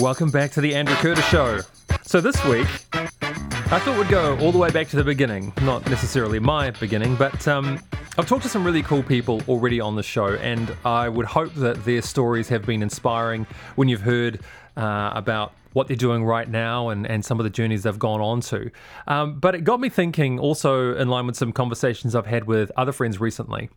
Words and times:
Welcome 0.00 0.30
back 0.30 0.50
to 0.52 0.62
the 0.62 0.74
Andrew 0.74 0.94
Curtis 0.96 1.26
Show. 1.26 1.60
So 2.04 2.22
this 2.22 2.42
week, 2.46 2.66
I 2.94 3.78
thought 3.80 3.98
we'd 3.98 4.08
go 4.08 4.38
all 4.38 4.50
the 4.50 4.56
way 4.56 4.70
back 4.70 4.88
to 4.88 4.96
the 4.96 5.04
beginning. 5.04 5.52
Not 5.60 5.88
necessarily 5.90 6.38
my 6.38 6.70
beginning, 6.70 7.16
but 7.16 7.46
um, 7.46 7.78
I've 8.16 8.26
talked 8.26 8.44
to 8.44 8.48
some 8.48 8.64
really 8.64 8.82
cool 8.82 9.02
people 9.02 9.42
already 9.46 9.78
on 9.78 9.96
the 9.96 10.02
show, 10.02 10.36
and 10.36 10.74
I 10.86 11.10
would 11.10 11.26
hope 11.26 11.52
that 11.56 11.84
their 11.84 12.00
stories 12.00 12.48
have 12.48 12.64
been 12.64 12.82
inspiring 12.82 13.46
when 13.76 13.88
you've 13.88 14.00
heard 14.00 14.40
uh, 14.78 15.10
about 15.14 15.52
what 15.74 15.86
they're 15.86 15.98
doing 15.98 16.24
right 16.24 16.48
now 16.48 16.88
and, 16.88 17.06
and 17.06 17.22
some 17.22 17.38
of 17.38 17.44
the 17.44 17.50
journeys 17.50 17.82
they've 17.82 17.98
gone 17.98 18.22
on 18.22 18.40
to. 18.40 18.70
Um, 19.06 19.38
but 19.38 19.54
it 19.54 19.64
got 19.64 19.80
me 19.80 19.90
thinking 19.90 20.38
also 20.38 20.96
in 20.96 21.08
line 21.08 21.26
with 21.26 21.36
some 21.36 21.52
conversations 21.52 22.14
I've 22.14 22.26
had 22.26 22.44
with 22.44 22.72
other 22.74 22.92
friends 22.92 23.20
recently 23.20 23.68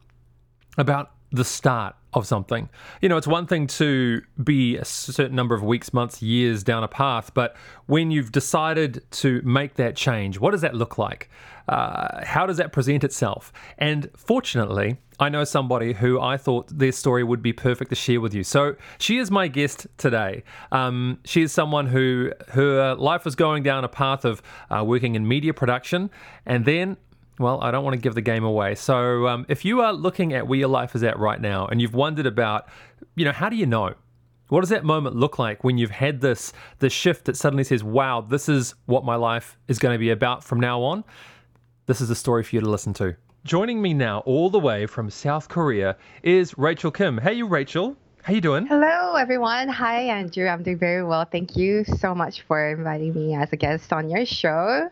about 0.78 1.12
the 1.34 1.44
start 1.44 1.96
of 2.14 2.28
something. 2.28 2.70
You 3.02 3.10
know, 3.10 3.18
it's 3.18 3.28
one 3.28 3.48
thing 3.48 3.66
to 3.68 4.22
be 4.44 4.78
a 4.78 4.86
certain 4.86 5.36
number 5.36 5.56
of 5.56 5.64
weeks, 5.64 5.92
months, 5.92 6.22
years 6.22 6.64
down 6.64 6.84
a 6.84 6.88
path, 6.88 7.34
but 7.34 7.56
when 7.88 8.12
you've 8.12 8.32
decided 8.32 9.04
to 9.12 9.42
make 9.44 9.74
that 9.76 9.96
change, 9.96 10.40
what 10.40 10.52
does 10.52 10.62
that 10.62 10.76
look 10.76 11.00
like? 11.00 11.30
Uh, 11.68 12.24
how 12.24 12.46
does 12.46 12.58
that 12.58 12.72
present 12.72 13.04
itself? 13.04 13.52
And 13.80 14.10
fortunately, 14.16 14.98
I 15.20 15.30
know 15.30 15.44
somebody 15.44 15.94
who 15.94 16.20
I 16.22 16.38
thought 16.38 16.68
their 16.68 16.92
story 16.92 17.24
would 17.24 17.42
be 17.42 17.54
perfect 17.54 17.90
to 17.90 17.96
share 17.96 18.22
with 18.22 18.34
you. 18.34 18.44
So 18.44 18.76
she 19.00 19.18
is 19.18 19.32
my 19.32 19.48
guest 19.48 19.88
today. 19.98 20.44
Um, 20.72 21.20
she 21.24 21.42
is 21.42 21.52
someone 21.52 21.88
who 21.88 22.32
her 22.50 22.94
life 22.96 23.26
was 23.26 23.36
going 23.36 23.64
down 23.64 23.84
a 23.84 23.88
path 23.88 24.24
of 24.26 24.42
uh, 24.70 24.84
working 24.86 25.16
in 25.16 25.28
media 25.28 25.54
production, 25.54 26.12
and 26.46 26.66
then 26.66 26.98
well, 27.40 27.60
I 27.62 27.72
don't 27.72 27.84
want 27.84 27.96
to 27.96 28.02
give 28.02 28.16
the 28.16 28.22
game 28.22 28.44
away. 28.44 28.76
So, 28.76 29.28
um, 29.28 29.46
if 29.50 29.66
you 29.66 29.82
are 29.82 29.94
looking 29.94 30.34
at 30.34 30.48
where 30.48 30.60
your 30.60 30.68
life 30.68 30.96
is 30.96 31.04
at 31.04 31.18
right 31.18 31.40
now 31.40 31.66
and 31.68 31.82
you've 31.82 31.96
wondered 31.96 32.26
about, 32.26 32.68
you 33.16 33.26
know, 33.26 33.32
how 33.32 33.50
do 33.50 33.56
you 33.56 33.66
know? 33.66 33.96
What 34.50 34.60
does 34.60 34.70
that 34.70 34.84
moment 34.84 35.16
look 35.16 35.40
like 35.40 35.64
when 35.64 35.78
you've 35.78 35.92
had 35.92 36.22
this 36.22 36.54
this 36.80 36.94
shift 36.94 37.26
that 37.26 37.36
suddenly 37.38 37.64
says, 37.64 37.84
"Wow, 37.84 38.22
this 38.22 38.48
is 38.48 38.76
what 38.86 39.04
my 39.04 39.16
life 39.16 39.58
is 39.68 39.80
going 39.80 39.96
to 39.96 40.00
be 40.00 40.12
about 40.12 40.44
from 40.44 40.60
now 40.60 40.82
on"? 40.84 41.04
This 41.88 42.02
is 42.02 42.10
a 42.10 42.16
story 42.16 42.44
for 42.44 42.56
you 42.56 42.62
to 42.62 42.70
listen 42.70 42.94
to. 42.96 43.16
Joining 43.46 43.82
me 43.82 43.94
now, 43.94 44.20
all 44.20 44.50
the 44.50 44.60
way 44.60 44.86
from 44.86 45.10
South 45.10 45.50
Korea, 45.50 45.98
is 46.22 46.58
Rachel 46.58 46.92
Kim. 46.92 47.18
Hey, 47.18 47.34
you, 47.34 47.48
Rachel. 47.48 47.98
How 48.22 48.32
you 48.32 48.42
doing? 48.42 48.68
Hello, 48.68 49.16
everyone. 49.16 49.68
Hi, 49.68 50.04
Andrew. 50.04 50.48
I'm 50.48 50.64
doing 50.64 50.78
very 50.78 51.04
well. 51.04 51.26
Thank 51.26 51.58
you 51.58 51.84
so 51.84 52.16
much 52.16 52.44
for 52.44 52.70
inviting 52.70 53.14
me 53.14 53.36
as 53.36 53.52
a 53.52 53.58
guest 53.58 53.92
on 53.92 54.10
your 54.10 54.26
show. 54.26 54.90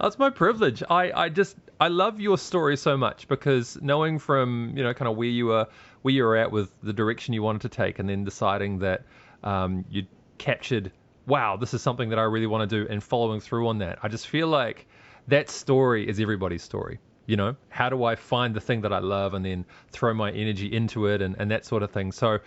That's 0.00 0.18
my 0.18 0.30
privilege. 0.30 0.82
I, 0.88 1.12
I 1.12 1.28
just 1.28 1.56
I 1.80 1.88
love 1.88 2.20
your 2.20 2.38
story 2.38 2.76
so 2.76 2.96
much 2.96 3.28
because 3.28 3.78
knowing 3.80 4.18
from 4.18 4.72
you 4.76 4.82
know 4.82 4.94
kind 4.94 5.08
of 5.08 5.16
where 5.16 5.28
you 5.28 5.46
were 5.46 5.66
where 6.02 6.14
you 6.14 6.24
were 6.24 6.36
at 6.36 6.50
with 6.50 6.72
the 6.82 6.92
direction 6.92 7.34
you 7.34 7.42
wanted 7.42 7.62
to 7.62 7.68
take, 7.68 7.98
and 7.98 8.08
then 8.08 8.24
deciding 8.24 8.80
that 8.80 9.04
um, 9.44 9.84
you 9.90 10.06
captured, 10.38 10.90
wow, 11.26 11.56
this 11.56 11.74
is 11.74 11.82
something 11.82 12.08
that 12.10 12.18
I 12.18 12.22
really 12.22 12.46
want 12.46 12.68
to 12.68 12.84
do, 12.84 12.90
and 12.90 13.02
following 13.02 13.40
through 13.40 13.68
on 13.68 13.78
that. 13.78 13.98
I 14.02 14.08
just 14.08 14.26
feel 14.26 14.48
like 14.48 14.86
that 15.28 15.48
story 15.48 16.08
is 16.08 16.18
everybody's 16.18 16.62
story. 16.62 16.98
You 17.26 17.36
know, 17.36 17.56
how 17.68 17.88
do 17.88 18.02
I 18.02 18.16
find 18.16 18.54
the 18.54 18.60
thing 18.60 18.80
that 18.80 18.92
I 18.92 18.98
love 18.98 19.34
and 19.34 19.44
then 19.44 19.64
throw 19.92 20.12
my 20.12 20.32
energy 20.32 20.66
into 20.66 21.06
it 21.06 21.22
and, 21.22 21.36
and 21.38 21.50
that 21.52 21.64
sort 21.64 21.84
of 21.84 21.92
thing. 21.92 22.10
So 22.10 22.40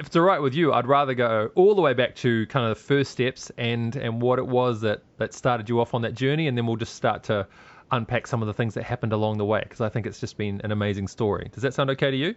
if 0.00 0.06
it's 0.06 0.16
all 0.16 0.22
right 0.22 0.40
with 0.40 0.54
you, 0.54 0.72
I'd 0.72 0.86
rather 0.86 1.12
go 1.12 1.50
all 1.54 1.74
the 1.74 1.82
way 1.82 1.92
back 1.92 2.16
to 2.16 2.46
kind 2.46 2.64
of 2.64 2.78
the 2.78 2.82
first 2.82 3.10
steps 3.10 3.52
and 3.58 3.94
and 3.96 4.22
what 4.22 4.38
it 4.38 4.46
was 4.46 4.80
that 4.80 5.02
that 5.18 5.34
started 5.34 5.68
you 5.68 5.78
off 5.78 5.92
on 5.92 6.00
that 6.02 6.14
journey, 6.14 6.48
and 6.48 6.56
then 6.56 6.66
we'll 6.66 6.76
just 6.76 6.94
start 6.94 7.22
to 7.24 7.46
unpack 7.92 8.26
some 8.26 8.40
of 8.40 8.46
the 8.46 8.54
things 8.54 8.72
that 8.74 8.84
happened 8.84 9.12
along 9.12 9.36
the 9.36 9.44
way 9.44 9.60
because 9.62 9.82
I 9.82 9.90
think 9.90 10.06
it's 10.06 10.18
just 10.18 10.38
been 10.38 10.62
an 10.64 10.72
amazing 10.72 11.06
story. 11.06 11.50
Does 11.52 11.62
that 11.62 11.74
sound 11.74 11.90
okay 11.90 12.10
to 12.10 12.16
you? 12.16 12.34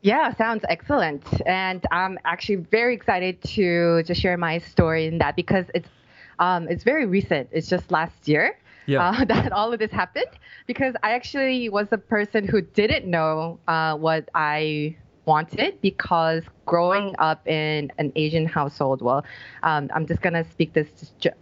Yeah, 0.00 0.34
sounds 0.34 0.64
excellent. 0.68 1.24
And 1.46 1.84
I'm 1.90 2.18
actually 2.24 2.56
very 2.56 2.94
excited 2.94 3.42
to 3.42 4.02
just 4.04 4.20
share 4.20 4.38
my 4.38 4.58
story 4.58 5.06
in 5.06 5.18
that 5.18 5.36
because 5.36 5.66
it's 5.74 5.90
um, 6.38 6.68
it's 6.68 6.84
very 6.84 7.04
recent. 7.04 7.50
It's 7.52 7.68
just 7.68 7.90
last 7.92 8.26
year 8.26 8.56
yeah. 8.86 9.10
uh, 9.10 9.24
that 9.26 9.52
all 9.52 9.72
of 9.72 9.78
this 9.78 9.90
happened 9.90 10.30
because 10.66 10.94
I 11.02 11.12
actually 11.12 11.68
was 11.68 11.88
a 11.92 11.98
person 11.98 12.48
who 12.48 12.60
didn't 12.60 13.06
know 13.06 13.58
uh, 13.68 13.96
what 13.96 14.30
I 14.34 14.96
wanted 15.26 15.80
because 15.80 16.42
growing 16.66 17.14
up 17.18 17.46
in 17.46 17.90
an 17.98 18.12
Asian 18.16 18.46
household, 18.46 19.02
well, 19.02 19.24
um, 19.62 19.90
I'm 19.94 20.06
just 20.06 20.20
going 20.20 20.34
to 20.34 20.44
speak 20.50 20.72
this 20.72 20.88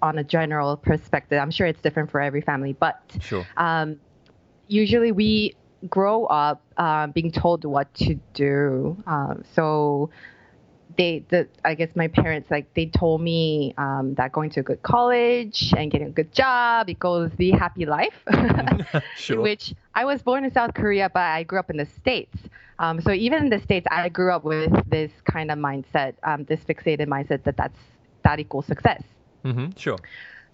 on 0.01 0.19
a 0.19 0.25
general 0.25 0.77
perspective. 0.77 1.41
I'm 1.41 1.51
sure 1.51 1.67
it's 1.67 1.81
different 1.81 2.11
for 2.11 2.21
every 2.21 2.41
family, 2.41 2.73
but 2.73 3.01
sure. 3.21 3.47
um, 3.57 3.97
usually 4.69 5.13
we 5.13 5.55
grow 5.89 6.27
up 6.27 6.63
uh, 6.77 7.09
being 7.09 7.33
told 7.33 7.65
what 7.65 7.93
to 7.95 8.15
do. 8.35 8.97
Um, 9.07 9.45
so 9.55 10.11
they 10.97 11.25
the 11.29 11.49
I 11.65 11.75
guess 11.75 11.91
my 11.95 12.09
parents 12.09 12.51
like 12.51 12.73
they 12.75 12.87
told 12.87 13.21
me 13.21 13.75
um, 13.79 14.15
that 14.15 14.33
going 14.33 14.51
to 14.51 14.61
a 14.61 14.63
good 14.63 14.83
college 14.83 15.73
and 15.77 15.91
getting 15.91 16.09
a 16.09 16.11
good 16.11 16.33
job 16.33 16.89
equals 16.89 17.31
the 17.37 17.51
happy 17.51 17.87
life. 17.87 18.15
sure. 19.17 19.41
Which 19.41 19.75
I 19.95 20.05
was 20.05 20.23
born 20.23 20.45
in 20.45 20.53
South 20.53 20.75
Korea, 20.75 21.11
but 21.13 21.23
I 21.23 21.43
grew 21.43 21.59
up 21.59 21.71
in 21.71 21.77
the 21.77 21.87
states. 21.87 22.39
Um, 22.79 23.01
so 23.01 23.13
even 23.13 23.45
in 23.45 23.51
the 23.51 23.61
states, 23.61 23.87
I 23.91 24.09
grew 24.09 24.33
up 24.33 24.45
with 24.45 24.73
this 24.89 25.13
kind 25.25 25.51
of 25.51 25.59
mindset, 25.59 26.15
um, 26.25 26.45
this 26.45 26.61
fixated 26.61 27.07
mindset 27.07 27.45
that 27.45 27.57
that's 27.57 27.79
that 28.25 28.41
equals 28.41 28.67
success. 28.67 29.03
Mm-hmm. 29.45 29.71
Sure. 29.77 29.99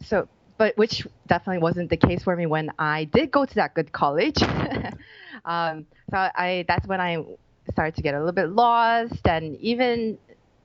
So, 0.02 0.28
but 0.56 0.76
which 0.76 1.06
definitely 1.26 1.62
wasn't 1.62 1.90
the 1.90 1.96
case 1.96 2.22
for 2.22 2.34
me 2.36 2.46
when 2.46 2.70
I 2.78 3.04
did 3.04 3.30
go 3.30 3.44
to 3.44 3.54
that 3.56 3.74
good 3.74 3.92
college. 3.92 4.42
um, 5.44 5.86
so 6.10 6.16
I 6.16 6.64
that's 6.68 6.86
when 6.86 7.00
I 7.00 7.24
started 7.70 7.94
to 7.96 8.02
get 8.02 8.14
a 8.14 8.18
little 8.18 8.32
bit 8.32 8.50
lost 8.50 9.26
and 9.26 9.56
even 9.56 10.18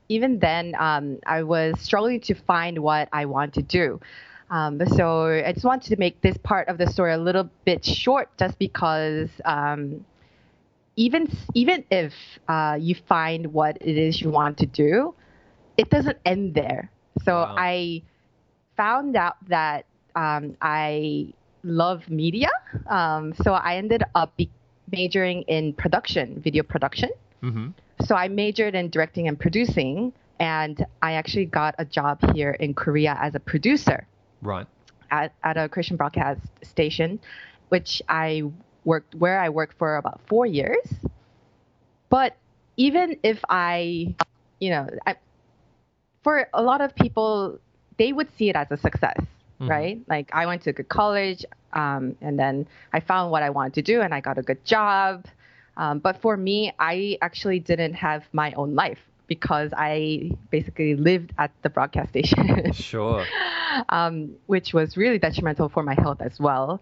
even 0.10 0.40
then, 0.40 0.76
um, 0.78 1.20
I 1.26 1.44
was 1.44 1.80
struggling 1.80 2.20
to 2.22 2.36
find 2.36 2.80
what 2.80 3.10
I 3.12 3.26
want 3.26 3.54
to 3.56 3.62
do. 3.62 4.00
Um, 4.50 4.80
so 4.86 5.28
I 5.28 5.52
just 5.54 5.66
wanted 5.66 5.90
to 5.90 5.98
make 5.98 6.22
this 6.22 6.38
part 6.38 6.68
of 6.68 6.78
the 6.78 6.88
story 6.88 7.14
a 7.14 7.18
little 7.18 7.50
bit 7.66 7.84
short, 7.84 8.30
just 8.38 8.60
because 8.60 9.30
um, 9.46 10.06
even 10.96 11.28
even 11.54 11.84
if 11.90 12.14
uh, 12.48 12.78
you 12.80 12.96
find 13.08 13.52
what 13.54 13.78
it 13.82 13.98
is 13.98 14.22
you 14.22 14.30
want 14.30 14.58
to 14.60 14.66
do, 14.66 15.16
it 15.78 15.90
doesn't 15.90 16.18
end 16.26 16.54
there. 16.54 16.92
So 17.24 17.34
wow. 17.34 17.56
I 17.58 18.04
found 18.78 19.16
out 19.16 19.38
that 19.48 19.86
um, 20.16 20.56
I 20.62 21.34
love 21.64 22.10
media. 22.10 22.50
Um, 22.88 23.34
so 23.44 23.54
I 23.54 23.78
ended 23.78 24.04
up 24.14 24.40
majoring 24.92 25.44
in 25.44 25.74
production, 25.74 26.42
video 26.44 26.64
production. 26.64 27.10
Mm-hmm. 27.42 27.70
So 28.02 28.16
I 28.16 28.28
majored 28.28 28.76
in 28.76 28.90
directing 28.90 29.28
and 29.28 29.40
producing, 29.40 30.14
and 30.40 30.86
I 31.02 31.14
actually 31.14 31.46
got 31.46 31.76
a 31.78 31.86
job 31.86 32.20
here 32.34 32.52
in 32.52 32.74
Korea 32.74 33.18
as 33.22 33.36
a 33.36 33.40
producer. 33.40 34.08
Right. 34.42 34.68
At, 35.12 35.34
at 35.44 35.58
a 35.58 35.70
Christian 35.70 35.96
broadcast 35.96 36.42
station, 36.64 37.20
which 37.70 38.02
I 38.10 38.44
worked 38.84 39.16
where 39.16 39.40
I 39.40 39.50
worked 39.50 39.78
for 39.78 39.98
about 39.98 40.22
four 40.28 40.46
years. 40.46 40.86
But 42.10 42.36
even 42.78 43.18
if 43.24 43.40
I, 43.50 44.16
you 44.60 44.72
know, 44.72 44.88
I, 45.06 45.16
for 46.24 46.48
a 46.54 46.62
lot 46.62 46.82
of 46.82 46.96
people, 46.96 47.60
they 47.98 48.14
would 48.14 48.30
see 48.38 48.50
it 48.50 48.56
as 48.56 48.68
a 48.72 48.78
success, 48.78 49.18
mm-hmm. 49.20 49.68
right? 49.68 50.02
Like 50.08 50.30
I 50.34 50.46
went 50.46 50.64
to 50.64 50.72
a 50.72 50.74
good 50.74 50.90
college, 50.90 51.46
um, 51.74 52.16
and 52.22 52.38
then 52.38 52.68
I 52.92 53.00
found 53.00 53.32
what 53.32 53.44
I 53.44 53.50
wanted 53.50 53.74
to 53.76 53.82
do, 53.82 54.02
and 54.02 54.14
I 54.14 54.20
got 54.20 54.38
a 54.38 54.42
good 54.42 54.64
job. 54.66 55.26
Um, 55.78 56.00
but 56.00 56.22
for 56.22 56.38
me, 56.38 56.72
I 56.80 57.18
actually 57.22 57.60
didn't 57.60 57.94
have 57.94 58.24
my 58.32 58.54
own 58.54 58.76
life 58.76 59.00
because 59.28 59.72
I 59.76 60.32
basically 60.52 60.96
lived 60.96 61.34
at 61.38 61.52
the 61.64 61.70
broadcast 61.70 62.10
station. 62.10 62.72
sure. 62.74 63.26
Um, 63.90 64.36
which 64.48 64.74
was 64.74 64.98
really 64.98 65.18
detrimental 65.18 65.70
for 65.70 65.82
my 65.84 65.96
health 65.96 66.22
as 66.22 66.40
well. 66.40 66.82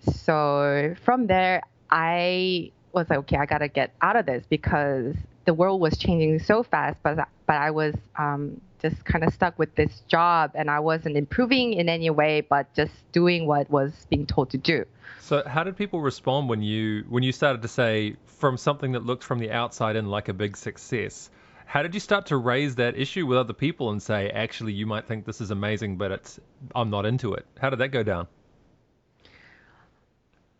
So 0.00 0.94
from 1.04 1.26
there, 1.26 1.62
I 1.90 2.72
was 2.92 3.10
like, 3.10 3.18
okay, 3.20 3.36
I 3.36 3.46
gotta 3.46 3.68
get 3.68 3.92
out 4.00 4.16
of 4.16 4.26
this 4.26 4.44
because 4.48 5.14
the 5.44 5.54
world 5.54 5.80
was 5.80 5.98
changing 5.98 6.38
so 6.38 6.62
fast. 6.62 6.96
But 7.02 7.18
but 7.46 7.56
I 7.56 7.70
was 7.70 7.94
um, 8.18 8.60
just 8.80 9.04
kind 9.04 9.24
of 9.24 9.32
stuck 9.32 9.58
with 9.58 9.74
this 9.74 10.02
job, 10.08 10.52
and 10.54 10.70
I 10.70 10.80
wasn't 10.80 11.16
improving 11.16 11.74
in 11.74 11.88
any 11.88 12.10
way, 12.10 12.40
but 12.40 12.72
just 12.74 12.92
doing 13.12 13.46
what 13.46 13.70
was 13.70 14.06
being 14.10 14.26
told 14.26 14.50
to 14.50 14.58
do. 14.58 14.84
So 15.20 15.42
how 15.46 15.64
did 15.64 15.76
people 15.76 16.00
respond 16.00 16.48
when 16.48 16.62
you 16.62 17.04
when 17.08 17.22
you 17.22 17.32
started 17.32 17.62
to 17.62 17.68
say 17.68 18.16
from 18.26 18.56
something 18.56 18.92
that 18.92 19.04
looked 19.04 19.24
from 19.24 19.38
the 19.38 19.52
outside 19.52 19.96
in 19.96 20.06
like 20.06 20.28
a 20.28 20.34
big 20.34 20.56
success? 20.56 21.30
How 21.66 21.82
did 21.82 21.94
you 21.94 22.00
start 22.00 22.26
to 22.26 22.36
raise 22.36 22.74
that 22.76 22.98
issue 22.98 23.26
with 23.26 23.38
other 23.38 23.52
people 23.52 23.90
and 23.90 24.02
say, 24.02 24.28
actually, 24.28 24.72
you 24.72 24.86
might 24.86 25.06
think 25.06 25.24
this 25.24 25.40
is 25.40 25.52
amazing, 25.52 25.98
but 25.98 26.10
it's 26.10 26.40
I'm 26.74 26.90
not 26.90 27.06
into 27.06 27.34
it? 27.34 27.46
How 27.60 27.70
did 27.70 27.78
that 27.78 27.88
go 27.88 28.02
down? 28.02 28.26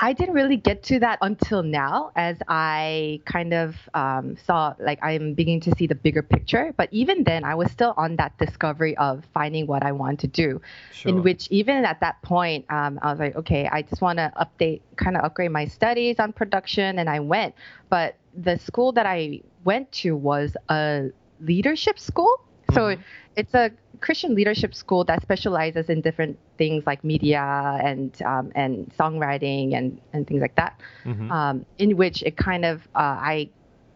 I 0.03 0.15
didn't 0.15 0.35
really 0.35 0.57
get 0.57 0.83
to 0.85 0.99
that 1.01 1.19
until 1.21 1.63
now, 1.63 2.11
as 2.17 2.39
I 2.49 3.21
kind 3.27 3.53
of 3.53 3.77
um, 3.93 4.35
saw, 4.47 4.75
like, 4.79 4.99
I'm 5.03 5.35
beginning 5.35 5.61
to 5.61 5.75
see 5.77 5.87
the 5.87 5.95
bigger 5.95 6.23
picture. 6.23 6.73
But 6.75 6.89
even 6.91 7.23
then, 7.23 7.45
I 7.45 7.55
was 7.55 7.71
still 7.71 7.93
on 7.99 8.17
that 8.17 8.37
discovery 8.39 8.97
of 8.97 9.25
finding 9.35 9.67
what 9.67 9.83
I 9.83 9.93
want 9.93 10.19
to 10.21 10.27
do. 10.27 10.63
Sure. 10.93 11.11
In 11.11 11.23
which, 11.23 11.49
even 11.51 11.85
at 11.85 12.01
that 12.01 12.21
point, 12.23 12.65
um, 12.71 12.99
I 13.03 13.11
was 13.11 13.21
like, 13.21 13.37
okay, 13.37 13.69
I 13.71 13.83
just 13.83 14.01
want 14.01 14.17
to 14.17 14.33
update, 14.41 14.81
kind 14.97 15.19
of 15.19 15.25
upgrade 15.25 15.51
my 15.51 15.67
studies 15.67 16.19
on 16.19 16.33
production, 16.33 16.99
and 16.99 17.11
I 17.11 17.21
went. 17.21 17.55
But 17.91 18.17
the 18.35 18.59
school 18.59 18.93
that 18.93 19.05
I 19.05 19.43
went 19.65 19.93
to 19.93 20.17
was 20.17 20.57
a 20.71 21.11
leadership 21.43 21.99
school. 21.99 22.43
So 22.73 22.81
mm-hmm. 22.81 23.03
it's 23.37 23.53
a 23.53 23.71
Christian 24.01 24.35
leadership 24.35 24.75
school 24.75 25.05
that 25.05 25.23
specializes 25.23 25.89
in 25.91 26.01
different 26.01 26.39
things 26.57 26.85
like 26.87 27.05
media 27.05 27.79
and 27.83 28.21
um, 28.23 28.51
and 28.55 28.91
songwriting 28.99 29.75
and 29.77 30.01
and 30.13 30.27
things 30.27 30.41
like 30.41 30.55
that. 30.57 30.81
Mhm. 31.05 31.31
Um, 31.31 31.67
in 31.79 31.97
which 31.97 32.23
it 32.23 32.37
kind 32.37 32.65
of 32.65 32.89
uh, 32.95 33.17
I 33.33 33.51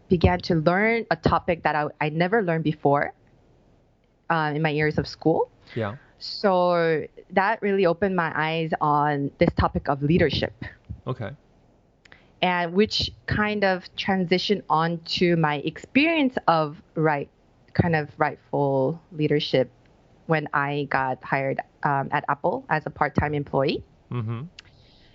began 0.09 0.39
to 0.39 0.55
learn 0.55 1.05
a 1.09 1.15
topic 1.15 1.63
that 1.63 1.75
I, 1.75 1.87
I 1.99 2.09
never 2.09 2.43
learned 2.43 2.63
before 2.63 3.13
uh, 4.29 4.51
in 4.55 4.61
my 4.61 4.69
years 4.69 4.97
of 4.97 5.07
school. 5.07 5.49
Yeah. 5.75 5.95
So 6.19 7.05
that 7.31 7.61
really 7.61 7.85
opened 7.85 8.15
my 8.15 8.31
eyes 8.35 8.71
on 8.81 9.31
this 9.39 9.49
topic 9.57 9.89
of 9.89 10.01
leadership, 10.01 10.53
Okay. 11.05 11.31
and 12.41 12.73
which 12.73 13.11
kind 13.25 13.63
of 13.63 13.83
transitioned 13.95 14.63
onto 14.69 15.35
my 15.35 15.57
experience 15.57 16.35
of 16.47 16.81
right, 16.95 17.29
kind 17.73 17.95
of 17.95 18.09
rightful 18.17 19.01
leadership 19.11 19.69
when 20.27 20.47
I 20.53 20.87
got 20.89 21.23
hired 21.23 21.59
um, 21.83 22.09
at 22.11 22.25
Apple 22.29 22.65
as 22.69 22.85
a 22.85 22.89
part-time 22.89 23.33
employee. 23.33 23.83
Mm-hmm. 24.11 24.43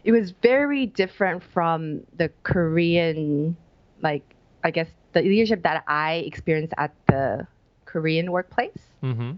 It 0.05 0.12
was 0.12 0.31
very 0.31 0.87
different 0.87 1.43
from 1.43 2.03
the 2.17 2.31
Korean, 2.43 3.57
like 4.01 4.23
I 4.65 4.71
guess 4.71 4.89
the 5.12 5.23
leadership 5.23 5.62
that 5.65 5.85
I 5.87 6.15
experienced 6.27 6.75
at 6.79 6.95
the 7.07 7.47
Korean 7.85 8.31
workplace 8.33 8.79
Mm-hmm. 9.03 9.33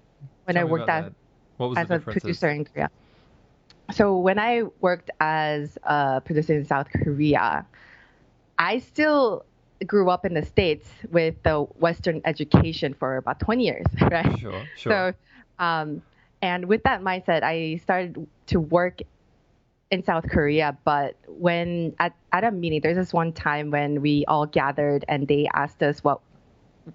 when 0.44 0.56
I 0.56 0.64
worked 0.64 0.88
as 0.88 1.12
What 1.56 1.70
was 1.70 1.78
as 1.78 1.88
the 1.88 1.96
a 1.96 1.98
producer 2.00 2.48
in 2.50 2.64
Korea. 2.64 2.90
So 3.92 4.18
when 4.18 4.38
I 4.38 4.64
worked 4.80 5.10
as 5.20 5.78
a 5.84 6.20
producer 6.20 6.54
in 6.54 6.64
South 6.64 6.88
Korea, 6.90 7.66
I 8.58 8.78
still 8.78 9.44
grew 9.86 10.10
up 10.10 10.24
in 10.24 10.34
the 10.34 10.44
States 10.44 10.88
with 11.10 11.34
the 11.42 11.60
Western 11.78 12.20
education 12.24 12.94
for 12.94 13.16
about 13.16 13.40
20 13.40 13.64
years, 13.64 13.86
right? 14.00 14.38
Sure. 14.38 14.64
Sure. 14.76 15.12
So, 15.12 15.14
um, 15.62 16.02
and 16.42 16.66
with 16.66 16.82
that 16.82 17.00
mindset, 17.02 17.42
I 17.42 17.76
started 17.76 18.26
to 18.48 18.60
work 18.60 19.00
in 19.90 20.02
South 20.04 20.28
Korea. 20.28 20.76
But 20.84 21.16
when 21.28 21.94
at, 21.98 22.14
at 22.32 22.44
a 22.44 22.50
meeting, 22.50 22.80
there's 22.82 22.96
this 22.96 23.12
one 23.12 23.32
time 23.32 23.70
when 23.70 24.00
we 24.02 24.24
all 24.26 24.46
gathered 24.46 25.04
and 25.08 25.28
they 25.28 25.48
asked 25.54 25.82
us 25.82 26.02
what 26.02 26.20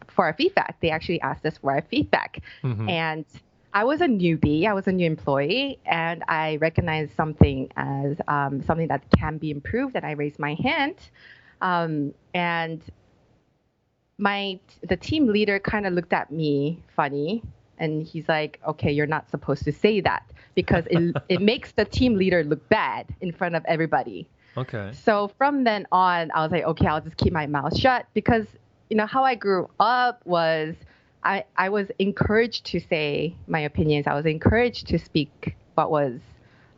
for 0.09 0.25
our 0.25 0.33
feedback. 0.33 0.77
They 0.81 0.89
actually 0.89 1.21
asked 1.21 1.45
us 1.45 1.57
for 1.59 1.71
our 1.71 1.81
feedback, 1.81 2.41
Mhm. 2.63 2.89
and 2.89 3.25
I 3.73 3.83
was 3.85 4.01
a 4.01 4.07
newbie. 4.07 4.65
I 4.65 4.73
was 4.73 4.87
a 4.87 4.91
new 4.91 5.05
employee, 5.05 5.79
and 5.85 6.23
I 6.27 6.57
recognized 6.57 7.15
something 7.15 7.69
as 7.77 8.19
um, 8.27 8.61
something 8.63 8.87
that 8.89 9.03
can 9.17 9.37
be 9.37 9.49
improved. 9.51 9.95
And 9.95 10.05
I 10.05 10.11
raised 10.11 10.39
my 10.39 10.55
hand, 10.55 10.95
um, 11.61 12.13
and 12.33 12.81
my 14.17 14.59
the 14.87 14.97
team 14.97 15.27
leader 15.27 15.59
kind 15.59 15.85
of 15.85 15.93
looked 15.93 16.13
at 16.13 16.31
me 16.31 16.81
funny, 16.95 17.43
and 17.77 18.03
he's 18.03 18.27
like, 18.27 18.59
"Okay, 18.67 18.91
you're 18.91 19.07
not 19.07 19.29
supposed 19.29 19.63
to 19.65 19.71
say 19.71 20.01
that 20.01 20.23
because 20.55 20.85
it 20.89 21.15
it 21.29 21.41
makes 21.41 21.71
the 21.73 21.85
team 21.85 22.15
leader 22.15 22.43
look 22.43 22.67
bad 22.69 23.13
in 23.21 23.31
front 23.31 23.55
of 23.55 23.63
everybody." 23.65 24.27
okay. 24.57 24.91
So 24.91 25.27
from 25.37 25.63
then 25.63 25.85
on, 25.91 26.31
I 26.31 26.41
was 26.43 26.51
like, 26.51 26.63
okay, 26.63 26.87
I'll 26.87 27.01
just 27.01 27.17
keep 27.17 27.33
my 27.33 27.45
mouth 27.47 27.77
shut 27.77 28.07
because 28.13 28.47
you 28.89 28.97
know 28.97 29.05
how 29.05 29.23
I 29.23 29.35
grew 29.35 29.69
up 29.79 30.21
was 30.25 30.75
I 31.23 31.45
I 31.55 31.69
was 31.69 31.89
encouraged 31.99 32.65
to 32.67 32.79
say 32.79 33.35
my 33.47 33.59
opinions. 33.59 34.07
I 34.07 34.13
was 34.13 34.25
encouraged 34.25 34.87
to 34.87 34.99
speak 34.99 35.55
what 35.75 35.91
was, 35.91 36.19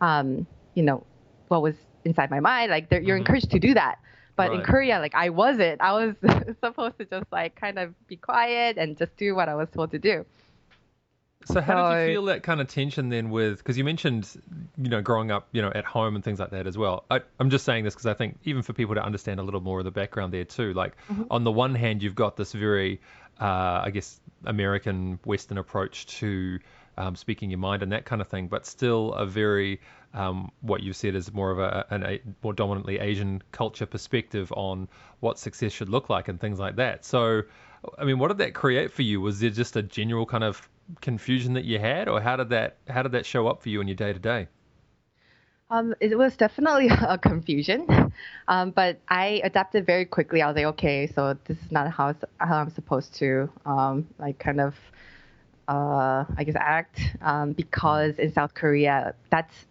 um, 0.01 0.45
you 0.73 0.83
know, 0.83 1.05
what 1.47 1.61
was 1.61 1.75
inside 2.05 2.29
my 2.31 2.39
mind. 2.39 2.71
Like 2.71 2.87
you're 2.91 3.17
Mhm. 3.17 3.19
encouraged 3.19 3.51
to 3.51 3.59
do 3.59 3.73
that. 3.73 3.99
But 4.35 4.53
in 4.53 4.61
Korea, 4.61 4.99
like 4.99 5.15
I 5.15 5.29
wasn't. 5.29 5.81
I 5.81 5.91
was 5.93 6.15
supposed 6.63 6.97
to 6.99 7.05
just 7.05 7.25
like 7.31 7.55
kind 7.55 7.77
of 7.77 7.93
be 8.07 8.15
quiet 8.15 8.77
and 8.77 8.97
just 8.97 9.15
do 9.17 9.35
what 9.35 9.49
I 9.49 9.55
was 9.55 9.69
told 9.69 9.91
to 9.91 9.99
do. 9.99 10.25
So 11.45 11.61
how 11.61 11.89
did 11.93 12.07
you 12.07 12.13
feel 12.13 12.25
that 12.25 12.43
kind 12.43 12.61
of 12.61 12.67
tension 12.67 13.09
then 13.09 13.29
with 13.29 13.57
because 13.57 13.77
you 13.77 13.83
mentioned 13.83 14.29
you 14.77 14.89
know 14.89 15.01
growing 15.01 15.31
up 15.31 15.47
you 15.51 15.61
know 15.61 15.71
at 15.73 15.85
home 15.85 16.15
and 16.15 16.23
things 16.23 16.39
like 16.39 16.51
that 16.51 16.67
as 16.67 16.77
well. 16.77 17.05
I, 17.09 17.21
I'm 17.39 17.49
just 17.49 17.65
saying 17.65 17.85
this 17.85 17.93
because 17.95 18.05
I 18.05 18.13
think 18.13 18.37
even 18.43 18.61
for 18.61 18.73
people 18.73 18.95
to 18.95 19.03
understand 19.03 19.39
a 19.39 19.43
little 19.43 19.61
more 19.61 19.79
of 19.79 19.85
the 19.85 19.91
background 19.91 20.33
there 20.33 20.43
too. 20.45 20.73
Like 20.73 20.95
Mm-hmm. 21.09 21.23
on 21.31 21.43
the 21.43 21.51
one 21.51 21.75
hand 21.75 22.03
you've 22.03 22.15
got 22.15 22.35
this 22.37 22.51
very 22.53 23.01
uh, 23.39 23.81
I 23.85 23.89
guess 23.91 24.19
American 24.45 25.19
Western 25.23 25.57
approach 25.57 26.05
to 26.19 26.59
um, 26.97 27.15
speaking 27.15 27.49
your 27.49 27.59
mind 27.59 27.81
and 27.83 27.93
that 27.93 28.03
kind 28.05 28.21
of 28.21 28.27
thing, 28.27 28.47
but 28.49 28.65
still 28.65 29.13
a 29.13 29.25
very 29.25 29.79
um, 30.13 30.51
what 30.61 30.83
you've 30.83 30.97
said 30.97 31.15
is 31.15 31.31
more 31.33 31.51
of 31.51 31.59
a 31.59 31.85
an 31.89 32.03
a 32.03 32.21
more 32.43 32.53
dominantly 32.53 32.99
Asian 32.99 33.41
culture 33.51 33.85
perspective 33.85 34.51
on 34.55 34.89
what 35.21 35.39
success 35.39 35.71
should 35.71 35.89
look 35.89 36.09
like 36.09 36.27
and 36.27 36.39
things 36.39 36.59
like 36.59 36.75
that. 36.75 37.05
So, 37.05 37.43
I 37.97 38.03
mean, 38.03 38.19
what 38.19 38.27
did 38.27 38.39
that 38.39 38.53
create 38.53 38.91
for 38.91 39.03
you? 39.03 39.21
Was 39.21 39.39
there 39.39 39.49
just 39.49 39.77
a 39.77 39.81
general 39.81 40.25
kind 40.25 40.43
of 40.43 40.67
confusion 41.01 41.53
that 41.53 41.65
you 41.65 41.79
had, 41.79 42.07
or 42.07 42.21
how 42.21 42.35
did 42.35 42.49
that 42.49 42.77
how 42.87 43.03
did 43.03 43.11
that 43.13 43.25
show 43.25 43.47
up 43.47 43.61
for 43.61 43.69
you 43.69 43.81
in 43.81 43.87
your 43.87 43.95
day 43.95 44.13
to 44.13 44.19
day? 44.19 44.47
Um, 45.71 45.93
it 45.99 46.17
was 46.17 46.35
definitely 46.35 46.87
a 47.07 47.17
confusion, 47.17 47.85
um, 48.47 48.71
but 48.71 48.99
I 49.07 49.41
adapted 49.43 49.85
very 49.85 50.05
quickly. 50.05 50.41
I 50.41 50.47
was 50.47 50.55
like, 50.55 50.65
okay, 50.65 51.07
so 51.07 51.37
this 51.45 51.57
is 51.59 51.71
not 51.71 51.91
how 51.91 52.15
how 52.39 52.57
I'm 52.57 52.71
supposed 52.71 53.13
to 53.15 53.49
um, 53.65 54.07
like 54.17 54.39
kind 54.39 54.59
of 54.61 54.75
uh, 55.67 56.25
I 56.37 56.43
guess 56.43 56.55
act 56.57 56.99
um, 57.21 57.53
because 57.53 58.17
in 58.17 58.33
South 58.33 58.53
Korea 58.53 59.13
that's 59.29 59.67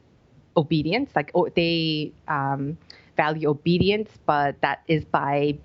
obedience. 0.56 1.10
Like 1.16 1.30
oh, 1.34 1.48
they 1.48 2.12
um, 2.28 2.78
value 3.16 3.48
obedience, 3.48 4.10
but 4.26 4.60
that 4.60 4.82
is 4.86 5.04
by 5.04 5.58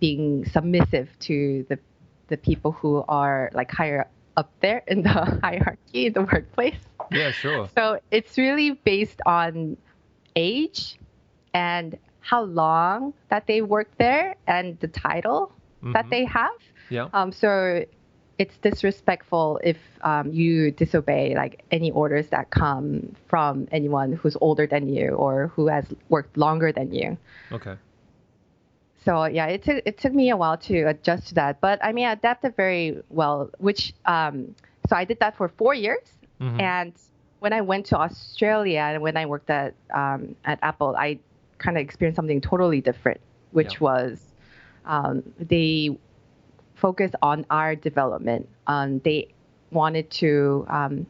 being 0.00 0.44
submissive 0.46 1.08
to 1.20 1.66
the 1.68 1.78
the 2.28 2.36
people 2.38 2.72
who 2.72 3.04
are 3.06 3.50
like 3.52 3.70
higher 3.70 4.08
up 4.36 4.52
there 4.60 4.82
in 4.86 5.02
the 5.02 5.10
hierarchy 5.42 6.06
in 6.06 6.12
the 6.12 6.22
workplace. 6.22 6.80
Yeah, 7.10 7.30
sure. 7.32 7.68
So 7.74 7.98
it's 8.10 8.36
really 8.38 8.72
based 8.84 9.20
on 9.26 9.76
age 10.36 10.98
and 11.52 11.98
how 12.20 12.42
long 12.42 13.14
that 13.28 13.46
they 13.46 13.62
work 13.62 13.90
there 13.98 14.34
and 14.46 14.78
the 14.80 14.88
title 14.88 15.52
that 15.92 16.06
Mhm. 16.06 16.10
they 16.10 16.24
have. 16.24 16.50
Yeah. 16.90 17.08
Um, 17.12 17.30
so 17.32 17.84
it's 18.38 18.56
disrespectful 18.58 19.60
if 19.62 19.78
um, 20.02 20.32
you 20.32 20.70
disobey 20.72 21.34
like 21.36 21.62
any 21.70 21.90
orders 21.92 22.28
that 22.30 22.50
come 22.50 23.14
from 23.28 23.68
anyone 23.70 24.12
who's 24.12 24.36
older 24.40 24.66
than 24.66 24.88
you 24.88 25.10
or 25.10 25.48
who 25.54 25.68
has 25.68 25.86
worked 26.08 26.36
longer 26.36 26.72
than 26.72 26.92
you. 26.92 27.16
Okay. 27.52 27.76
So 29.04 29.26
yeah, 29.26 29.46
it 29.46 29.62
took 29.62 29.82
it 29.84 29.98
took 29.98 30.14
me 30.14 30.30
a 30.30 30.36
while 30.36 30.56
to 30.58 30.82
adjust 30.84 31.28
to 31.28 31.34
that, 31.34 31.60
but 31.60 31.78
I 31.84 31.92
mean, 31.92 32.06
I 32.06 32.12
adapted 32.12 32.56
very 32.56 33.02
well. 33.10 33.50
Which 33.58 33.92
um, 34.06 34.54
so 34.88 34.96
I 34.96 35.04
did 35.04 35.18
that 35.20 35.36
for 35.36 35.48
four 35.48 35.74
years, 35.74 36.06
Mhm. 36.40 36.60
and 36.60 36.92
when 37.40 37.52
I 37.52 37.60
went 37.60 37.86
to 37.86 37.96
Australia 37.98 38.80
and 38.80 39.02
when 39.02 39.16
I 39.16 39.26
worked 39.26 39.50
at 39.50 39.74
um, 39.92 40.34
at 40.44 40.58
Apple, 40.62 40.94
I 40.96 41.18
kind 41.58 41.76
of 41.76 41.82
experienced 41.82 42.16
something 42.16 42.40
totally 42.40 42.80
different, 42.80 43.20
which 43.52 43.74
Yeah. 43.74 43.86
was 43.88 44.32
um, 44.86 45.22
they 45.38 45.96
focus 46.74 47.12
on 47.22 47.44
our 47.50 47.74
development. 47.76 48.48
Um, 48.66 49.00
they 49.04 49.28
wanted 49.70 50.10
to 50.22 50.66
um, 50.68 51.06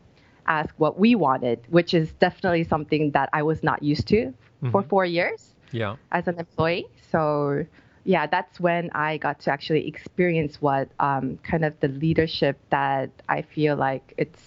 ask 0.46 0.74
what 0.78 0.98
we 0.98 1.14
wanted, 1.14 1.60
which 1.68 1.94
is 1.94 2.12
definitely 2.14 2.64
something 2.64 3.10
that 3.12 3.28
I 3.32 3.42
was 3.42 3.62
not 3.62 3.82
used 3.82 4.06
to 4.08 4.32
for 4.72 4.82
Mhm. 4.82 4.88
four 4.88 5.04
years 5.04 5.54
Yeah. 5.72 5.96
as 6.12 6.28
an 6.28 6.38
employee. 6.38 6.86
So 7.10 7.64
yeah, 8.04 8.26
that's 8.26 8.60
when 8.60 8.90
I 8.94 9.16
got 9.18 9.40
to 9.40 9.50
actually 9.50 9.86
experience 9.88 10.60
what 10.60 10.88
um, 11.00 11.38
kind 11.42 11.64
of 11.64 11.78
the 11.80 11.88
leadership 11.88 12.58
that 12.70 13.10
I 13.28 13.42
feel 13.42 13.76
like 13.76 14.14
it's 14.18 14.40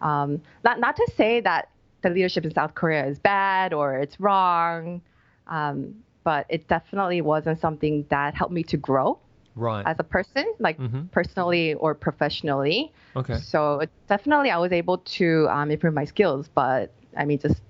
um, 0.00 0.40
not 0.64 0.80
not 0.80 0.96
to 0.96 1.10
say 1.16 1.40
that 1.40 1.68
the 2.02 2.10
leadership 2.10 2.44
in 2.44 2.52
South 2.54 2.74
Korea 2.74 3.06
is 3.06 3.18
bad 3.18 3.72
or 3.72 3.96
it's 3.98 4.18
wrong, 4.20 5.02
um, 5.48 5.94
but 6.24 6.46
it 6.48 6.68
definitely 6.68 7.20
wasn't 7.20 7.58
something 7.60 8.06
that 8.10 8.34
helped 8.34 8.52
me 8.54 8.62
to 8.64 8.76
grow 8.76 9.18
Right. 9.54 9.84
as 9.86 9.96
a 9.98 10.04
person, 10.04 10.46
like 10.60 10.78
Mhm. 10.78 11.10
personally 11.10 11.74
or 11.74 11.94
professionally. 11.94 12.92
Okay. 13.16 13.34
So 13.34 13.80
it- 13.80 13.90
definitely, 14.08 14.50
I 14.50 14.58
was 14.58 14.72
able 14.72 14.98
to 15.18 15.46
um, 15.50 15.70
improve 15.70 15.94
my 15.94 16.04
skills, 16.04 16.48
but 16.48 16.92
I 17.16 17.24
mean, 17.24 17.38
just 17.38 17.60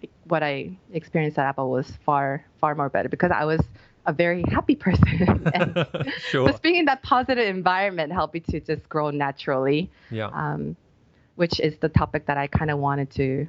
like, 0.00 0.10
what 0.24 0.42
I 0.42 0.76
experienced 0.92 1.38
at 1.38 1.46
Apple 1.46 1.70
was 1.70 1.90
far, 2.04 2.44
far 2.60 2.74
more 2.74 2.88
better 2.88 3.08
because 3.08 3.30
I 3.30 3.44
was 3.44 3.60
a 4.06 4.12
very 4.12 4.42
happy 4.48 4.74
person. 4.74 5.50
and 5.54 5.86
Sure. 6.30 6.48
just 6.48 6.62
being 6.62 6.76
in 6.76 6.84
that 6.86 7.02
positive 7.02 7.46
environment 7.46 8.12
helped 8.12 8.34
me 8.34 8.40
to 8.40 8.60
just 8.60 8.88
grow 8.88 9.10
naturally, 9.10 9.90
Yeah. 10.10 10.30
um, 10.32 10.76
which 11.36 11.60
is 11.60 11.76
the 11.78 11.88
topic 11.88 12.26
that 12.26 12.36
I 12.36 12.46
kind 12.46 12.70
of 12.70 12.78
wanted 12.78 13.10
to 13.12 13.46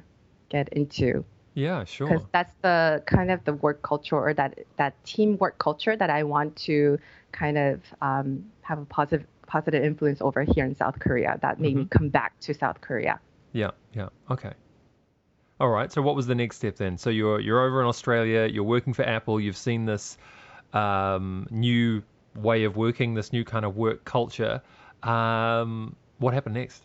get 0.48 0.68
into 0.70 1.24
Yeah. 1.54 1.84
Sure. 1.84 2.06
because 2.08 2.24
that's 2.32 2.54
the 2.62 3.02
kind 3.06 3.30
of 3.30 3.44
the 3.44 3.54
work 3.54 3.82
culture 3.82 4.16
or 4.16 4.32
that 4.34 4.58
that 4.76 4.92
teamwork 5.04 5.58
culture 5.58 5.96
that 5.96 6.10
I 6.10 6.22
want 6.24 6.56
to 6.68 6.98
kind 7.32 7.58
of 7.58 7.80
um, 8.00 8.44
have 8.62 8.78
a 8.78 8.84
positive 8.84 9.26
positive 9.46 9.84
influence 9.84 10.20
over 10.22 10.42
here 10.42 10.64
in 10.64 10.74
South 10.74 10.98
Korea 10.98 11.38
that 11.42 11.60
made 11.60 11.76
me 11.76 11.84
come 11.90 12.08
back 12.08 12.38
to 12.40 12.54
South 12.54 12.80
Korea. 12.80 13.20
Yeah, 13.52 13.70
yeah. 13.92 14.08
Okay. 14.30 14.52
All 15.60 15.68
right. 15.68 15.92
So 15.92 16.00
what 16.02 16.16
was 16.16 16.26
the 16.26 16.34
next 16.34 16.56
step 16.56 16.76
then? 16.76 16.96
So 16.98 17.10
you're 17.10 17.40
you're 17.40 17.60
over 17.64 17.80
in 17.80 17.86
Australia, 17.86 18.46
you're 18.46 18.64
working 18.64 18.92
for 18.94 19.04
Apple, 19.04 19.38
you've 19.40 19.56
seen 19.56 19.84
this 19.84 20.16
um, 20.74 21.46
new 21.50 22.02
way 22.34 22.64
of 22.64 22.76
working, 22.76 23.14
this 23.14 23.32
new 23.32 23.44
kind 23.44 23.64
of 23.64 23.76
work 23.76 24.04
culture. 24.04 24.60
Um, 25.02 25.96
what 26.18 26.34
happened 26.34 26.54
next? 26.54 26.82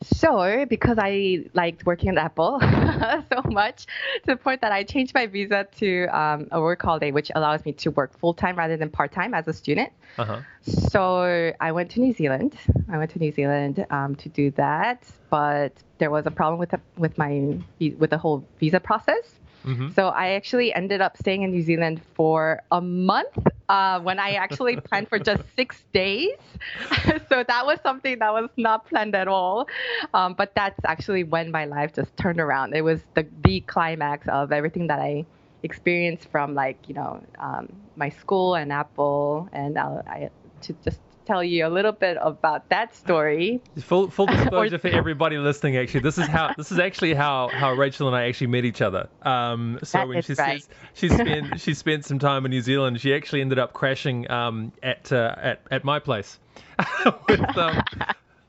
So, 0.00 0.64
because 0.68 0.96
I 1.00 1.46
liked 1.54 1.84
working 1.84 2.10
at 2.10 2.18
Apple 2.18 2.60
so 3.32 3.42
much, 3.50 3.86
to 3.86 4.26
the 4.26 4.36
point 4.36 4.60
that 4.60 4.70
I 4.70 4.84
changed 4.84 5.12
my 5.12 5.26
visa 5.26 5.66
to 5.78 6.06
um, 6.16 6.46
a 6.52 6.60
work 6.60 6.80
holiday, 6.80 7.10
which 7.10 7.32
allows 7.34 7.64
me 7.64 7.72
to 7.72 7.90
work 7.90 8.16
full 8.16 8.32
time 8.32 8.56
rather 8.56 8.76
than 8.76 8.90
part 8.90 9.10
time 9.10 9.34
as 9.34 9.48
a 9.48 9.52
student. 9.52 9.90
Uh-huh. 10.16 10.40
So 10.62 11.52
I 11.60 11.72
went 11.72 11.90
to 11.92 12.00
New 12.00 12.12
Zealand. 12.12 12.54
I 12.88 12.98
went 12.98 13.10
to 13.12 13.18
New 13.18 13.32
Zealand 13.32 13.84
um, 13.90 14.14
to 14.16 14.28
do 14.28 14.52
that, 14.52 15.02
but 15.30 15.72
there 15.98 16.12
was 16.12 16.26
a 16.26 16.30
problem 16.30 16.60
with 16.60 16.70
the, 16.70 16.80
with 16.96 17.18
my 17.18 17.58
with 17.98 18.10
the 18.10 18.18
whole 18.18 18.44
visa 18.60 18.78
process. 18.78 19.40
Mm-hmm. 19.64 19.90
So 19.90 20.08
I 20.08 20.30
actually 20.30 20.72
ended 20.72 21.00
up 21.00 21.16
staying 21.16 21.42
in 21.42 21.50
New 21.50 21.62
Zealand 21.62 22.00
for 22.14 22.60
a 22.70 22.80
month 22.80 23.36
uh, 23.68 24.00
when 24.00 24.18
I 24.18 24.32
actually 24.32 24.76
planned 24.88 25.08
for 25.08 25.18
just 25.18 25.42
six 25.56 25.84
days. 25.92 26.36
so 27.28 27.44
that 27.46 27.66
was 27.66 27.78
something 27.82 28.18
that 28.18 28.32
was 28.32 28.50
not 28.56 28.86
planned 28.86 29.14
at 29.14 29.28
all. 29.28 29.68
Um, 30.14 30.34
but 30.34 30.54
that's 30.54 30.78
actually 30.84 31.24
when 31.24 31.50
my 31.50 31.64
life 31.64 31.94
just 31.94 32.16
turned 32.16 32.40
around. 32.40 32.74
It 32.74 32.82
was 32.82 33.00
the 33.14 33.26
the 33.44 33.60
climax 33.60 34.26
of 34.28 34.52
everything 34.52 34.86
that 34.88 35.00
I 35.00 35.26
experienced 35.62 36.28
from 36.30 36.54
like 36.54 36.78
you 36.88 36.94
know 36.94 37.22
um, 37.38 37.68
my 37.96 38.08
school 38.08 38.54
and 38.54 38.72
Apple 38.72 39.48
and 39.52 39.76
uh, 39.76 40.02
I 40.06 40.30
to 40.62 40.72
just 40.84 41.00
tell 41.28 41.44
you 41.44 41.66
a 41.66 41.68
little 41.68 41.92
bit 41.92 42.16
about 42.20 42.68
that 42.70 42.94
story. 42.94 43.60
Full 43.80 44.10
full 44.10 44.26
disclosure 44.38 44.78
for 44.78 44.88
everybody 44.88 45.36
listening. 45.38 45.76
Actually, 45.76 46.00
this 46.00 46.18
is 46.18 46.26
how 46.26 46.52
this 46.56 46.72
is 46.72 46.78
actually 46.78 47.14
how 47.14 47.48
how 47.52 47.74
Rachel 47.74 48.08
and 48.08 48.16
I 48.16 48.28
actually 48.28 48.48
met 48.48 48.64
each 48.64 48.82
other. 48.82 49.08
Um, 49.22 49.78
so 49.82 49.98
That 49.98 50.08
when 50.08 50.22
she 50.22 50.34
right. 50.34 50.62
says 50.62 50.68
she 50.94 51.08
spent 51.08 51.60
she 51.64 51.74
spent 51.74 52.04
some 52.04 52.18
time 52.18 52.44
in 52.46 52.50
New 52.50 52.62
Zealand, 52.62 53.00
she 53.00 53.14
actually 53.14 53.42
ended 53.42 53.58
up 53.58 53.72
crashing 53.72 54.30
um, 54.30 54.72
at 54.82 55.12
uh, 55.12 55.34
at 55.36 55.60
at 55.70 55.84
my 55.84 55.98
place 55.98 56.38
with 57.28 57.58
um, 57.58 57.82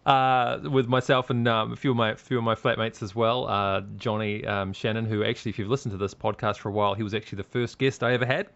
uh, 0.05 0.59
with 0.71 0.87
myself 0.87 1.29
and 1.29 1.47
um, 1.47 1.73
a 1.73 1.75
few 1.75 1.91
of 1.91 1.97
my 1.97 2.15
few 2.15 2.37
of 2.37 2.43
my 2.43 2.55
flatmates 2.55 3.03
as 3.03 3.13
well. 3.13 3.47
Uh, 3.47 3.81
Johnny 3.97 4.45
um, 4.45 4.73
Shannon, 4.73 5.05
who 5.05 5.23
actually, 5.23 5.49
if 5.49 5.59
you've 5.59 5.69
listened 5.69 5.91
to 5.91 5.97
this 5.97 6.13
podcast 6.13 6.57
for 6.57 6.69
a 6.69 6.71
while, 6.71 6.93
he 6.95 7.03
was 7.03 7.13
actually 7.13 7.37
the 7.37 7.43
first 7.43 7.77
guest 7.77 8.03
I 8.03 8.13
ever 8.13 8.25
had. 8.25 8.47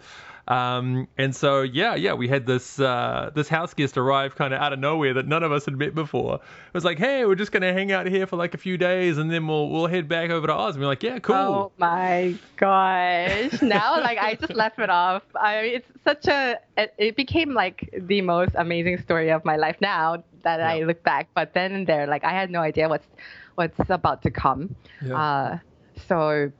Um, 0.47 1.07
and 1.17 1.35
so 1.35 1.61
yeah, 1.61 1.95
yeah, 1.95 2.13
we 2.13 2.27
had 2.27 2.45
this 2.45 2.79
uh, 2.79 3.31
this 3.33 3.47
house 3.47 3.73
guest 3.73 3.97
arrive 3.97 4.35
kind 4.35 4.53
of 4.53 4.61
out 4.61 4.73
of 4.73 4.79
nowhere 4.79 5.13
that 5.13 5.27
none 5.27 5.43
of 5.43 5.51
us 5.51 5.65
had 5.65 5.77
met 5.77 5.95
before. 5.95 6.35
It 6.35 6.73
was 6.73 6.83
like, 6.83 6.99
hey, 6.99 7.25
we're 7.25 7.35
just 7.35 7.51
gonna 7.51 7.71
hang 7.71 7.91
out 7.91 8.07
here 8.07 8.27
for 8.27 8.35
like 8.35 8.53
a 8.53 8.57
few 8.57 8.77
days, 8.77 9.17
and 9.17 9.31
then 9.31 9.47
we'll 9.47 9.69
we'll 9.69 9.87
head 9.87 10.07
back 10.09 10.29
over 10.29 10.47
to 10.47 10.53
Oz. 10.53 10.75
And 10.75 10.81
we're 10.81 10.87
like, 10.87 11.03
yeah, 11.03 11.19
cool. 11.19 11.35
Oh 11.35 11.71
my 11.77 12.35
gosh. 12.57 13.61
Now, 13.61 13.99
like, 14.01 14.17
I 14.17 14.35
just 14.35 14.53
left 14.55 14.79
it 14.79 14.89
off. 14.89 15.23
I 15.35 15.61
mean, 15.61 15.75
it's 15.75 15.87
such 16.03 16.27
a, 16.27 16.59
it, 16.77 16.93
it 16.97 17.15
became 17.15 17.53
like 17.53 17.89
the 17.97 18.21
most 18.21 18.51
amazing 18.55 19.01
story 19.01 19.31
of 19.31 19.45
my 19.45 19.55
life 19.55 19.77
now 19.79 20.23
that 20.43 20.61
I 20.61 20.83
look 20.83 21.03
back. 21.03 21.29
But 21.33 21.53
then 21.53 21.71
and 21.73 21.87
there, 21.87 22.07
like, 22.07 22.23
I 22.23 22.31
had 22.31 22.51
no 22.51 22.59
idea 22.59 22.89
what's, 22.89 23.07
what's 23.55 23.89
about 23.89 24.21
to 24.23 24.31
come. 24.31 24.75
Yeah. 25.05 25.21
Uh, 25.21 25.59
so, 26.07 26.51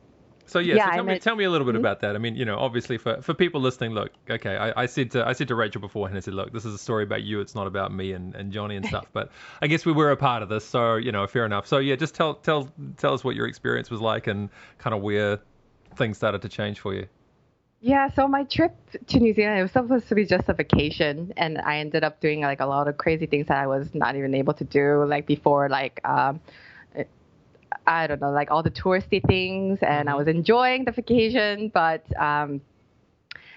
So 0.45 0.59
yeah, 0.59 0.75
Yeah, 0.75 0.85
so 0.85 0.95
tell 0.95 1.03
me, 1.03 1.19
tell 1.19 1.35
me 1.35 1.43
a 1.45 1.49
little 1.49 1.65
bit 1.65 1.75
about 1.75 2.01
that. 2.01 2.15
I 2.15 2.19
mean, 2.19 2.35
you 2.35 2.45
know, 2.45 2.57
obviously 2.57 2.97
for, 2.97 3.21
for 3.21 3.33
people 3.33 3.61
listening, 3.61 3.91
look, 3.91 4.11
okay, 4.29 4.57
I, 4.57 4.83
I 4.83 4.85
said 4.85 5.11
to 5.11 5.25
I 5.25 5.33
said 5.33 5.47
to 5.47 5.55
Rachel 5.55 5.81
beforehand, 5.81 6.17
I 6.17 6.21
said, 6.21 6.33
look, 6.33 6.51
this 6.51 6.65
is 6.65 6.73
a 6.73 6.77
story 6.77 7.03
about 7.03 7.23
you. 7.23 7.39
It's 7.39 7.55
not 7.55 7.67
about 7.67 7.93
me 7.93 8.13
and, 8.13 8.35
and 8.35 8.51
Johnny 8.51 8.75
and 8.75 8.85
stuff. 8.85 9.07
But 9.13 9.31
I 9.61 9.67
guess 9.67 9.85
we 9.85 9.91
were 9.91 10.11
a 10.11 10.17
part 10.17 10.41
of 10.41 10.49
this, 10.49 10.65
so 10.65 10.95
you 10.95 11.11
know, 11.11 11.27
fair 11.27 11.45
enough. 11.45 11.67
So 11.67 11.77
yeah, 11.77 11.95
just 11.95 12.15
tell 12.15 12.35
tell 12.35 12.69
tell 12.97 13.13
us 13.13 13.23
what 13.23 13.35
your 13.35 13.47
experience 13.47 13.89
was 13.89 14.01
like 14.01 14.27
and 14.27 14.49
kind 14.79 14.93
of 14.93 15.01
where 15.01 15.39
things 15.95 16.17
started 16.17 16.41
to 16.41 16.49
change 16.49 16.79
for 16.79 16.93
you. 16.93 17.07
Yeah, 17.79 18.09
so 18.13 18.29
my 18.29 18.45
trip 18.45 18.73
to 19.07 19.19
New 19.19 19.33
Zealand 19.33 19.59
it 19.59 19.61
was 19.61 19.71
supposed 19.71 20.07
to 20.07 20.15
be 20.15 20.25
just 20.25 20.47
a 20.47 20.53
vacation, 20.53 21.33
and 21.35 21.59
I 21.59 21.79
ended 21.79 22.03
up 22.03 22.21
doing 22.21 22.41
like 22.41 22.61
a 22.61 22.65
lot 22.65 22.87
of 22.87 22.97
crazy 22.97 23.25
things 23.25 23.47
that 23.47 23.57
I 23.57 23.67
was 23.67 23.93
not 23.93 24.15
even 24.15 24.33
able 24.35 24.53
to 24.53 24.63
do 24.63 25.03
like 25.05 25.27
before, 25.27 25.67
like 25.67 25.99
um, 26.05 26.39
I 27.87 28.07
don't 28.07 28.21
know, 28.21 28.31
like 28.31 28.51
all 28.51 28.63
the 28.63 28.71
touristy 28.71 29.25
things, 29.25 29.79
and 29.81 30.09
I 30.09 30.15
was 30.15 30.27
enjoying 30.27 30.85
the 30.85 30.91
vacation, 30.91 31.69
but 31.73 32.03
um, 32.19 32.61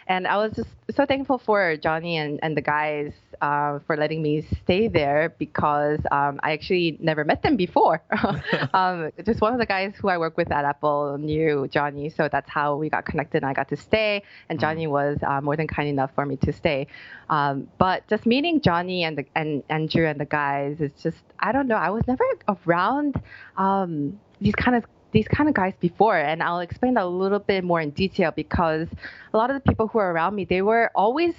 and 0.09 0.27
I 0.27 0.37
was 0.37 0.53
just 0.55 0.69
so 0.95 1.05
thankful 1.05 1.39
for 1.39 1.77
Johnny 1.77 2.17
and, 2.17 2.39
and 2.43 2.57
the 2.57 2.61
guys 2.61 3.13
uh, 3.43 3.81
for 3.87 3.97
letting 3.97 4.23
me 4.23 4.47
stay 4.63 4.89
there 4.89 5.35
because 5.39 5.99
um, 6.13 6.39
I 6.43 6.53
actually 6.53 6.97
never 7.01 7.25
met 7.25 7.43
them 7.43 7.57
before. 7.57 8.03
um, 8.75 9.11
just 9.25 9.41
one 9.41 9.53
of 9.53 9.59
the 9.59 9.67
guys 9.67 9.95
who 10.01 10.09
I 10.09 10.19
work 10.19 10.37
with 10.37 10.51
at 10.53 10.65
Apple 10.65 11.19
knew 11.19 11.69
Johnny, 11.69 12.09
so 12.09 12.29
that's 12.31 12.49
how 12.49 12.77
we 12.77 12.89
got 12.89 13.05
connected 13.05 13.39
and 13.39 13.47
I 13.47 13.53
got 13.53 13.69
to 13.69 13.77
stay. 13.77 14.23
And 14.49 14.61
Johnny 14.61 14.87
was 14.87 15.19
uh, 15.27 15.41
more 15.41 15.57
than 15.57 15.67
kind 15.67 15.89
enough 15.89 16.13
for 16.15 16.25
me 16.25 16.37
to 16.37 16.53
stay. 16.53 16.87
Um, 17.29 17.69
but 17.79 18.07
just 18.09 18.27
meeting 18.27 18.61
Johnny 18.61 19.03
and 19.03 19.19
the, 19.19 19.27
and 19.35 19.63
Andrew 19.69 20.07
and 20.07 20.21
the 20.21 20.25
guys, 20.25 20.77
it's 20.81 21.03
just 21.03 21.19
I 21.41 21.53
don't 21.53 21.67
know. 21.67 21.77
I 21.77 21.91
was 21.91 22.07
never 22.07 22.25
around 22.49 23.21
um, 23.57 24.21
these 24.41 24.55
kind 24.55 24.77
of 24.77 24.85
these 25.17 25.29
kind 25.29 25.49
of 25.49 25.55
guys 25.55 25.73
before 25.81 26.19
and 26.19 26.43
I'll 26.43 26.61
explain 26.61 26.93
that 26.95 27.05
a 27.05 27.15
little 27.25 27.39
bit 27.39 27.65
more 27.65 27.81
in 27.81 27.91
detail 27.91 28.33
because 28.45 28.89
a 29.33 29.37
lot 29.37 29.49
of 29.51 29.55
the 29.55 29.65
people 29.69 29.87
who 29.89 29.99
are 29.99 30.13
around 30.13 30.35
me 30.35 30.45
they 30.45 30.61
were 30.61 30.91
always 30.95 31.35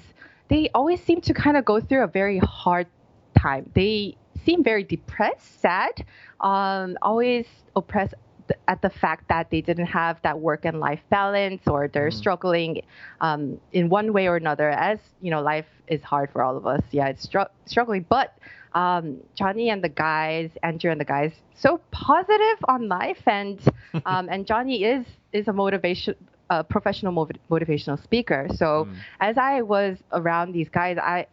they 0.49 0.69
always 0.73 1.01
seem 1.03 1.21
to 1.21 1.33
kind 1.33 1.57
of 1.57 1.65
go 1.65 1.79
through 1.79 2.03
a 2.03 2.07
very 2.07 2.39
hard 2.39 2.87
time. 3.37 3.69
They 3.75 4.15
seem 4.45 4.63
very 4.63 4.83
depressed, 4.83 5.61
sad, 5.61 6.05
um, 6.39 6.97
always 7.01 7.45
oppressed 7.75 8.13
at 8.67 8.81
the 8.81 8.89
fact 8.89 9.27
that 9.27 9.49
they 9.51 9.59
didn't 9.59 9.87
have 9.87 10.21
that 10.21 10.39
work 10.39 10.63
and 10.63 10.79
life 10.79 11.01
balance 11.09 11.61
or 11.67 11.89
they're 11.89 12.11
struggling 12.11 12.81
um, 13.19 13.59
in 13.73 13.89
one 13.89 14.13
way 14.13 14.27
or 14.27 14.37
another 14.37 14.69
as 14.69 14.99
you 15.21 15.29
know 15.29 15.41
life 15.41 15.65
is 15.87 16.01
hard 16.01 16.29
for 16.31 16.41
all 16.41 16.55
of 16.55 16.65
us 16.65 16.81
yeah 16.91 17.07
it's 17.07 17.23
str- 17.23 17.51
struggling 17.65 18.05
but 18.07 18.37
um, 18.73 19.21
johnny 19.35 19.69
and 19.69 19.83
the 19.83 19.89
guys 19.89 20.51
andrew 20.63 20.91
and 20.91 20.99
the 20.99 21.05
guys 21.05 21.31
so 21.55 21.79
positive 21.91 22.57
on 22.67 22.87
life 22.87 23.21
and 23.27 23.59
um, 24.05 24.27
and 24.29 24.45
johnny 24.45 24.83
is 24.83 25.05
is 25.31 25.47
a 25.47 25.53
motivation 25.53 26.15
a 26.49 26.63
professional 26.63 27.11
motiv- 27.11 27.41
motivational 27.49 28.01
speaker 28.01 28.47
so 28.53 28.87
as 29.19 29.37
i 29.37 29.61
was 29.61 29.97
around 30.11 30.51
these 30.51 30.69
guys 30.69 30.97
i 30.97 31.25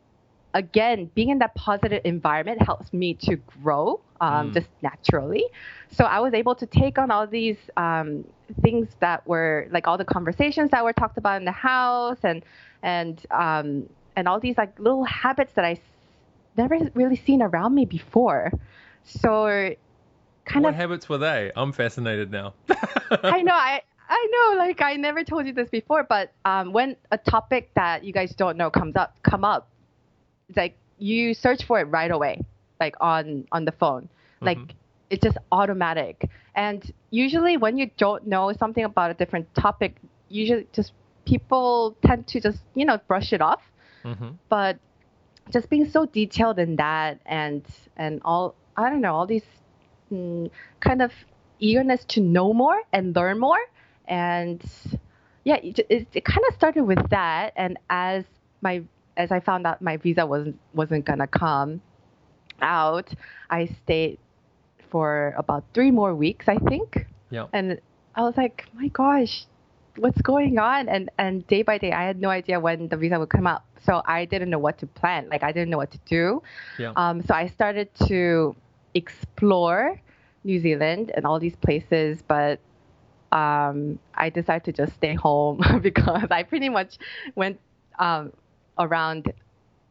again, 0.54 1.10
being 1.14 1.30
in 1.30 1.38
that 1.38 1.54
positive 1.54 2.00
environment 2.04 2.62
helps 2.62 2.92
me 2.92 3.14
to 3.14 3.36
grow 3.36 4.00
um, 4.20 4.50
Mm. 4.50 4.52
just 4.52 4.68
naturally. 4.82 5.44
So 5.90 6.04
I 6.04 6.20
was 6.20 6.32
able 6.34 6.54
to 6.56 6.66
take 6.66 6.98
on 6.98 7.10
all 7.10 7.26
these 7.26 7.58
um, 7.76 8.24
things 8.62 8.88
that 9.00 9.26
were 9.26 9.66
like 9.70 9.86
all 9.86 9.98
the 9.98 10.04
conversations 10.04 10.70
that 10.70 10.84
were 10.84 10.92
talked 10.92 11.18
about 11.18 11.38
in 11.40 11.44
the 11.44 11.52
house 11.52 12.18
and 12.22 12.44
and 12.82 13.24
um, 13.30 13.88
and 14.16 14.28
all 14.28 14.40
these 14.40 14.56
like 14.56 14.78
little 14.78 15.04
habits 15.04 15.52
that 15.54 15.64
I 15.64 15.74
never 16.56 16.78
really 16.94 17.16
seen 17.16 17.42
around 17.42 17.75
me 17.75 17.84
before. 17.84 18.52
So 19.04 19.75
kind 20.44 20.64
of 20.66 20.70
what 20.70 20.75
of 20.75 20.75
habits 20.75 21.08
were 21.08 21.18
they? 21.18 21.52
I'm 21.56 21.73
fascinated 21.73 22.30
now. 22.30 22.54
I 23.28 23.42
know 23.42 23.54
I 23.54 23.82
I 24.08 24.28
know 24.30 24.58
like 24.58 24.80
I 24.82 24.96
never 24.96 25.25
told 25.25 25.46
you 25.46 25.52
this 25.52 25.68
before, 25.68 26.04
but 26.04 26.32
um, 26.44 26.73
when 26.73 26.96
a 27.11 27.18
topic 27.18 27.70
that 27.75 28.04
you 28.04 28.12
guys 28.12 28.34
don't 28.34 28.56
know 28.56 28.70
comes 28.70 28.96
up 28.96 29.16
come 29.23 29.44
up, 29.44 29.68
it's 30.49 30.56
like 30.56 30.76
you 30.99 31.34
search 31.34 31.64
for 31.64 31.80
it 31.80 31.84
right 31.84 32.11
away, 32.11 32.40
like 32.80 32.94
on 33.00 33.46
on 33.52 33.64
the 33.64 33.73
phone, 33.73 34.08
like 34.44 34.75
it's 35.11 35.23
just 35.23 35.38
automatic. 35.52 36.28
And 36.54 36.90
usually 37.11 37.56
when 37.56 37.76
you 37.78 37.90
don't 37.96 38.26
know 38.26 38.52
something 38.52 38.84
about 38.84 39.11
a 39.11 39.14
different 39.14 39.52
topic, 39.54 39.96
usually 40.28 40.66
just 40.73 40.92
people 41.25 41.96
tend 42.04 42.26
to 42.28 42.40
just 42.40 42.61
you 42.75 42.84
know 42.84 42.99
brush 43.08 43.32
it 43.32 43.40
off. 43.40 43.61
hmm 44.02 44.30
But 44.49 44.78
just 45.50 45.68
being 45.70 45.88
so 45.88 46.06
detailed 46.06 46.58
in 46.58 46.76
that 46.76 47.20
and 47.26 47.64
and 47.96 48.20
all 48.24 48.54
I 48.76 48.90
don't 48.90 49.00
know 49.00 49.14
all 49.14 49.26
these 49.26 49.44
mm, 50.12 50.50
kind 50.80 51.02
of 51.02 51.12
eagerness 51.58 52.04
to 52.06 52.20
know 52.20 52.52
more 52.52 52.80
and 52.92 53.14
learn 53.14 53.38
more. 53.38 53.58
And 54.06 54.62
yeah 55.44 55.56
it, 55.56 55.78
it, 55.88 56.08
it 56.12 56.24
kind 56.24 56.40
of 56.48 56.54
started 56.54 56.84
with 56.84 57.10
that. 57.10 57.52
And 57.56 57.78
as 57.90 58.24
my 58.60 58.82
as 59.16 59.30
I 59.30 59.40
found 59.40 59.66
out 59.66 59.80
my 59.80 59.96
visa 59.96 60.26
wasn't 60.26 60.58
wasn't 60.74 61.04
gonna 61.04 61.26
come 61.26 61.80
out 62.60 63.12
I 63.50 63.66
stayed 63.84 64.18
for 64.90 65.34
about 65.36 65.64
three 65.74 65.90
more 65.90 66.14
weeks 66.14 66.48
I 66.48 66.58
think. 66.58 67.06
Yeah. 67.30 67.46
and 67.52 67.80
I 68.14 68.22
was 68.22 68.36
like, 68.36 68.66
my 68.74 68.88
gosh, 68.88 69.46
what's 69.96 70.20
going 70.22 70.58
on? 70.58 70.88
And 70.88 71.10
and 71.18 71.46
day 71.46 71.62
by 71.62 71.78
day, 71.78 71.92
I 71.92 72.04
had 72.04 72.20
no 72.20 72.30
idea 72.30 72.58
when 72.60 72.88
the 72.88 72.96
visa 72.96 73.18
would 73.18 73.30
come 73.30 73.46
out, 73.46 73.62
so 73.84 74.02
I 74.06 74.24
didn't 74.24 74.50
know 74.50 74.58
what 74.58 74.78
to 74.78 74.86
plan. 74.86 75.28
Like 75.28 75.42
I 75.42 75.52
didn't 75.52 75.70
know 75.70 75.78
what 75.78 75.90
to 75.92 75.98
do. 76.06 76.42
Yeah. 76.78 76.92
Um, 76.96 77.22
so 77.22 77.34
I 77.34 77.48
started 77.48 77.88
to 78.06 78.56
explore 78.94 80.00
New 80.44 80.58
Zealand 80.60 81.12
and 81.14 81.24
all 81.26 81.38
these 81.38 81.56
places, 81.56 82.22
but 82.26 82.60
um, 83.32 83.98
I 84.14 84.30
decided 84.30 84.64
to 84.64 84.72
just 84.72 84.94
stay 84.94 85.14
home 85.14 85.60
because 85.82 86.28
I 86.30 86.42
pretty 86.42 86.68
much 86.68 86.98
went 87.34 87.58
um, 87.98 88.32
around 88.78 89.32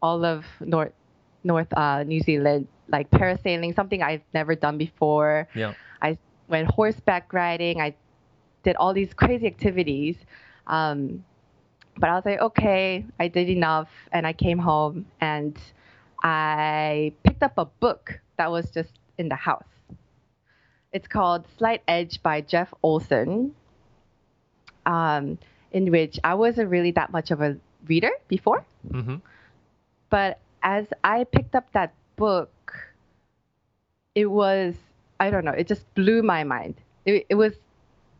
all 0.01 0.24
of 0.25 0.45
North 0.60 0.93
North 1.43 1.72
uh, 1.74 2.03
New 2.03 2.22
Zealand, 2.22 2.67
like 2.88 3.10
parasailing, 3.12 3.75
something 3.75 4.01
I've 4.01 4.24
never 4.33 4.55
done 4.55 4.77
before. 4.77 5.48
Yeah. 5.53 5.74
I 6.01 6.17
went 6.48 6.69
horseback 6.69 7.33
riding. 7.33 7.81
I 7.81 7.95
did 8.63 8.75
all 8.77 8.93
these 8.93 9.13
crazy 9.13 9.48
activities. 9.48 10.15
Um, 10.67 11.24
but 11.98 12.10
I 12.10 12.15
was 12.15 12.25
like, 12.25 12.39
okay, 12.39 13.05
I 13.20 13.27
did 13.27 13.50
enough. 13.50 13.89
And 14.12 14.25
I 14.25 14.34
came 14.34 14.58
home 14.58 15.05
and 15.22 15.58
I 16.24 17.13
picked 17.24 17.43
up 17.43 17.58
a 17.58 17.65
book 17.65 18.20
that 18.38 18.50
was 18.50 18.72
just 18.72 18.91
in 19.17 19.29
the 19.29 19.36
house. 19.36 19.63
It's 20.91 21.08
called 21.08 21.46
Slight 21.58 21.82
Edge 21.88 22.22
by 22.24 22.41
Jeff 22.41 22.74
Olson. 22.84 23.53
Um, 24.86 25.38
in 25.72 25.89
which 25.91 26.20
I 26.24 26.34
wasn't 26.36 26.70
really 26.70 26.91
that 26.91 27.12
much 27.12 27.32
of 27.32 27.41
a 27.41 27.58
reader 27.88 28.12
before, 28.27 28.65
Mm-hmm. 28.91 29.15
but 30.10 30.39
as 30.62 30.88
I 31.05 31.24
picked 31.24 31.55
up 31.55 31.72
that 31.72 31.93
book, 32.17 32.74
it 34.13 34.25
was 34.25 34.75
I 35.20 35.29
don't 35.29 35.46
know, 35.46 35.51
it 35.51 35.67
just 35.67 35.86
blew 35.96 36.22
my 36.22 36.43
mind. 36.43 36.75
It, 37.05 37.25
it 37.29 37.36
was 37.36 37.53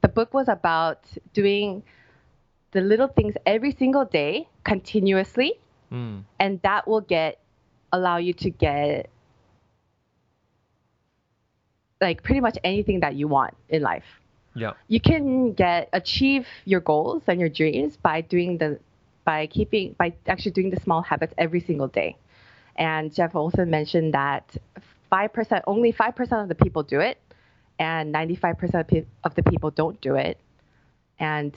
the 0.03 0.07
book 0.10 0.33
was 0.33 0.48
about 0.48 1.00
doing 1.33 1.81
the 2.72 2.81
little 2.81 3.07
things 3.07 3.33
every 3.45 3.72
single 3.72 4.05
day 4.05 4.48
continuously, 4.63 5.53
Mm. 5.91 6.24
and 6.39 6.60
that 6.63 6.88
will 6.88 7.01
get 7.01 7.39
allow 7.91 8.17
you 8.17 8.33
to 8.33 8.50
get 8.50 9.10
like 12.01 12.24
pretty 12.24 12.41
much 12.41 12.57
anything 12.63 13.00
that 13.01 13.15
you 13.15 13.27
want 13.27 13.53
in 13.69 13.81
life. 13.81 14.05
Yeah. 14.55 14.74
You 14.88 15.00
can 15.00 15.53
get 15.53 15.89
achieve 15.93 16.48
your 16.65 16.79
goals 16.81 17.24
and 17.27 17.39
your 17.39 17.50
dreams 17.50 17.98
by 17.98 18.22
doing 18.22 18.57
the 18.57 18.79
by 19.24 19.48
keeping 19.48 19.95
by 19.98 20.13
actually 20.27 20.51
doing 20.51 20.69
the 20.69 20.79
small 20.79 21.01
habits 21.01 21.33
every 21.38 21.60
single 21.62 21.88
day. 21.88 22.17
And 22.75 23.13
Jeff 23.13 23.36
also 23.36 23.63
mentioned 23.63 24.13
that 24.15 24.57
five 25.10 25.31
percent 25.31 25.63
only 25.67 25.91
five 25.91 26.15
percent 26.15 26.41
of 26.41 26.50
the 26.50 26.55
people 26.55 26.83
do 26.83 27.00
it, 27.00 27.17
and 27.79 28.11
ninety 28.11 28.35
five 28.35 28.57
percent 28.57 28.91
of 29.23 29.35
the 29.35 29.43
people 29.43 29.71
don't 29.71 29.99
do 30.01 30.15
it. 30.15 30.37
And 31.19 31.55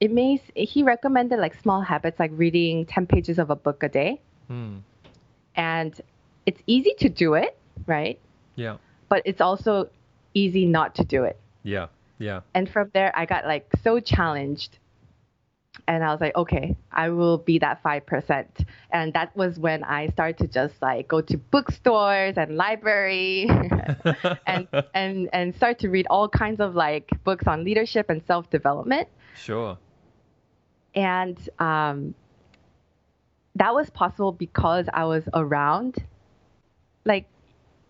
it 0.00 0.10
may 0.12 0.40
he 0.54 0.82
recommended 0.82 1.38
like 1.38 1.54
small 1.54 1.80
habits 1.80 2.18
like 2.20 2.30
reading 2.34 2.86
ten 2.86 3.06
pages 3.06 3.38
of 3.38 3.50
a 3.50 3.56
book 3.56 3.82
a 3.82 3.88
day, 3.88 4.20
Mm. 4.50 4.82
and 5.56 6.00
it's 6.44 6.62
easy 6.66 6.94
to 7.00 7.08
do 7.08 7.34
it, 7.34 7.56
right? 7.86 8.18
Yeah. 8.54 8.76
But 9.08 9.22
it's 9.24 9.40
also 9.40 9.90
easy 10.34 10.66
not 10.66 10.94
to 10.96 11.04
do 11.04 11.24
it. 11.24 11.38
Yeah. 11.62 11.86
Yeah. 12.18 12.40
And 12.54 12.68
from 12.70 12.90
there, 12.94 13.12
I 13.16 13.26
got 13.26 13.44
like 13.46 13.68
so 13.82 14.00
challenged. 14.00 14.78
And 15.88 16.02
I 16.02 16.10
was 16.10 16.20
like, 16.20 16.34
okay, 16.34 16.76
I 16.90 17.10
will 17.10 17.38
be 17.38 17.58
that 17.60 17.82
5%. 17.82 18.66
And 18.90 19.12
that 19.12 19.36
was 19.36 19.58
when 19.58 19.84
I 19.84 20.08
started 20.08 20.38
to 20.38 20.48
just 20.48 20.74
like 20.82 21.06
go 21.06 21.20
to 21.20 21.36
bookstores 21.36 22.36
and 22.36 22.56
library 22.56 23.48
and, 24.46 24.66
and, 24.94 25.28
and 25.32 25.54
start 25.54 25.78
to 25.80 25.88
read 25.88 26.06
all 26.10 26.28
kinds 26.28 26.60
of 26.60 26.74
like 26.74 27.08
books 27.22 27.46
on 27.46 27.62
leadership 27.62 28.10
and 28.10 28.20
self 28.26 28.50
development. 28.50 29.08
Sure. 29.36 29.78
And 30.94 31.38
um, 31.60 32.14
that 33.54 33.74
was 33.74 33.88
possible 33.90 34.32
because 34.32 34.86
I 34.92 35.04
was 35.04 35.28
around 35.34 35.96
like 37.04 37.26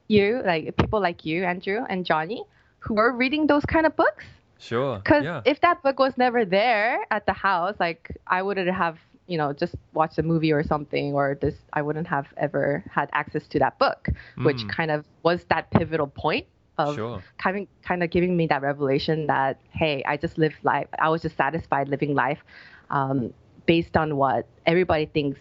you, 0.08 0.42
like 0.44 0.76
people 0.76 1.00
like 1.00 1.24
you, 1.24 1.44
Andrew 1.44 1.80
and 1.88 2.04
Johnny, 2.04 2.44
who 2.80 2.94
were 2.94 3.12
reading 3.12 3.46
those 3.46 3.64
kind 3.64 3.86
of 3.86 3.96
books. 3.96 4.24
Sure. 4.58 4.98
Because 4.98 5.24
yeah. 5.24 5.42
if 5.44 5.60
that 5.60 5.82
book 5.82 5.98
was 5.98 6.16
never 6.16 6.44
there 6.44 7.00
at 7.10 7.26
the 7.26 7.32
house, 7.32 7.76
like 7.78 8.10
I 8.26 8.42
wouldn't 8.42 8.70
have, 8.70 8.98
you 9.26 9.36
know, 9.36 9.52
just 9.52 9.74
watched 9.92 10.18
a 10.18 10.22
movie 10.22 10.52
or 10.52 10.62
something, 10.62 11.12
or 11.14 11.36
this, 11.40 11.54
I 11.72 11.82
wouldn't 11.82 12.06
have 12.06 12.26
ever 12.36 12.84
had 12.90 13.10
access 13.12 13.46
to 13.48 13.58
that 13.58 13.78
book, 13.78 14.08
which 14.36 14.64
Mm. 14.64 14.68
kind 14.68 14.90
of 14.90 15.04
was 15.22 15.44
that 15.44 15.70
pivotal 15.70 16.06
point 16.06 16.46
of 16.78 16.94
Sure. 16.94 17.22
kind 17.38 17.56
of, 17.58 17.66
kind 17.82 18.02
of 18.02 18.10
giving 18.10 18.36
me 18.36 18.46
that 18.46 18.62
revelation 18.62 19.26
that, 19.26 19.58
hey, 19.70 20.02
I 20.06 20.16
just 20.16 20.38
lived 20.38 20.56
life. 20.62 20.88
I 20.98 21.08
was 21.08 21.22
just 21.22 21.36
satisfied 21.36 21.88
living 21.88 22.14
life 22.14 22.42
um, 22.90 23.32
based 23.66 23.96
on 23.96 24.16
what 24.16 24.46
everybody 24.64 25.06
thinks 25.06 25.40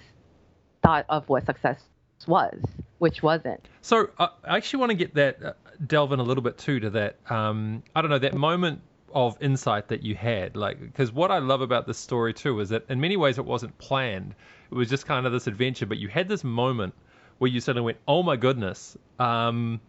thought 0.81 1.05
of 1.09 1.27
what 1.29 1.45
success 1.45 1.79
was, 2.27 2.59
which 2.99 3.21
wasn't. 3.21 3.67
So 3.81 4.09
uh, 4.17 4.29
I 4.43 4.57
actually 4.57 4.79
want 4.79 4.91
to 4.91 4.95
get 4.95 5.13
that 5.15 5.43
uh, 5.43 5.53
delve 5.85 6.11
in 6.13 6.19
a 6.19 6.23
little 6.23 6.41
bit 6.43 6.57
too 6.57 6.79
to 6.79 6.89
that. 6.91 7.17
Um, 7.29 7.83
I 7.95 8.01
don't 8.01 8.09
know 8.09 8.17
that 8.19 8.33
moment 8.33 8.81
of 9.13 9.37
insight 9.41 9.87
that 9.89 10.03
you 10.03 10.15
had, 10.15 10.55
like 10.55 10.79
because 10.79 11.11
what 11.11 11.31
I 11.31 11.39
love 11.39 11.61
about 11.61 11.87
this 11.87 11.97
story 11.97 12.33
too 12.33 12.59
is 12.59 12.69
that 12.69 12.85
in 12.89 12.99
many 12.99 13.17
ways 13.17 13.37
it 13.37 13.45
wasn't 13.45 13.77
planned. 13.77 14.35
It 14.71 14.75
was 14.75 14.89
just 14.89 15.05
kind 15.05 15.25
of 15.25 15.31
this 15.31 15.47
adventure, 15.47 15.85
but 15.85 15.97
you 15.97 16.07
had 16.07 16.27
this 16.27 16.43
moment 16.43 16.93
where 17.37 17.49
you 17.49 17.59
suddenly 17.59 17.85
went, 17.85 17.97
"Oh 18.07 18.23
my 18.23 18.35
goodness." 18.35 18.97
Um, 19.19 19.79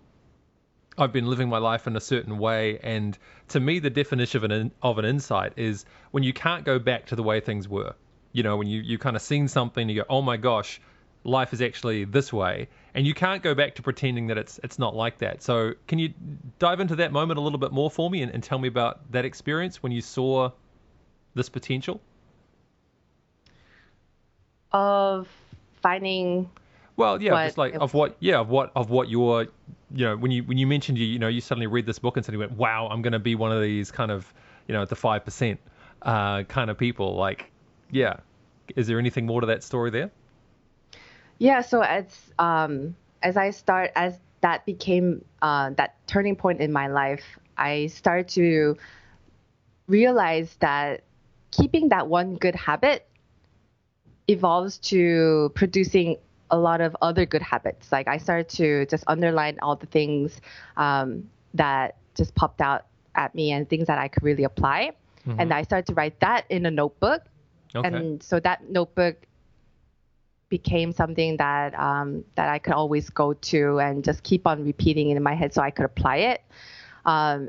I've 0.99 1.13
been 1.13 1.27
living 1.27 1.49
my 1.49 1.59
life 1.59 1.87
in 1.87 1.97
a 1.97 2.01
certain 2.01 2.39
way, 2.39 2.79
and 2.83 3.19
to 3.49 3.61
me, 3.61 3.79
the 3.79 3.91
definition 3.91 4.45
of 4.45 4.51
an 4.51 4.73
of 4.83 4.99
an 4.99 5.05
insight 5.05 5.53
is 5.57 5.85
when 6.11 6.23
you 6.23 6.33
can't 6.33 6.65
go 6.65 6.79
back 6.79 7.07
to 7.07 7.17
the 7.17 7.23
way 7.23 7.41
things 7.41 7.69
were. 7.69 7.95
You 8.33 8.43
know, 8.43 8.57
when 8.57 8.67
you 8.67 8.81
you 8.81 8.99
kind 8.99 9.17
of 9.17 9.23
seen 9.23 9.49
something, 9.49 9.89
you 9.89 9.97
go, 9.97 10.07
"Oh 10.09 10.23
my 10.23 10.37
gosh, 10.37 10.81
life 11.27 11.53
is 11.53 11.61
actually 11.61 12.05
this 12.05 12.33
way," 12.33 12.69
and 12.95 13.07
you 13.07 13.13
can't 13.15 13.43
go 13.43 13.55
back 13.55 13.75
to 13.77 13.83
pretending 13.83 14.29
that 14.29 14.39
it's 14.39 14.59
it's 14.63 14.79
not 14.79 14.95
like 14.95 15.19
that. 15.19 15.43
So, 15.43 15.75
can 15.87 15.99
you 15.99 16.15
dive 16.59 16.81
into 16.81 16.97
that 16.97 17.13
moment 17.13 17.39
a 17.39 17.43
little 17.43 17.59
bit 17.59 17.73
more 17.73 17.91
for 17.91 18.09
me, 18.11 18.23
and, 18.23 18.33
and 18.33 18.43
tell 18.43 18.59
me 18.59 18.69
about 18.69 19.11
that 19.13 19.25
experience 19.25 19.83
when 19.83 19.93
you 19.93 20.01
saw 20.01 20.51
this 21.35 21.49
potential? 21.49 22.01
Of 24.73 25.29
finding 25.83 26.51
Well, 26.97 27.21
yeah, 27.23 27.33
What- 27.33 27.45
just 27.47 27.59
like 27.59 27.75
of 27.75 27.95
what, 27.95 28.17
yeah, 28.21 28.39
of 28.39 28.49
what, 28.49 28.73
of 28.75 28.91
what 28.91 29.09
your, 29.09 29.43
you 29.95 30.05
know, 30.07 30.17
when 30.17 30.31
you 30.31 30.43
when 30.45 30.59
you 30.59 30.67
mentioned 30.67 30.99
you, 30.99 31.07
you 31.07 31.19
know, 31.19 31.29
you 31.29 31.41
suddenly 31.41 31.67
read 31.67 31.87
this 31.87 31.99
book 31.99 32.17
and 32.17 32.25
suddenly 32.25 32.47
went, 32.47 32.59
wow, 32.59 32.89
I'm 32.91 33.03
going 33.03 33.13
to 33.13 33.19
be 33.19 33.35
one 33.35 33.53
of 33.53 33.61
these 33.63 33.91
kind 33.91 34.11
of, 34.11 34.33
you 34.67 34.73
know, 34.75 34.85
the 34.85 34.97
five 34.97 35.25
percent 35.25 35.61
uh, 36.03 36.43
kind 36.45 36.71
of 36.71 36.79
people. 36.79 37.15
Like, 37.15 37.51
yeah, 37.91 38.17
is 38.75 38.87
there 38.87 38.99
anything 38.99 39.27
more 39.27 39.41
to 39.41 39.47
that 39.49 39.63
story 39.63 39.91
there? 39.91 40.11
Yeah, 41.39 41.61
so 41.61 41.81
as 41.83 42.05
um, 42.39 42.97
as 43.23 43.37
I 43.37 43.51
start 43.51 43.93
as 43.95 44.19
that 44.41 44.65
became 44.67 45.25
uh, 45.43 45.71
that 45.77 45.97
turning 46.07 46.37
point 46.37 46.61
in 46.61 46.73
my 46.73 46.89
life, 46.89 47.25
I 47.57 47.87
started 47.89 48.29
to 48.35 48.77
realize 49.87 50.57
that 50.61 51.03
keeping 51.51 51.89
that 51.91 52.09
one 52.09 52.37
good 52.37 52.55
habit 52.55 53.07
evolves 54.29 54.79
to 54.79 55.53
producing 55.55 56.17
a 56.51 56.59
lot 56.59 56.81
of 56.81 56.97
other 57.03 57.27
good 57.27 57.43
habits. 57.43 57.93
Like 57.93 58.09
I 58.09 58.19
started 58.19 58.49
to 58.57 58.87
just 58.87 59.05
underline 59.07 59.59
all 59.63 59.77
the 59.77 59.87
things 59.87 60.41
um, 60.77 61.29
that 61.55 61.97
just 62.17 62.35
popped 62.35 62.61
out 62.61 62.87
at 63.15 63.35
me 63.35 63.53
and 63.53 63.69
things 63.69 63.87
that 63.87 63.99
I 63.99 64.09
could 64.09 64.23
really 64.23 64.45
apply. 64.45 64.93
And 65.39 65.53
I 65.53 65.63
started 65.63 65.87
to 65.87 65.95
write 65.95 66.21
that 66.21 66.45
in 66.51 66.67
a 66.67 66.71
notebook. 66.71 67.23
Okay. 67.75 67.89
And 67.89 68.23
so 68.23 68.39
that 68.41 68.71
notebook 68.71 69.26
became 70.49 70.93
something 70.93 71.37
that 71.39 71.79
um, 71.79 72.25
that 72.37 72.49
I 72.49 72.59
could 72.59 72.75
always 72.75 73.11
go 73.11 73.33
to 73.33 73.79
and 73.81 74.05
just 74.05 74.23
keep 74.23 74.47
on 74.47 74.65
repeating 74.65 75.11
it 75.11 75.17
in 75.17 75.23
my 75.23 75.35
head 75.35 75.53
so 75.53 75.63
I 75.63 75.71
could 75.71 75.85
apply 75.85 76.17
it. 76.17 76.43
Um, 77.05 77.49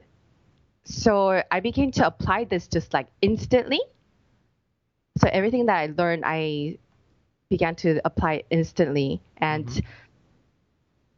so 0.83 1.43
I 1.51 1.59
began 1.59 1.91
to 1.91 2.07
apply 2.07 2.45
this 2.45 2.67
just 2.67 2.93
like 2.93 3.07
instantly. 3.21 3.81
So 5.17 5.27
everything 5.31 5.65
that 5.65 5.77
I 5.77 5.93
learned, 5.97 6.23
I 6.25 6.77
began 7.49 7.75
to 7.75 7.99
apply 8.05 8.43
instantly, 8.49 9.21
and 9.37 9.81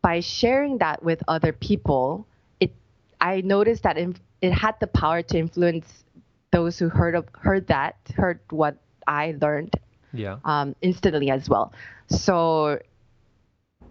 by 0.01 0.21
sharing 0.21 0.77
that 0.79 1.03
with 1.03 1.21
other 1.27 1.53
people, 1.53 2.27
it 2.59 2.71
I 3.19 3.41
noticed 3.41 3.83
that 3.83 3.97
it, 3.97 4.19
it 4.41 4.51
had 4.51 4.75
the 4.79 4.87
power 4.87 5.21
to 5.21 5.37
influence 5.37 6.03
those 6.51 6.79
who 6.79 6.89
heard 6.89 7.15
of, 7.15 7.27
heard 7.33 7.67
that, 7.67 7.95
heard 8.15 8.39
what 8.49 8.77
I 9.07 9.35
learned 9.39 9.75
yeah. 10.13 10.37
um, 10.45 10.75
instantly 10.81 11.29
as 11.31 11.49
well. 11.49 11.73
So 12.07 12.79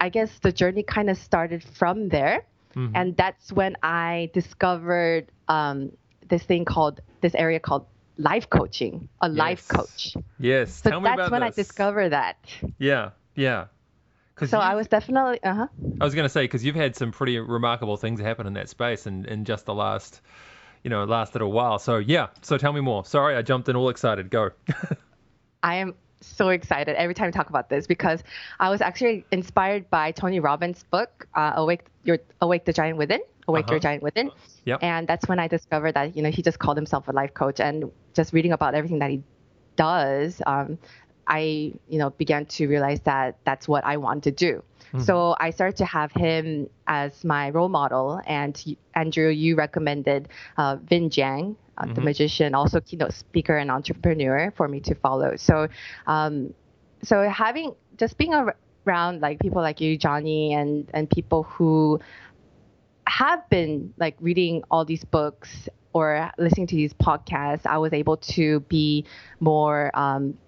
I 0.01 0.09
guess 0.09 0.39
the 0.41 0.53
journey 0.53 0.83
kind 0.83 1.11
of 1.11 1.19
started 1.19 1.63
from 1.63 2.09
there. 2.09 2.45
Mhm. 2.75 2.93
And 2.95 3.17
that's 3.17 3.53
when 3.53 3.77
I 3.83 4.31
discovered 4.33 5.31
um, 5.49 5.93
this 6.29 6.43
thing 6.43 6.65
called, 6.65 7.01
this 7.21 7.35
area 7.35 7.61
called 7.61 7.87
life 8.17 8.51
coaching, 8.51 9.09
a 9.21 9.29
life 9.29 9.67
coach. 9.69 10.17
Yes. 10.39 10.75
So 10.83 10.91
Tell 10.91 11.01
me 11.01 11.11
that's 11.17 11.31
when 11.31 11.43
I 11.43 11.51
discovered 11.51 12.11
that. 12.11 12.37
Yeah. 12.79 13.11
Yeah. 13.35 13.67
So 14.47 14.59
I 14.59 14.77
was 14.77 14.87
definitely, 14.87 15.43
uh 15.43 15.55
huh. 15.55 15.67
I 16.01 16.05
was 16.05 16.15
going 16.15 16.25
to 16.25 16.29
say 16.29 16.43
because 16.43 16.65
you've 16.65 16.77
had 16.77 16.95
some 16.95 17.11
pretty 17.11 17.39
remarkable 17.39 17.97
things 17.97 18.21
happen 18.21 18.47
in 18.47 18.53
that 18.55 18.69
space 18.69 19.07
in, 19.07 19.25
in 19.25 19.45
just 19.45 19.67
the 19.67 19.75
last, 19.75 20.21
you 20.85 20.91
know, 20.91 21.05
last 21.05 21.35
little 21.35 21.51
while. 21.51 21.81
So 21.81 21.97
yeah. 21.97 22.29
So 22.43 22.57
tell 22.57 22.73
me 22.73 22.81
more. 22.81 23.05
Sorry, 23.05 23.35
I 23.35 23.43
jumped 23.43 23.69
in 23.69 23.75
all 23.75 23.89
excited. 23.89 24.31
Go. 24.31 24.51
I 25.63 25.77
am 25.77 25.95
so 26.21 26.49
excited 26.49 26.97
every 26.97 27.15
time 27.15 27.29
I 27.29 27.31
talk 27.31 27.49
about 27.51 27.69
this 27.69 27.87
because 27.87 28.23
I 28.59 28.71
was 28.71 28.81
actually 28.81 29.25
inspired 29.31 29.89
by 29.91 30.13
Tony 30.13 30.41
Robbins' 30.41 30.85
book, 30.85 31.29
uh, 31.35 31.53
"Awake 31.57 31.87
Your 32.05 32.19
Awake 32.41 32.65
the 32.65 32.73
Giant 32.73 32.99
Within." 32.99 33.21
Awake 33.47 33.65
Uh-huh. 33.65 33.75
Your 33.75 33.81
Giant 33.81 34.03
Within. 34.03 34.31
Yep. 34.65 34.83
And 34.83 35.09
that's 35.09 35.27
when 35.29 35.39
I 35.39 35.49
discovered 35.49 35.93
that 35.93 36.17
you 36.17 36.23
know 36.23 36.31
he 36.31 36.43
just 36.43 36.59
called 36.59 36.77
himself 36.77 37.09
a 37.09 37.13
life 37.13 37.35
coach, 37.35 37.61
and 37.61 37.91
just 38.15 38.33
reading 38.33 38.53
about 38.53 38.75
everything 38.75 38.99
that 38.99 39.11
he 39.11 39.23
does, 39.77 40.43
um, 40.47 40.79
I 41.27 41.73
you 41.89 41.99
know 41.99 42.11
began 42.11 42.47
to 42.47 42.67
realize 42.69 43.01
that 43.03 43.39
that's 43.45 43.69
what 43.69 43.85
I 43.85 43.97
want 43.97 44.25
to 44.25 44.31
do. 44.31 44.63
So 44.97 45.37
I 45.39 45.51
started 45.51 45.77
to 45.79 45.85
have 45.85 46.13
him 46.13 46.69
as 46.87 47.25
my 47.25 47.51
role 47.51 47.69
model, 47.69 48.21
and 48.27 48.77
Andrew, 48.95 49.29
you 49.29 49.57
recommended 49.57 50.29
uh, 50.57 50.77
Vinh 50.77 51.11
Giang, 51.11 51.57
uh, 51.77 51.87
the 51.93 52.01
magician, 52.01 52.55
also 52.55 52.81
keynote 52.81 53.13
speaker 53.13 53.57
and 53.57 53.71
entrepreneur, 53.71 54.53
for 54.57 54.69
me 54.69 54.81
to 54.81 54.95
follow. 54.95 55.37
So, 55.37 55.69
um, 56.07 56.55
so 57.03 57.29
having 57.29 57.75
just 57.97 58.19
being 58.19 58.35
around 58.87 59.21
like 59.21 59.41
people 59.41 59.63
like 59.63 59.81
you, 59.81 59.97
Johnny, 59.97 60.55
and 60.55 60.89
and 60.95 61.09
people 61.09 61.43
who 61.45 62.01
have 63.07 63.49
been 63.51 63.93
like 63.99 64.17
reading 64.21 64.63
all 64.71 64.85
these 64.85 65.05
books 65.05 65.69
or 65.93 66.31
listening 66.39 66.67
to 66.69 66.77
these 66.77 66.95
podcasts, 66.95 67.67
I 67.67 67.79
was 67.79 67.93
able 67.93 68.17
to 68.17 68.61
be 68.61 69.05
more 69.41 69.91
um, 69.95 70.39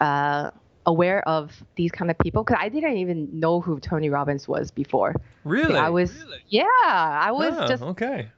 uh, 0.00 0.50
aware 0.86 1.26
of 1.28 1.52
these 1.76 1.90
kind 1.92 2.10
of 2.10 2.18
people 2.18 2.42
because 2.44 2.58
I 2.60 2.68
didn't 2.68 2.96
even 2.98 3.28
know 3.38 3.60
who 3.60 3.78
Tony 3.80 4.08
Robbins 4.10 4.46
was 4.48 4.70
before. 4.70 5.14
Really? 5.44 5.76
I 5.76 5.88
was, 5.90 6.14
really? 6.14 6.38
yeah, 6.48 6.64
I 7.28 7.32
was 7.32 7.54
Ah, 7.58 7.66
just 7.66 7.82
okay. 7.82 8.28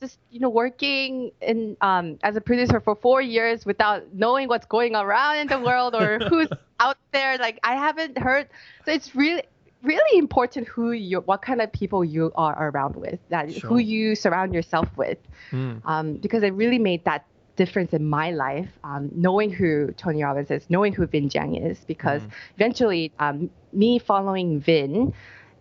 just 0.00 0.18
you 0.30 0.40
know 0.40 0.48
working 0.50 1.30
in 1.40 1.76
um, 1.80 2.18
as 2.22 2.36
a 2.36 2.40
producer 2.40 2.80
for 2.80 2.94
four 2.94 3.20
years 3.22 3.64
without 3.66 4.02
knowing 4.14 4.48
what's 4.48 4.66
going 4.66 4.94
around 4.94 5.38
in 5.38 5.48
the 5.48 5.58
world 5.58 5.94
or 5.94 6.18
who's 6.28 6.48
out 6.80 6.96
there. 7.12 7.38
Like 7.38 7.58
I 7.62 7.74
haven't 7.74 8.18
heard. 8.18 8.48
So 8.84 8.92
it's 8.92 9.14
really 9.14 9.42
really 9.82 10.18
important 10.18 10.66
who 10.66 10.92
you 10.92 11.20
what 11.20 11.42
kind 11.42 11.60
of 11.60 11.70
people 11.72 12.04
you 12.04 12.32
are 12.36 12.68
around 12.70 12.96
with 12.96 13.18
that 13.28 13.52
Sure. 13.52 13.68
who 13.68 13.78
you 13.78 14.14
surround 14.14 14.54
yourself 14.54 14.88
with 14.96 15.18
Mm. 15.52 15.82
um, 15.84 16.14
because 16.14 16.42
it 16.42 16.54
really 16.54 16.78
made 16.78 17.04
that 17.04 17.26
difference 17.56 17.92
in 17.92 18.04
my 18.04 18.30
life 18.30 18.68
um, 18.84 19.10
knowing 19.14 19.50
who 19.50 19.92
tony 19.96 20.22
robbins 20.22 20.50
is 20.50 20.68
knowing 20.68 20.92
who 20.92 21.06
vinh 21.06 21.28
giang 21.30 21.70
is 21.70 21.84
because 21.84 22.26
eventually 22.56 23.12
um, 23.18 23.50
me 23.72 23.98
following 23.98 24.60
vin 24.60 25.12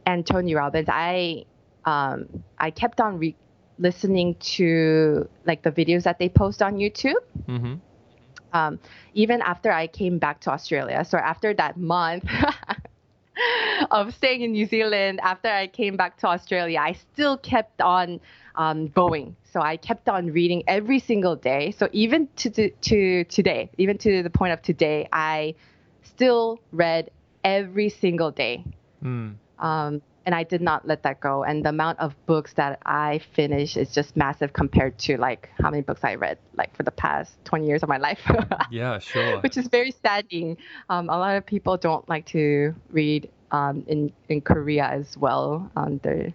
and 0.06 0.26
tony 0.26 0.56
robbins 0.56 0.88
i 0.90 1.44
um, 1.86 2.44
i 2.58 2.70
kept 2.72 3.00
on 3.00 3.18
re- 3.20 3.38
listening 3.78 4.36
to 4.40 5.28
like 5.46 5.64
the 5.64 5.72
videos 5.72 6.04
that 6.04 6.20
they 6.20 6.30
post 6.30 6.62
on 6.62 6.76
youtube. 6.76 7.16
Hmm 7.46 7.76
um, 8.54 8.80
even 9.14 9.42
after 9.42 9.72
I 9.72 9.88
came 9.88 10.20
back 10.20 10.42
to 10.42 10.52
Australia. 10.52 11.04
So 11.04 11.18
after 11.18 11.54
that 11.56 11.78
month 11.78 12.24
of 13.92 14.14
staying 14.14 14.42
in 14.42 14.52
New 14.52 14.66
Zealand, 14.66 15.20
after 15.22 15.48
I 15.48 15.68
came 15.68 15.98
back 15.98 16.18
to 16.20 16.28
Australia, 16.28 16.80
I 16.80 16.94
still 16.94 17.38
kept 17.38 17.82
on 17.82 18.20
um, 18.56 18.88
going. 18.88 19.36
So 19.52 19.62
I 19.62 19.78
kept 19.78 20.10
on 20.10 20.32
reading 20.32 20.64
every 20.68 21.00
single 21.00 21.36
day. 21.36 21.72
So 21.72 21.90
even 21.92 22.28
to, 22.38 22.50
to 22.50 22.70
to 22.70 23.24
today, 23.26 23.70
even 23.78 23.98
to 24.00 24.24
the 24.24 24.30
point 24.30 24.54
of 24.54 24.62
today, 24.62 25.08
I 25.12 25.56
still 26.04 26.60
read 26.72 27.12
every 27.44 27.90
single 27.90 28.32
day. 28.32 28.66
Mm. 29.04 29.36
Um, 29.60 30.02
and 30.26 30.34
I 30.34 30.44
did 30.44 30.62
not 30.62 30.88
let 30.88 31.04
that 31.04 31.20
go. 31.20 31.44
And 31.44 31.66
the 31.66 31.70
amount 31.70 32.00
of 32.00 32.16
books 32.26 32.54
that 32.54 32.80
I 32.86 33.20
finished 33.34 33.78
is 33.78 33.92
just 33.92 34.16
massive 34.16 34.54
compared 34.54 34.98
to 35.00 35.18
like 35.18 35.50
how 35.60 35.70
many 35.70 35.82
books 35.82 36.04
I 36.04 36.16
read 36.16 36.38
like 36.56 36.76
for 36.76 36.84
the 36.84 36.92
past 36.92 37.34
20 37.46 37.68
years 37.68 37.84
of 37.84 37.90
my 37.90 37.98
life. 38.08 38.22
Yeah, 38.72 39.00
sure. 39.00 39.42
Which 39.42 39.58
is 39.58 39.68
very 39.68 39.92
saddening. 39.92 40.58
Um, 40.90 41.10
a 41.10 41.18
lot 41.18 41.36
of 41.36 41.46
people 41.46 41.78
don't 41.78 42.08
like 42.08 42.26
to 42.28 42.74
read 42.90 43.30
um, 43.52 43.84
in 43.88 44.12
in 44.30 44.42
Korea 44.42 44.86
as 44.86 45.18
well. 45.18 45.70
Um, 45.76 46.00
the, 46.04 46.34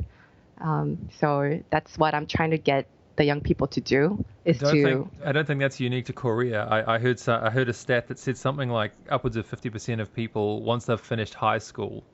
um, 0.58 1.08
so 1.18 1.60
that's 1.70 1.96
what 1.98 2.14
I'm 2.14 2.26
trying 2.26 2.50
to 2.50 2.58
get 2.58 2.86
the 3.16 3.24
young 3.24 3.40
people 3.40 3.66
to 3.66 3.80
do 3.80 4.24
is 4.44 4.58
don't 4.58 4.74
to 4.74 4.84
think, 4.84 5.08
I 5.24 5.32
don't 5.32 5.44
think 5.44 5.58
that's 5.58 5.80
unique 5.80 6.06
to 6.06 6.12
Korea. 6.12 6.64
I, 6.64 6.94
I 6.94 6.98
heard 6.98 7.20
I 7.28 7.50
heard 7.50 7.68
a 7.68 7.72
stat 7.72 8.08
that 8.08 8.18
said 8.18 8.36
something 8.36 8.70
like 8.70 8.92
upwards 9.10 9.36
of 9.36 9.50
50% 9.50 10.00
of 10.00 10.14
people 10.14 10.62
once 10.62 10.86
they've 10.86 11.00
finished 11.00 11.34
high 11.34 11.58
school 11.58 12.04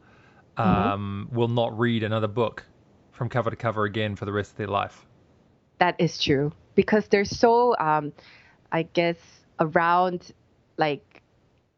Mm-hmm. 0.57 0.89
um, 0.93 1.29
will 1.33 1.49
not 1.49 1.77
read 1.79 2.03
another 2.03 2.29
book 2.29 2.65
from 3.13 3.29
cover 3.29 3.51
to 3.51 3.57
cover 3.57 3.85
again 3.85 4.17
for 4.17 4.25
the 4.25 4.33
rest 4.33 4.53
of 4.53 4.57
their 4.57 4.69
life. 4.69 5.05
That 5.79 5.97
is 5.99 6.19
true 6.23 6.53
because 6.75 7.09
they're 7.09 7.25
so, 7.25 7.77
um, 7.79 8.13
I 8.71 8.83
guess, 8.83 9.17
around 9.59 10.33
like 10.77 11.23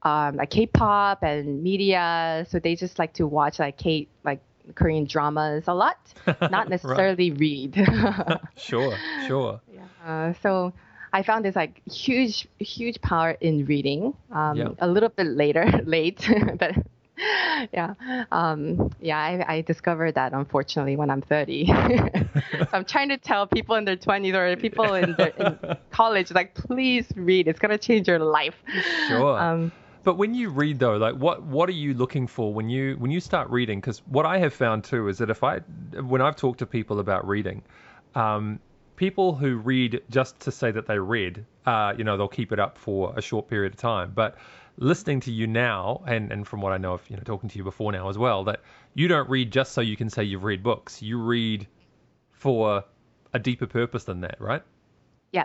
um, 0.03 0.37
like 0.37 0.51
K-pop 0.51 1.23
and 1.23 1.63
media, 1.63 2.47
so 2.49 2.59
they 2.59 2.77
just 2.77 2.99
like 2.99 3.15
to 3.15 3.27
watch 3.27 3.59
like 3.59 3.77
K 3.77 4.09
like 4.25 4.41
Korean 4.75 5.05
dramas 5.07 5.65
a 5.69 5.75
lot, 5.75 5.99
not 6.51 6.69
necessarily 6.69 7.31
read. 7.33 7.77
Sure, 8.57 8.97
sure. 9.27 9.61
uh, 10.05 10.33
so 10.43 10.73
I 11.13 11.23
found 11.23 11.45
this 11.45 11.57
like 11.57 11.83
huge, 11.91 12.47
huge 12.59 13.01
power 13.01 13.31
in 13.41 13.65
reading. 13.65 14.15
Um, 14.31 14.57
Yeah. 14.57 14.69
A 14.79 14.89
little 14.89 15.09
bit 15.09 15.27
later, 15.27 15.65
late, 15.85 16.29
but 16.59 16.75
yeah, 17.73 17.95
um, 18.31 18.91
yeah. 19.01 19.19
I, 19.19 19.55
I 19.57 19.61
discovered 19.63 20.15
that 20.17 20.33
unfortunately 20.33 20.97
when 20.97 21.11
I'm 21.11 21.23
30. 21.23 21.67
so 21.67 22.69
I'm 22.73 22.85
trying 22.85 23.09
to 23.09 23.17
tell 23.17 23.47
people 23.47 23.75
in 23.77 23.85
their 23.85 23.97
20s 23.97 24.35
or 24.35 24.57
people 24.61 24.95
in, 24.95 25.15
their, 25.17 25.29
in 25.29 25.77
college, 25.91 26.31
like, 26.33 26.55
please 26.55 27.07
read. 27.17 27.49
It's 27.49 27.59
gonna 27.59 27.79
change 27.79 28.07
your 28.09 28.19
life. 28.19 28.57
Sure. 29.09 29.39
Um, 29.39 29.73
But 30.05 30.19
when 30.19 30.35
you 30.35 30.51
read 30.51 30.79
though, 30.79 30.99
like 30.99 31.15
what 31.17 31.43
what 31.43 31.69
are 31.69 31.73
you 31.73 31.95
looking 31.95 32.27
for 32.27 32.53
when 32.53 32.69
you 32.69 32.95
when 32.99 33.11
you 33.11 33.21
start 33.21 33.51
reading? 33.51 33.81
Because 33.81 34.03
what 34.07 34.27
I 34.27 34.39
have 34.39 34.53
found 34.55 34.85
too 34.85 35.09
is 35.09 35.19
that 35.19 35.31
if 35.31 35.43
I 35.43 35.61
when 36.01 36.21
I've 36.21 36.37
talked 36.37 36.59
to 36.61 36.67
people 36.67 37.01
about 37.01 37.27
reading, 37.27 37.63
um, 38.15 38.61
people 38.97 39.35
who 39.35 39.57
read 39.57 40.03
just 40.11 40.39
to 40.41 40.53
say 40.53 40.71
that 40.71 40.87
they 40.87 40.99
read, 40.99 41.45
uh, 41.67 41.95
you 41.97 42.05
know, 42.05 42.17
they'll 42.17 42.29
keep 42.29 42.53
it 42.53 42.59
up 42.61 42.79
for 42.79 43.15
a 43.17 43.23
short 43.23 43.49
period 43.49 43.73
of 43.73 43.79
time. 43.81 44.13
But 44.15 44.37
listening 44.79 45.21
to 45.21 45.33
you 45.33 45.47
now, 45.47 46.03
and 46.07 46.31
and 46.33 46.47
from 46.47 46.61
what 46.61 46.73
I 46.73 46.79
know 46.79 46.95
of, 46.95 47.09
you 47.09 47.17
know, 47.17 47.23
talking 47.23 47.49
to 47.51 47.59
you 47.59 47.65
before 47.65 47.93
now 47.93 48.09
as 48.09 48.19
well, 48.19 48.45
that 48.45 48.61
you 48.95 49.09
don't 49.09 49.29
read 49.29 49.51
just 49.51 49.73
so 49.73 49.81
you 49.81 49.97
can 49.97 50.11
say 50.11 50.25
you've 50.25 50.45
read 50.45 50.63
books. 50.63 51.03
You 51.03 51.19
read 51.23 51.67
for 52.33 52.85
a 53.33 53.39
deeper 53.39 53.67
purpose 53.67 54.05
than 54.05 54.21
that, 54.21 54.41
right? 54.41 54.63
Yeah. 55.33 55.45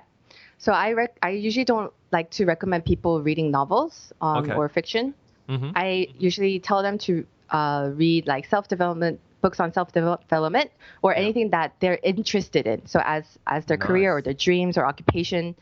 So 0.58 0.72
I 0.72 0.94
rec- 0.94 1.17
I 1.24 1.30
usually 1.30 1.65
don't 1.65 1.91
like 2.12 2.30
to 2.32 2.46
recommend 2.46 2.86
people 2.86 3.22
reading 3.22 3.52
novels 3.52 4.13
um, 4.22 4.44
Okay. 4.44 4.54
or 4.54 4.70
fiction. 4.70 5.13
Mm-hmm. 5.50 5.72
I 5.76 6.08
usually 6.17 6.60
tell 6.60 6.82
them 6.84 6.98
to 7.00 7.26
uh, 7.50 7.89
read 7.94 8.28
like 8.28 8.46
self 8.46 8.67
development 8.67 9.20
books 9.41 9.60
on 9.60 9.74
self 9.74 9.91
development 9.91 10.72
or 11.02 11.15
anything 11.15 11.50
that 11.50 11.74
they're 11.80 12.00
interested 12.04 12.67
in. 12.67 12.86
So 12.86 13.02
as 13.04 13.26
as 13.48 13.65
their 13.65 13.78
career 13.78 14.15
or 14.15 14.22
their 14.22 14.34
dreams 14.36 14.78
or 14.78 14.86
occupation. 14.86 15.56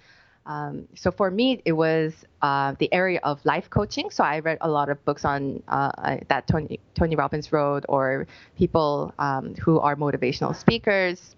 Um, 0.49 0.87
so 0.95 1.11
for 1.11 1.29
me, 1.29 1.61
it 1.63 1.73
was 1.73 2.25
uh, 2.41 2.73
the 2.79 2.91
area 2.91 3.19
of 3.23 3.39
life 3.45 3.69
coaching. 3.69 4.09
So 4.09 4.23
I 4.23 4.39
read 4.39 4.57
a 4.61 4.69
lot 4.69 4.89
of 4.89 5.03
books 5.05 5.23
on 5.23 5.61
uh, 5.67 5.91
uh, 5.97 6.17
that 6.27 6.47
Tony 6.47 6.79
Tony 6.95 7.15
Robbins 7.15 7.53
wrote, 7.53 7.85
or 7.87 8.25
people 8.57 9.13
um, 9.19 9.53
who 9.55 9.79
are 9.79 9.95
motivational 9.95 10.55
speakers, 10.55 11.35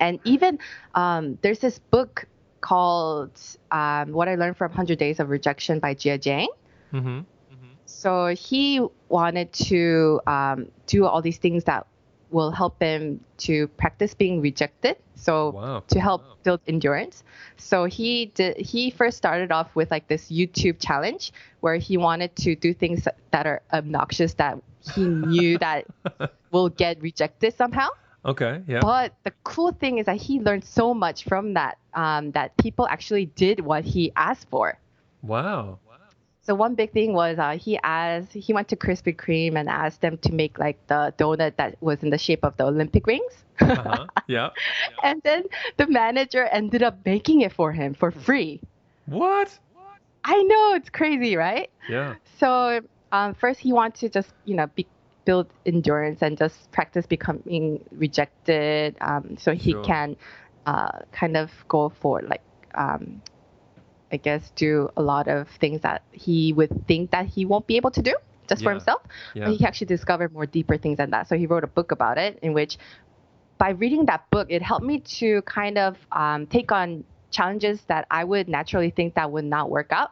and 0.00 0.18
even 0.24 0.58
um, 0.94 1.38
there's 1.42 1.58
this 1.58 1.78
book 1.78 2.24
called 2.62 3.38
um, 3.70 4.12
"What 4.12 4.28
I 4.28 4.36
Learned 4.36 4.56
from 4.56 4.70
100 4.70 4.98
Days 4.98 5.20
of 5.20 5.28
Rejection" 5.28 5.78
by 5.78 5.94
Jia 5.94 6.18
Jiang. 6.18 6.48
Mm-hmm. 6.94 7.20
So 7.84 8.28
he 8.28 8.80
wanted 9.10 9.52
to 9.52 10.20
um, 10.26 10.68
do 10.86 11.04
all 11.04 11.20
these 11.20 11.36
things 11.36 11.64
that 11.64 11.86
will 12.32 12.50
help 12.50 12.80
him 12.80 13.20
to 13.38 13.68
practice 13.68 14.14
being 14.14 14.40
rejected. 14.40 14.96
So 15.14 15.50
Wow. 15.50 15.84
to 15.88 16.00
help 16.00 16.22
build 16.42 16.60
endurance. 16.66 17.22
So 17.56 17.84
he 17.84 18.26
did. 18.34 18.56
He 18.56 18.90
first 18.90 19.16
started 19.16 19.52
off 19.52 19.74
with 19.76 19.90
like 19.90 20.08
this 20.08 20.30
YouTube 20.30 20.80
challenge 20.80 21.32
where 21.60 21.76
he 21.76 21.96
wanted 21.96 22.34
to 22.36 22.54
do 22.56 22.74
things 22.74 23.06
that 23.30 23.46
are 23.46 23.62
obnoxious 23.72 24.34
that 24.34 24.58
he 24.80 25.06
knew 25.06 25.58
that 25.66 25.86
will 26.50 26.68
get 26.68 27.00
rejected 27.00 27.54
somehow. 27.54 27.88
Okay. 28.24 28.62
Yeah. 28.66 28.80
But 28.80 29.14
the 29.24 29.32
cool 29.44 29.72
thing 29.72 29.98
is 29.98 30.06
that 30.06 30.16
he 30.16 30.40
learned 30.40 30.64
so 30.64 30.94
much 30.94 31.24
from 31.24 31.54
that. 31.54 31.78
Um, 31.94 32.30
that 32.32 32.56
people 32.56 32.86
actually 32.88 33.26
did 33.26 33.60
what 33.60 33.84
he 33.84 34.12
asked 34.16 34.48
for. 34.50 34.78
Wow. 35.22 35.78
So 36.42 36.54
one 36.54 36.74
big 36.74 36.92
thing 36.92 37.12
was 37.14 37.38
uh, 37.38 37.56
he 37.58 37.78
asked 37.82 38.32
he 38.32 38.52
went 38.52 38.68
to 38.68 38.76
Krispy 38.76 39.14
Kreme 39.16 39.56
and 39.58 39.68
asked 39.68 40.00
them 40.02 40.18
to 40.18 40.32
make 40.32 40.58
like 40.58 40.78
the 40.88 41.14
donut 41.18 41.56
that 41.56 41.76
was 41.80 42.02
in 42.02 42.10
the 42.10 42.18
shape 42.18 42.44
of 42.44 42.56
the 42.56 42.64
Olympic 42.66 43.06
rings. 43.06 43.44
Uh-huh. 43.60 44.06
Yeah. 44.28 44.50
and 45.02 45.20
then 45.22 45.44
the 45.76 45.86
manager 45.86 46.44
ended 46.44 46.82
up 46.82 46.98
making 47.04 47.40
it 47.42 47.52
for 47.52 47.72
him 47.72 47.94
for 47.94 48.10
free. 48.10 48.60
What? 49.06 49.58
I 50.24 50.42
know 50.42 50.74
it's 50.74 50.90
crazy, 50.90 51.36
right? 51.36 51.70
Yeah. 51.88 52.14
So 52.38 52.80
um, 53.12 53.34
first 53.34 53.60
he 53.60 53.72
wanted 53.72 53.94
to 54.00 54.08
just 54.08 54.32
you 54.44 54.54
know 54.56 54.66
be, 54.74 54.86
build 55.24 55.48
endurance 55.66 56.22
and 56.22 56.36
just 56.38 56.70
practice 56.72 57.06
becoming 57.06 57.84
rejected, 57.92 58.96
um, 59.00 59.36
so 59.38 59.52
he 59.54 59.72
Sure. 59.72 59.82
can 59.84 60.16
uh, 60.66 61.00
kind 61.12 61.36
of 61.36 61.50
go 61.68 61.88
for 61.88 62.20
like 62.22 62.42
um, 62.74 63.22
I 64.12 64.16
guess 64.16 64.50
do 64.56 64.90
a 64.96 65.02
lot 65.02 65.28
of 65.28 65.48
things 65.60 65.80
that 65.82 66.02
he 66.12 66.52
would 66.52 66.86
think 66.86 67.10
that 67.12 67.26
he 67.26 67.44
won't 67.44 67.66
be 67.66 67.76
able 67.76 67.90
to 67.92 68.02
do 68.02 68.14
just 68.48 68.62
for 68.62 68.70
himself. 68.70 69.02
Yeah. 69.34 69.44
But 69.46 69.54
he 69.56 69.64
actually 69.64 69.86
discovered 69.86 70.32
more 70.32 70.46
deeper 70.46 70.76
things 70.76 70.98
than 70.98 71.10
that. 71.10 71.28
So 71.28 71.36
he 71.36 71.46
wrote 71.46 71.64
a 71.64 71.68
book 71.68 71.92
about 71.92 72.18
it 72.18 72.38
in 72.42 72.52
which 72.52 72.78
by 73.58 73.70
reading 73.70 74.06
that 74.06 74.28
book, 74.30 74.48
it 74.50 74.62
helped 74.62 74.84
me 74.84 75.00
to 75.18 75.42
kind 75.42 75.78
of 75.78 75.96
um, 76.12 76.46
take 76.46 76.72
on 76.72 77.04
challenges 77.30 77.82
that 77.88 78.06
I 78.10 78.24
would 78.24 78.48
naturally 78.48 78.90
think 78.90 79.14
that 79.14 79.30
would 79.30 79.44
not 79.44 79.70
work 79.70 79.92
out. 79.92 80.10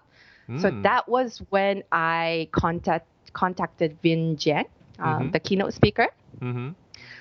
So 0.56 0.70
Mm. 0.70 0.82
that 0.82 1.08
was 1.08 1.40
when 1.50 1.82
I 1.92 2.48
contact, 2.52 3.06
contacted 3.32 4.00
Vinh 4.02 4.36
Giang, 4.36 4.66
um, 4.98 5.28
Mhm. 5.28 5.32
the 5.32 5.38
keynote 5.40 5.74
speaker. 5.74 6.08
Mm-hmm. 6.40 6.70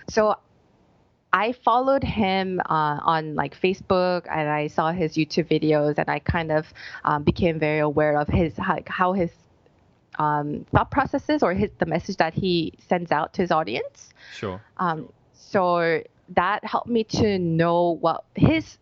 So 0.10 0.36
I 1.34 1.52
followed 1.54 2.04
him 2.04 2.60
uh, 2.70 3.00
on 3.04 3.36
like 3.36 3.60
Facebook 3.60 4.26
and 4.30 4.50
I 4.50 4.68
saw 4.68 4.92
his 4.92 5.14
YouTube 5.14 5.48
videos 5.48 5.98
and 5.98 6.10
I 6.10 6.20
kind 6.20 6.52
of 6.52 6.74
um, 7.04 7.24
became 7.24 7.60
very 7.60 7.80
aware 7.80 8.18
of 8.18 8.28
his 8.28 8.58
how, 8.58 8.80
how 8.88 9.14
his 9.14 9.32
um, 10.18 10.66
thought 10.72 10.92
processes 10.92 11.44
or 11.44 11.54
his 11.54 11.70
the 11.80 11.86
message 11.86 12.18
that 12.18 12.34
he 12.34 12.74
sends 12.80 13.12
out 13.12 13.34
to 13.34 13.42
his 13.42 13.52
audience. 13.52 14.14
Sure. 14.30 14.62
Um, 14.78 15.12
so 15.34 16.02
that 16.30 16.64
helped 16.66 16.90
me 16.90 17.04
to 17.04 17.38
know 17.40 17.98
what 18.02 18.24
his 18.36 18.78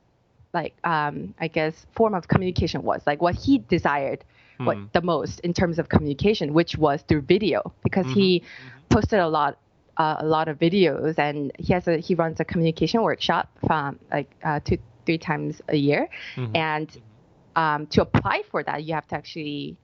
like 0.53 0.75
um, 0.83 1.33
I 1.39 1.47
guess 1.47 1.85
form 1.93 2.13
of 2.13 2.27
communication 2.27 2.83
was, 2.83 3.05
like 3.05 3.21
what 3.21 3.35
he 3.35 3.59
desired 3.59 4.23
what 4.63 4.79
Hmm. 4.79 4.85
the 4.93 5.01
most 5.01 5.39
in 5.41 5.53
terms 5.53 5.77
of 5.79 5.87
communication, 5.89 6.53
which 6.53 6.77
was 6.77 7.01
through 7.03 7.21
video, 7.21 7.73
because 7.83 8.09
he 8.09 8.41
Mm-hmm. 8.41 8.67
posted 8.89 9.19
a 9.19 9.27
lot 9.27 9.57
uh, 9.97 10.15
a 10.19 10.25
lot 10.25 10.47
of 10.47 10.57
videos, 10.59 11.17
and 11.17 11.51
he 11.59 11.73
has 11.73 11.87
a 11.87 11.97
he 11.97 12.15
runs 12.15 12.39
a 12.39 12.45
communication 12.45 13.01
workshop 13.01 13.49
from 13.65 13.99
like 14.11 14.29
uh, 14.43 14.59
two 14.63 14.77
three 15.05 15.17
times 15.17 15.61
a 15.69 15.75
year, 15.75 16.07
Mhm. 16.35 16.55
and 16.55 16.97
um, 17.55 17.87
to 17.87 18.01
apply 18.01 18.43
for 18.51 18.63
that, 18.63 18.83
you 18.83 18.93
have 18.93 19.07
to 19.07 19.15
actually 19.15 19.77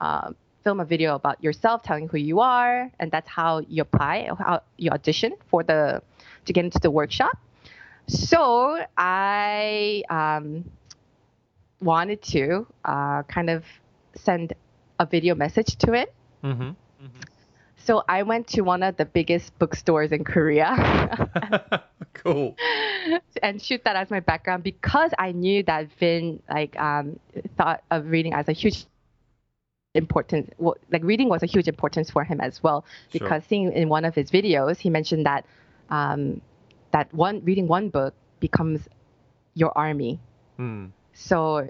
um, 0.00 0.34
film 0.64 0.80
a 0.80 0.84
video 0.84 1.14
about 1.14 1.42
yourself, 1.42 1.82
telling 1.82 2.08
who 2.08 2.18
you 2.18 2.40
are, 2.40 2.90
and 2.98 3.10
that's 3.10 3.28
how 3.28 3.60
you 3.68 3.82
apply, 3.82 4.28
how 4.38 4.62
you 4.78 4.90
audition 4.90 5.32
for 5.50 5.62
the 5.62 6.02
to 6.46 6.52
get 6.52 6.64
into 6.64 6.78
the 6.80 6.90
workshop. 6.90 7.38
So 8.08 8.78
I 8.96 10.02
um, 10.10 10.64
wanted 11.80 12.22
to 12.22 12.66
uh, 12.84 13.22
kind 13.24 13.50
of 13.50 13.64
send 14.16 14.54
a 14.98 15.06
video 15.06 15.34
message 15.34 15.76
to 15.78 15.92
it. 15.92 16.12
hmm 16.42 16.70
So 17.84 18.02
I 18.08 18.22
went 18.22 18.46
to 18.48 18.62
one 18.62 18.82
of 18.82 18.96
the 18.96 19.04
biggest 19.04 19.58
bookstores 19.58 20.10
in 20.12 20.24
Korea 20.24 21.84
cool. 22.14 22.56
and 23.42 23.60
shoot 23.60 23.82
that 23.84 23.94
as 23.96 24.10
my 24.10 24.20
background 24.20 24.62
because 24.62 25.10
I 25.18 25.32
knew 25.32 25.62
that 25.64 25.88
Vinh 26.00 26.40
like 26.48 26.78
um, 26.80 27.18
thought 27.58 27.82
of 27.90 28.06
reading 28.06 28.32
as 28.32 28.48
a 28.48 28.52
huge 28.52 28.86
importance. 29.94 30.50
Well, 30.58 30.76
like 30.90 31.04
reading 31.04 31.28
was 31.28 31.42
a 31.42 31.46
huge 31.46 31.68
importance 31.68 32.10
for 32.10 32.24
him 32.24 32.40
as 32.40 32.62
well 32.62 32.84
Sure. 33.12 33.20
because 33.20 33.44
seeing 33.44 33.72
in 33.72 33.88
one 33.88 34.04
of 34.04 34.14
his 34.14 34.30
videos 34.30 34.78
he 34.78 34.88
mentioned 34.90 35.26
that 35.26 35.44
um, 35.90 36.40
that 36.92 37.12
one 37.12 37.44
reading 37.44 37.68
one 37.68 37.90
book 37.90 38.14
becomes 38.40 38.80
your 39.54 39.76
army. 39.76 40.18
Mm. 40.58 40.90
So 41.12 41.68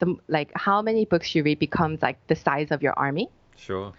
the 0.00 0.16
like 0.28 0.50
how 0.54 0.82
many 0.82 1.04
books 1.04 1.34
you 1.34 1.44
read 1.44 1.58
becomes 1.60 2.02
like 2.02 2.18
the 2.26 2.34
size 2.34 2.72
of 2.72 2.82
your 2.82 2.94
army. 2.98 3.28
Sure. 3.56 3.92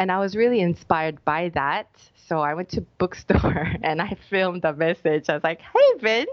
And 0.00 0.10
I 0.10 0.18
was 0.18 0.34
really 0.36 0.60
inspired 0.60 1.24
by 1.24 1.50
that. 1.50 1.86
So 2.16 2.40
I 2.40 2.54
went 2.54 2.70
to 2.70 2.82
bookstore 2.98 3.68
and 3.82 4.02
I 4.02 4.16
filmed 4.30 4.64
a 4.64 4.72
message. 4.72 5.28
I 5.28 5.34
was 5.34 5.44
like, 5.44 5.60
"Hey 5.60 5.88
Vinh, 6.00 6.26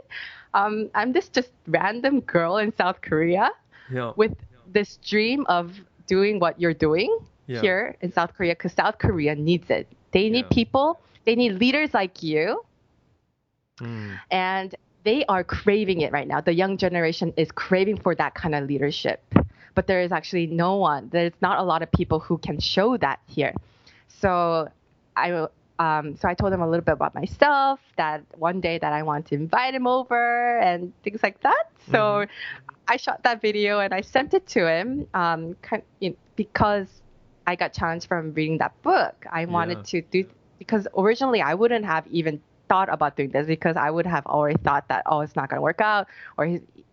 um, 0.53 0.89
I'm 0.95 1.11
this 1.13 1.29
just 1.29 1.51
random 1.67 2.21
girl 2.21 2.57
in 2.57 2.73
South 2.75 3.01
Korea 3.01 3.51
Yeah. 3.91 4.13
with 4.15 4.33
this 4.71 4.97
dream 4.97 5.45
of 5.47 5.73
doing 6.07 6.39
what 6.39 6.59
you're 6.61 6.73
doing 6.73 7.11
Yeah. 7.47 7.61
here 7.61 7.95
in 8.01 8.11
South 8.11 8.33
Korea 8.35 8.53
because 8.55 8.73
South 8.73 8.97
Korea 8.99 9.35
needs 9.35 9.69
it. 9.69 9.87
They 10.11 10.29
need 10.29 10.47
Yeah. 10.49 10.55
people. 10.59 10.99
They 11.25 11.35
need 11.35 11.53
leaders 11.59 11.93
like 11.93 12.23
you, 12.23 12.63
Mm. 13.81 14.19
and 14.31 14.75
they 15.03 15.25
are 15.25 15.43
craving 15.43 16.01
it 16.01 16.11
right 16.11 16.27
now. 16.27 16.41
The 16.41 16.53
young 16.53 16.77
generation 16.77 17.33
is 17.37 17.51
craving 17.51 17.97
for 17.97 18.15
that 18.15 18.33
kind 18.33 18.55
of 18.55 18.67
leadership. 18.67 19.21
But 19.77 19.85
there 19.85 20.01
is 20.01 20.11
actually 20.11 20.47
no 20.47 20.77
one. 20.77 21.09
There's 21.13 21.37
not 21.39 21.59
a 21.59 21.63
lot 21.63 21.83
of 21.83 21.91
people 21.91 22.19
who 22.19 22.39
can 22.39 22.59
show 22.59 22.97
that 22.97 23.19
here. 23.27 23.53
So 24.07 24.69
I 25.15 25.47
um, 25.77 26.15
so 26.17 26.27
I 26.27 26.33
told 26.33 26.51
him 26.51 26.63
a 26.63 26.67
little 26.67 26.83
bit 26.83 26.93
about 26.93 27.13
myself. 27.13 27.79
That 27.95 28.23
one 28.39 28.59
day 28.59 28.79
that 28.79 28.91
I 28.91 29.03
want 29.03 29.27
to 29.27 29.35
invite 29.35 29.75
him 29.75 29.85
over 29.85 30.57
and 30.57 30.91
things 31.03 31.21
like 31.21 31.41
that. 31.41 31.65
So 31.91 32.25
I 32.87 32.97
shot 32.97 33.21
that 33.21 33.39
video 33.39 33.79
and 33.79 33.93
I 33.93 34.01
sent 34.01 34.33
it 34.33 34.47
to 34.55 34.67
him. 34.67 35.05
Um, 35.13 35.55
kind, 35.61 35.83
you 35.99 36.09
know, 36.09 36.15
because 36.35 36.87
I 37.45 37.55
got 37.55 37.71
challenged 37.71 38.07
from 38.07 38.33
reading 38.33 38.57
that 38.57 38.73
book. 38.81 39.27
I 39.31 39.45
wanted 39.45 39.77
Yeah. 39.77 40.01
to 40.01 40.01
do 40.01 40.25
because 40.57 40.87
originally 40.97 41.41
I 41.41 41.53
wouldn't 41.53 41.85
have 41.85 42.07
even 42.07 42.41
thought 42.67 42.89
about 42.91 43.15
doing 43.15 43.29
this 43.29 43.45
because 43.45 43.77
I 43.77 43.91
would 43.91 44.07
have 44.07 44.25
already 44.25 44.57
thought 44.63 44.87
that 44.89 45.03
oh 45.05 45.21
it's 45.21 45.35
not 45.35 45.49
gonna 45.49 45.61
work 45.61 45.81
out 45.81 46.07
or 46.37 46.45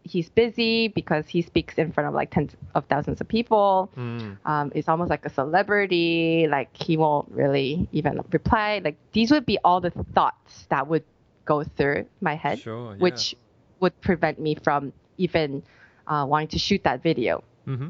he's 0.05 0.29
busy 0.29 0.89
because 0.89 1.27
he 1.27 1.43
speaks 1.43 1.75
in 1.79 1.91
front 1.93 2.09
of 2.09 2.15
like 2.15 2.31
tens 2.31 2.53
of 2.75 2.85
thousands 2.87 3.21
of 3.21 3.27
people. 3.29 3.91
Mm. 3.97 4.37
Um, 4.45 4.73
it's 4.75 4.89
almost 4.89 5.11
like 5.11 5.25
a 5.25 5.31
celebrity. 5.31 6.47
Like 6.49 6.69
he 6.77 6.97
won't 6.97 7.31
really 7.33 7.89
even 7.93 8.21
reply. 8.31 8.81
Like 8.85 8.97
these 9.13 9.31
would 9.33 9.47
be 9.47 9.59
all 9.65 9.81
the 9.81 9.91
thoughts 10.15 10.67
that 10.69 10.87
would 10.87 11.05
go 11.47 11.65
through 11.65 12.07
my 12.21 12.37
head, 12.37 12.59
Sure. 12.61 12.93
Yeah. 12.93 13.03
which 13.03 13.35
would 13.81 13.99
prevent 14.01 14.39
me 14.39 14.55
from 14.55 14.93
even 15.17 15.63
uh, 16.07 16.27
wanting 16.29 16.49
to 16.49 16.59
shoot 16.59 16.85
that 16.85 17.03
video. 17.03 17.43
hmm 17.65 17.89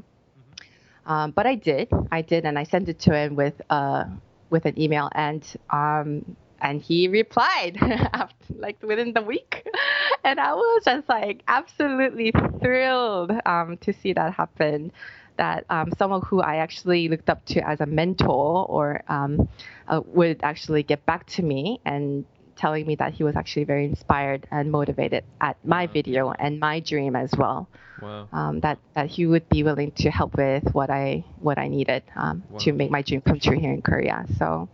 Um, 1.07 1.33
but 1.33 1.47
I 1.47 1.57
did. 1.57 1.89
I 2.11 2.23
did, 2.23 2.45
and 2.47 2.59
I 2.59 2.65
sent 2.65 2.89
it 2.89 2.99
to 3.01 3.15
him 3.15 3.37
with 3.37 3.61
uh, 3.69 4.05
with 4.51 4.65
an 4.65 4.81
email, 4.81 5.11
and 5.13 5.45
um, 5.71 6.37
and 6.65 6.83
he 6.83 7.09
replied 7.09 7.79
after, 8.15 8.55
like 8.59 8.83
within 8.83 9.13
the 9.13 9.23
week, 9.23 9.65
and 10.25 10.41
I 10.41 10.55
was 10.55 10.85
just 10.85 11.09
like 11.09 11.43
absolutely 11.47 12.33
thrilled 12.61 13.33
um, 13.47 13.77
to 13.83 13.93
see 13.93 14.13
that 14.15 14.35
happen. 14.35 14.93
That 15.37 15.65
um, 15.71 15.93
someone 15.99 16.23
who 16.23 16.41
I 16.41 16.57
actually 16.57 17.09
looked 17.09 17.29
up 17.31 17.45
to 17.47 17.61
as 17.69 17.81
a 17.81 17.87
mentor 17.87 18.67
or 18.69 19.03
um, 19.09 19.49
uh, 19.89 20.01
would 20.07 20.41
actually 20.43 20.83
get 20.85 21.05
back 21.07 21.27
to 21.37 21.43
me 21.43 21.81
and 21.85 22.25
telling 22.57 22.87
me 22.87 22.95
that 22.97 23.13
he 23.15 23.25
was 23.25 23.37
actually 23.37 23.65
very 23.65 23.85
inspired 23.85 24.47
and 24.51 24.71
motivated 24.71 25.25
at 25.41 25.57
my 25.65 25.87
video 25.89 26.33
and 26.39 26.61
my 26.61 26.81
dream 26.81 27.17
as 27.17 27.33
well 27.37 27.69
Wow. 28.01 28.29
um, 28.33 28.61
that 28.61 28.79
that 28.95 29.07
he 29.09 29.27
would 29.27 29.49
be 29.49 29.63
willing 29.63 29.93
to 29.93 30.11
help 30.11 30.37
with 30.37 30.65
what 30.73 30.91
I 30.91 31.25
what 31.41 31.59
I 31.59 31.69
needed 31.69 32.03
um, 32.17 32.43
to 32.61 32.73
make 32.73 32.91
my 32.91 33.03
dream 33.03 33.21
come 33.23 33.39
true 33.41 33.59
here 33.59 33.73
in 33.73 33.83
Korea. 33.83 34.27
So, 34.39 34.69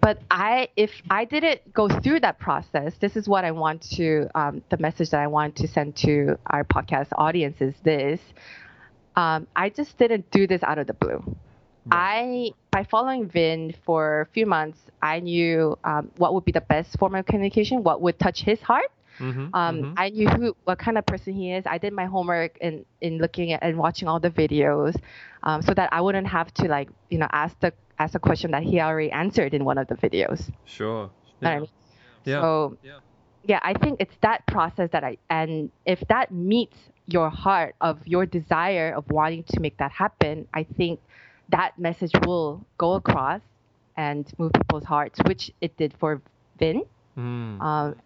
but 0.00 0.18
I 0.30 0.68
if 0.76 0.90
I 1.10 1.24
didn't 1.24 1.72
go 1.72 1.88
through 1.88 2.20
that 2.20 2.38
process, 2.38 2.94
this 3.00 3.16
is 3.16 3.28
what 3.28 3.44
I 3.44 3.50
want 3.52 3.82
to 3.96 4.28
um, 4.34 4.62
the 4.70 4.78
message 4.78 5.10
that 5.10 5.20
I 5.20 5.26
want 5.26 5.56
to 5.56 5.68
send 5.68 5.96
to 5.96 6.38
our 6.46 6.64
podcast 6.64 7.08
audience 7.16 7.60
is 7.60 7.74
this. 7.84 8.20
Um, 9.16 9.46
I 9.54 9.68
just 9.70 9.98
didn't 9.98 10.30
do 10.30 10.46
this 10.46 10.62
out 10.62 10.78
of 10.78 10.86
the 10.86 10.94
blue. 10.94 11.36
I 11.90 12.50
by 12.70 12.84
following 12.84 13.28
Vinh 13.28 13.74
for 13.84 14.22
a 14.22 14.26
few 14.26 14.46
months, 14.46 14.78
I 15.02 15.20
knew 15.20 15.76
um, 15.84 16.10
what 16.16 16.34
would 16.34 16.44
be 16.44 16.52
the 16.52 16.60
best 16.60 16.98
form 16.98 17.14
of 17.14 17.26
communication, 17.26 17.82
what 17.82 18.00
would 18.00 18.18
touch 18.18 18.42
his 18.42 18.60
heart, 18.60 18.90
hmm 19.20 19.48
um, 19.54 19.86
I 19.96 20.10
knew 20.10 20.28
who, 20.28 20.56
what 20.64 20.78
kind 20.78 20.98
of 20.98 21.06
person 21.06 21.34
he 21.34 21.52
is. 21.52 21.64
I 21.66 21.78
did 21.78 21.92
my 21.92 22.06
homework 22.06 22.58
in, 22.60 22.84
in 23.00 23.18
looking 23.18 23.52
at 23.52 23.62
and 23.62 23.78
watching 23.78 24.08
all 24.08 24.20
the 24.20 24.30
videos, 24.30 24.96
um, 25.42 25.62
so 25.62 25.74
that 25.74 25.90
I 25.92 26.00
wouldn't 26.00 26.28
have 26.28 26.52
to 26.54 26.68
like 26.68 26.90
you 27.10 27.18
know 27.18 27.28
ask 27.32 27.58
the 27.60 27.72
ask 27.98 28.14
a 28.14 28.20
question 28.20 28.52
that 28.52 28.62
he 28.62 28.80
already 28.80 29.10
answered 29.12 29.54
in 29.54 29.64
one 29.64 29.78
of 29.78 29.88
the 29.88 29.94
videos. 29.96 30.50
Sure. 30.64 31.10
I 31.42 31.46
Yeah. 31.46 31.60
mean? 31.60 31.68
Yeah. 32.24 32.40
So 32.42 32.76
Yeah. 32.82 32.98
yeah, 33.44 33.60
I 33.62 33.74
think 33.74 34.00
it's 34.00 34.16
that 34.22 34.46
process 34.46 34.90
that 34.92 35.04
I 35.04 35.18
and 35.30 35.70
if 35.86 36.00
that 36.08 36.30
meets 36.32 36.76
your 37.06 37.30
heart 37.30 37.74
of 37.80 37.98
your 38.06 38.26
desire 38.26 38.92
of 38.96 39.10
wanting 39.10 39.44
to 39.50 39.60
make 39.60 39.76
that 39.78 39.92
happen, 39.92 40.46
I 40.54 40.64
think 40.64 41.00
that 41.50 41.78
message 41.78 42.12
will 42.26 42.64
go 42.78 42.94
across 42.94 43.40
and 43.96 44.30
move 44.38 44.52
people's 44.52 44.84
hearts, 44.84 45.18
which 45.26 45.50
it 45.60 45.76
did 45.76 45.94
for 45.98 46.20
Vinh. 46.60 46.86
Mm. 47.16 47.60
Um, 47.60 47.96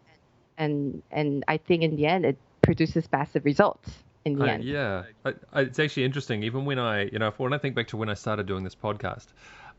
and 0.58 1.02
and 1.10 1.44
I 1.48 1.56
think 1.56 1.82
in 1.82 1.96
the 1.96 2.06
end 2.06 2.24
it 2.24 2.38
produces 2.62 3.08
massive 3.12 3.44
results 3.44 3.90
in 4.24 4.38
the 4.38 4.44
I- 4.44 4.50
end. 4.50 4.64
yeah, 4.64 5.02
I, 5.24 5.34
I, 5.52 5.60
it's 5.62 5.78
actually 5.78 6.04
interesting. 6.04 6.42
Even 6.42 6.64
when 6.64 6.78
I, 6.78 7.04
you 7.04 7.18
know, 7.18 7.30
when 7.36 7.52
I 7.52 7.58
think 7.58 7.74
back 7.74 7.88
to 7.88 7.96
when 7.96 8.08
I 8.08 8.14
started 8.14 8.46
doing 8.46 8.64
this 8.64 8.74
podcast, 8.74 9.26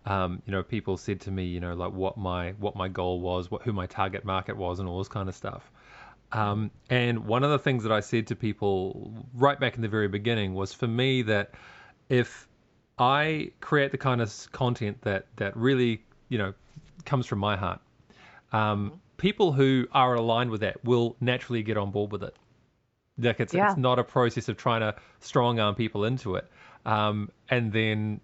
um, 0.06 0.42
you 0.46 0.52
know, 0.52 0.62
people 0.62 0.98
said 0.98 1.22
to 1.22 1.32
me, 1.32 1.46
you 1.46 1.60
know, 1.60 1.74
like 1.74 1.94
what 1.94 2.18
my 2.18 2.52
what 2.52 2.76
my 2.76 2.88
goal 2.88 3.20
was, 3.22 3.50
what 3.50 3.64
who 3.64 3.74
my 3.74 3.88
target 3.88 4.24
market 4.24 4.56
was, 4.56 4.80
and 4.80 4.88
all 4.88 5.00
this 5.00 5.08
kind 5.08 5.30
of 5.30 5.36
stuff. 5.36 5.72
Um, 6.32 6.72
and 6.90 7.26
one 7.26 7.44
of 7.44 7.52
the 7.52 7.60
things 7.60 7.84
that 7.84 7.92
I 7.92 8.02
said 8.02 8.28
to 8.28 8.36
people 8.36 9.26
right 9.34 9.60
back 9.60 9.76
in 9.76 9.82
the 9.82 9.88
very 9.88 10.08
beginning 10.08 10.54
was 10.54 10.74
for 10.74 10.88
me 10.88 11.22
that 11.24 11.52
if 12.10 12.48
I 13.00 13.52
create 13.62 13.92
the 13.92 13.98
kind 13.98 14.22
of 14.22 14.52
content 14.52 15.02
that 15.02 15.28
that 15.38 15.56
really, 15.56 16.04
you 16.30 16.38
know, 16.38 16.54
comes 17.06 17.26
from 17.26 17.40
my 17.40 17.56
heart, 17.56 17.80
um, 18.52 19.00
people 19.18 19.52
who 19.54 19.88
are 19.92 20.16
aligned 20.16 20.50
with 20.52 20.62
that 20.62 20.84
will 20.84 21.16
naturally 21.20 21.64
get 21.64 21.78
on 21.78 21.92
board 21.92 22.12
with 22.12 22.24
it. 22.24 22.36
Like 23.18 23.40
it's 23.40 23.54
Yeah. 23.54 23.68
it's 23.70 23.78
not 23.78 24.00
a 24.00 24.04
process 24.04 24.50
of 24.50 24.58
trying 24.58 24.82
to 24.82 24.96
strong 25.20 25.60
arm 25.60 25.76
people 25.76 26.04
into 26.06 26.36
it. 26.36 26.48
Um, 26.86 27.32
and 27.50 27.72
then, 27.72 28.20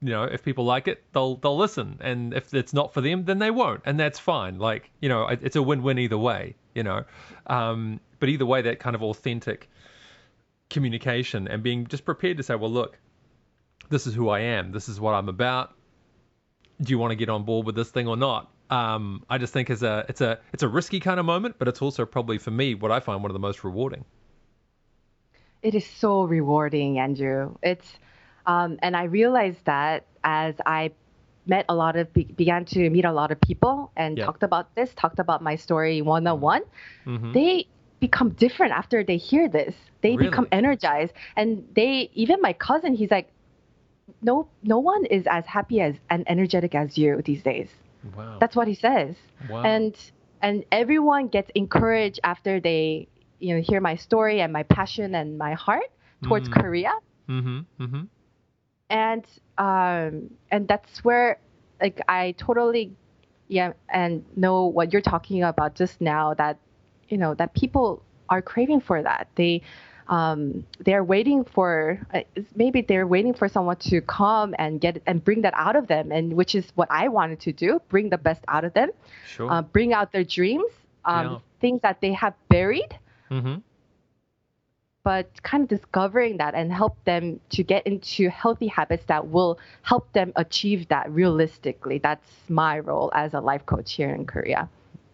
you 0.00 0.10
know, 0.10 0.24
if 0.24 0.44
people 0.44 0.64
like 0.64 0.86
it, 0.88 1.02
they'll 1.12 1.36
they'll 1.36 1.56
listen. 1.56 1.98
And 2.00 2.34
if 2.34 2.52
it's 2.52 2.74
not 2.74 2.92
for 2.92 3.00
them, 3.00 3.24
then 3.24 3.38
they 3.38 3.50
won't, 3.50 3.82
and 3.86 3.98
that's 3.98 4.18
fine. 4.18 4.58
Like 4.58 4.90
you 5.00 5.08
know, 5.08 5.26
it- 5.28 5.40
it's 5.42 5.56
a 5.56 5.62
win-win 5.62 5.98
either 5.98 6.18
way. 6.18 6.56
You 6.74 6.82
know, 6.82 7.04
um, 7.46 8.00
but 8.20 8.28
either 8.28 8.44
way, 8.46 8.62
that 8.62 8.80
kind 8.80 8.94
of 8.96 9.02
authentic 9.02 9.68
communication 10.70 11.46
and 11.48 11.62
being 11.62 11.86
just 11.86 12.04
prepared 12.04 12.36
to 12.38 12.42
say, 12.42 12.54
well, 12.56 12.70
look, 12.70 12.98
this 13.90 14.06
is 14.06 14.14
who 14.14 14.28
I 14.28 14.40
am. 14.40 14.72
This 14.72 14.88
is 14.88 14.98
what 15.00 15.14
I'm 15.14 15.28
about. 15.28 15.72
Do 16.80 16.90
you 16.90 16.98
want 16.98 17.12
to 17.12 17.16
get 17.16 17.28
on 17.28 17.44
board 17.44 17.64
with 17.66 17.76
this 17.76 17.90
thing 17.90 18.08
or 18.08 18.16
not? 18.16 18.50
Um, 18.70 19.24
I 19.28 19.38
just 19.38 19.52
think 19.52 19.70
it's 19.70 19.82
a 19.82 20.04
it's 20.08 20.20
a 20.20 20.38
it's 20.52 20.62
a 20.62 20.68
risky 20.68 21.00
kind 21.00 21.20
of 21.20 21.26
moment, 21.26 21.56
but 21.58 21.68
it's 21.68 21.82
also 21.82 22.06
probably 22.06 22.38
for 22.38 22.50
me 22.50 22.74
what 22.74 22.90
I 22.90 23.00
find 23.00 23.22
one 23.22 23.30
of 23.30 23.34
the 23.34 23.38
most 23.40 23.62
rewarding. 23.64 24.04
It 25.62 25.74
is 25.74 25.86
so 25.86 26.24
rewarding, 26.24 26.98
Andrew. 26.98 27.56
It's 27.62 27.98
um, 28.46 28.78
and 28.82 28.96
I 28.96 29.04
realized 29.04 29.64
that 29.64 30.04
as 30.22 30.54
I 30.66 30.92
met 31.46 31.66
a 31.68 31.74
lot 31.74 31.96
of 31.96 32.12
be- 32.12 32.24
began 32.24 32.64
to 32.66 32.88
meet 32.90 33.04
a 33.04 33.12
lot 33.12 33.30
of 33.30 33.40
people 33.40 33.90
and 33.96 34.18
Yeah. 34.18 34.24
talked 34.26 34.42
about 34.42 34.74
this, 34.74 34.94
talked 34.94 35.18
about 35.18 35.42
my 35.42 35.56
story 35.56 36.02
one 36.02 36.26
on 36.26 36.40
one, 36.40 36.62
they 37.32 37.66
become 38.00 38.30
different 38.30 38.72
after 38.72 39.04
they 39.04 39.16
hear 39.16 39.48
this. 39.48 39.74
They 40.00 40.16
become 40.16 40.48
energized, 40.52 41.12
and 41.36 41.66
they 41.74 42.10
even 42.14 42.40
my 42.40 42.52
cousin, 42.52 42.94
he's 42.94 43.10
like, 43.10 43.28
no, 44.22 44.48
no 44.62 44.78
one 44.78 45.04
is 45.06 45.26
as 45.26 45.46
happy 45.46 45.80
as 45.80 45.96
and 46.10 46.24
energetic 46.28 46.74
as 46.74 46.98
you 46.98 47.22
these 47.22 47.42
days. 47.42 47.68
Wow. 48.04 48.38
That's 48.38 48.56
what 48.56 48.68
he 48.68 48.74
says, 48.74 49.16
wow. 49.48 49.62
and 49.62 49.96
and 50.42 50.64
everyone 50.70 51.28
gets 51.28 51.50
encouraged 51.54 52.20
after 52.24 52.60
they 52.60 53.08
you 53.38 53.54
know 53.54 53.60
hear 53.62 53.80
my 53.80 53.96
story 53.96 54.40
and 54.40 54.52
my 54.52 54.62
passion 54.64 55.14
and 55.14 55.38
my 55.38 55.54
heart 55.54 55.90
towards 56.22 56.48
Mm. 56.48 56.52
Korea 56.52 56.92
mm-hmm. 57.28 57.60
Mm-hmm. 57.80 58.02
and 58.90 59.24
um 59.58 60.30
and 60.50 60.68
that's 60.68 61.04
where 61.04 61.38
like 61.80 62.00
i 62.08 62.32
totally 62.38 62.92
yeah 63.48 63.72
and 63.88 64.24
know 64.36 64.66
what 64.66 64.92
you're 64.92 65.02
talking 65.02 65.42
about 65.42 65.74
just 65.74 66.00
now 66.00 66.34
that 66.34 66.58
you 67.08 67.16
know 67.18 67.34
that 67.34 67.54
people 67.54 68.02
are 68.28 68.42
craving 68.42 68.80
for 68.80 69.02
that 69.02 69.28
they 69.36 69.60
um 70.08 70.64
they're 70.80 71.04
waiting 71.04 71.44
for 71.44 71.98
uh, 72.12 72.20
maybe 72.54 72.82
they're 72.82 73.06
waiting 73.06 73.32
for 73.34 73.48
someone 73.48 73.76
to 73.76 74.00
come 74.02 74.54
and 74.58 74.80
get 74.80 75.02
and 75.06 75.24
bring 75.24 75.42
that 75.42 75.54
out 75.56 75.76
of 75.76 75.86
them 75.86 76.12
and 76.12 76.32
which 76.34 76.54
is 76.54 76.66
what 76.74 76.88
i 76.90 77.08
wanted 77.08 77.40
to 77.40 77.52
do 77.52 77.80
bring 77.88 78.10
the 78.10 78.18
best 78.18 78.42
out 78.48 78.64
of 78.64 78.72
them 78.74 78.90
Sure. 79.26 79.50
uh, 79.50 79.62
bring 79.62 79.92
out 79.92 80.12
their 80.12 80.24
dreams 80.24 80.70
um 81.04 81.26
Yeah. 81.26 81.38
things 81.60 81.80
that 81.82 82.00
they 82.00 82.12
have 82.12 82.34
buried 82.48 82.98
mm-hmm. 83.30 83.56
but 85.02 85.26
kind 85.42 85.62
of 85.64 85.68
discovering 85.68 86.38
that 86.38 86.54
and 86.54 86.72
help 86.72 86.96
them 87.04 87.40
to 87.50 87.62
get 87.62 87.86
into 87.86 88.28
healthy 88.30 88.66
habits 88.68 89.04
that 89.06 89.28
will 89.28 89.58
help 89.82 90.12
them 90.12 90.32
achieve 90.36 90.88
that 90.88 91.10
realistically. 91.10 91.98
That's 91.98 92.26
my 92.48 92.78
role 92.78 93.10
as 93.14 93.34
a 93.34 93.40
life 93.40 93.66
coach 93.66 93.92
here 93.94 94.14
in 94.14 94.24
Korea. 94.26 94.68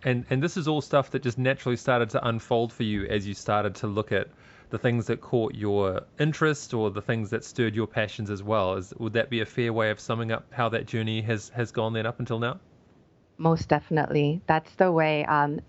And 0.04 0.24
and 0.30 0.42
this 0.42 0.56
is 0.56 0.68
all 0.68 0.80
stuff 0.80 1.10
that 1.10 1.22
just 1.22 1.38
naturally 1.38 1.76
started 1.76 2.10
to 2.10 2.26
unfold 2.26 2.72
for 2.72 2.84
you 2.84 3.04
as 3.06 3.26
you 3.26 3.34
started 3.34 3.74
to 3.76 3.86
look 3.88 4.12
at 4.12 4.28
the 4.70 4.78
things 4.78 5.06
that 5.06 5.20
caught 5.20 5.54
your 5.54 6.02
interest 6.18 6.72
or 6.74 6.90
the 6.90 7.02
things 7.02 7.30
that 7.30 7.44
stirred 7.44 7.74
your 7.74 7.86
passions 7.86 8.30
as 8.30 8.42
well. 8.42 8.74
Is 8.74 8.94
would 8.98 9.12
that 9.14 9.30
be 9.30 9.40
a 9.40 9.46
fair 9.46 9.72
way 9.72 9.90
of 9.90 10.00
summing 10.00 10.32
up 10.32 10.46
how 10.52 10.68
that 10.70 10.86
journey 10.86 11.20
has 11.22 11.50
has 11.50 11.72
gone 11.72 11.92
then 11.92 12.06
up 12.06 12.20
until 12.20 12.38
now? 12.38 12.60
Most 13.38 13.68
definitely. 13.68 14.42
That's 14.46 14.74
the 14.76 14.92
way. 14.92 15.24
Um, 15.24 15.60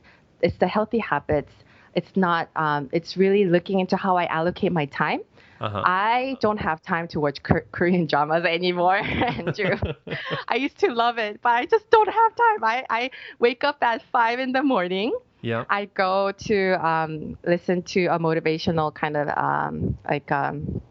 it's 0.41 0.57
the 0.57 0.67
healthy 0.67 0.99
habits. 0.99 1.51
It's 1.93 2.15
not, 2.15 2.49
um, 2.55 2.89
it's 2.91 3.17
really 3.17 3.45
looking 3.45 3.79
into 3.79 3.97
how 3.97 4.17
I 4.17 4.25
allocate 4.25 4.71
my 4.71 4.85
time. 4.85 5.21
Uh-huh. 5.59 5.83
I 5.85 6.37
don't 6.41 6.57
have 6.57 6.81
time 6.81 7.07
to 7.09 7.19
watch 7.19 7.43
Kor- 7.43 7.65
Korean 7.71 8.07
dramas 8.07 8.45
anymore, 8.45 8.95
Andrew. 8.97 9.77
I 10.47 10.55
used 10.55 10.79
to 10.79 10.91
love 10.91 11.17
it, 11.19 11.39
but 11.41 11.49
I 11.49 11.65
just 11.65 11.89
don't 11.91 12.07
have 12.07 12.35
time. 12.35 12.63
I, 12.63 12.85
I 12.89 13.11
wake 13.39 13.63
up 13.63 13.77
at 13.81 14.01
five 14.11 14.39
in 14.39 14.53
the 14.53 14.63
morning. 14.63 15.15
Yeah. 15.41 15.65
I 15.69 15.86
go 15.86 16.32
to 16.32 16.58
um, 16.86 17.38
listen 17.45 17.84
to 17.93 18.06
a 18.08 18.19
motivational 18.19 18.93
kind 18.93 19.17
of 19.17 19.27
um, 19.38 19.97
like 20.10 20.32
um, 20.32 20.82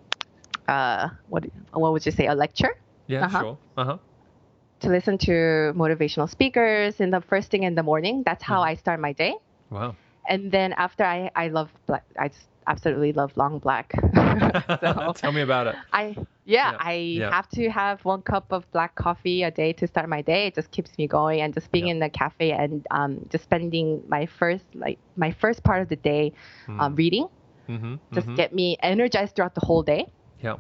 uh, 0.69 1.09
what 1.29 1.45
what 1.73 1.93
would 1.93 2.05
you 2.07 2.13
say 2.13 2.27
a 2.27 2.35
lecture 2.35 2.75
Yeah, 3.07 3.25
uh-huh. 3.27 3.41
sure. 3.41 3.59
Uh-huh. 3.77 3.99
to 4.81 4.89
listen 4.89 5.19
to 5.19 5.73
motivational 5.77 6.29
speakers 6.29 7.01
in 7.01 7.11
the 7.11 7.21
first 7.21 7.51
thing 7.51 7.63
in 7.65 7.75
the 7.75 7.83
morning. 7.83 8.23
That's 8.25 8.43
how 8.43 8.63
I 8.63 8.75
start 8.77 9.01
my 9.01 9.13
day. 9.13 9.35
Wow. 9.71 9.95
And 10.29 10.51
then 10.53 10.73
after 10.73 11.05
I 11.05 11.31
I 11.35 11.49
love. 11.49 11.71
I 12.19 12.29
just 12.29 12.50
absolutely 12.71 13.13
love 13.13 13.37
long 13.37 13.59
black. 13.59 13.93
so 14.81 15.13
Tell 15.15 15.33
me 15.33 15.43
about 15.43 15.67
it. 15.69 15.77
I 15.93 16.17
yeah, 16.45 16.73
Yeah, 16.73 16.79
I 16.79 16.95
yeah. 17.15 17.31
have 17.31 17.49
to 17.51 17.69
have 17.71 18.05
one 18.05 18.23
cup 18.23 18.53
of 18.53 18.71
black 18.73 18.95
coffee 18.97 19.43
a 19.43 19.51
day 19.51 19.73
to 19.75 19.87
start 19.87 20.09
my 20.09 20.23
day. 20.23 20.47
It 20.49 20.55
just 20.55 20.71
keeps 20.71 20.97
me 20.99 21.07
going 21.07 21.41
and 21.41 21.53
just 21.55 21.71
being 21.73 21.87
Yeah. 21.87 21.93
in 21.93 21.99
the 22.01 22.09
cafe 22.11 22.53
and 22.53 22.87
um, 22.91 23.27
just 23.31 23.45
spending 23.45 24.03
my 24.09 24.27
first 24.27 24.67
like 24.75 24.99
my 25.17 25.31
first 25.33 25.63
part 25.65 25.83
of 25.83 25.89
the 25.89 25.97
day 25.97 26.33
um, 26.79 26.95
reading 26.97 27.29
Mm-hmm. 27.69 27.95
just 28.13 28.27
mm-hmm. 28.27 28.35
get 28.35 28.53
me 28.55 28.77
energized 28.83 29.37
throughout 29.37 29.55
the 29.55 29.65
whole 29.65 29.83
day 29.83 30.07
Yeah. 30.41 30.57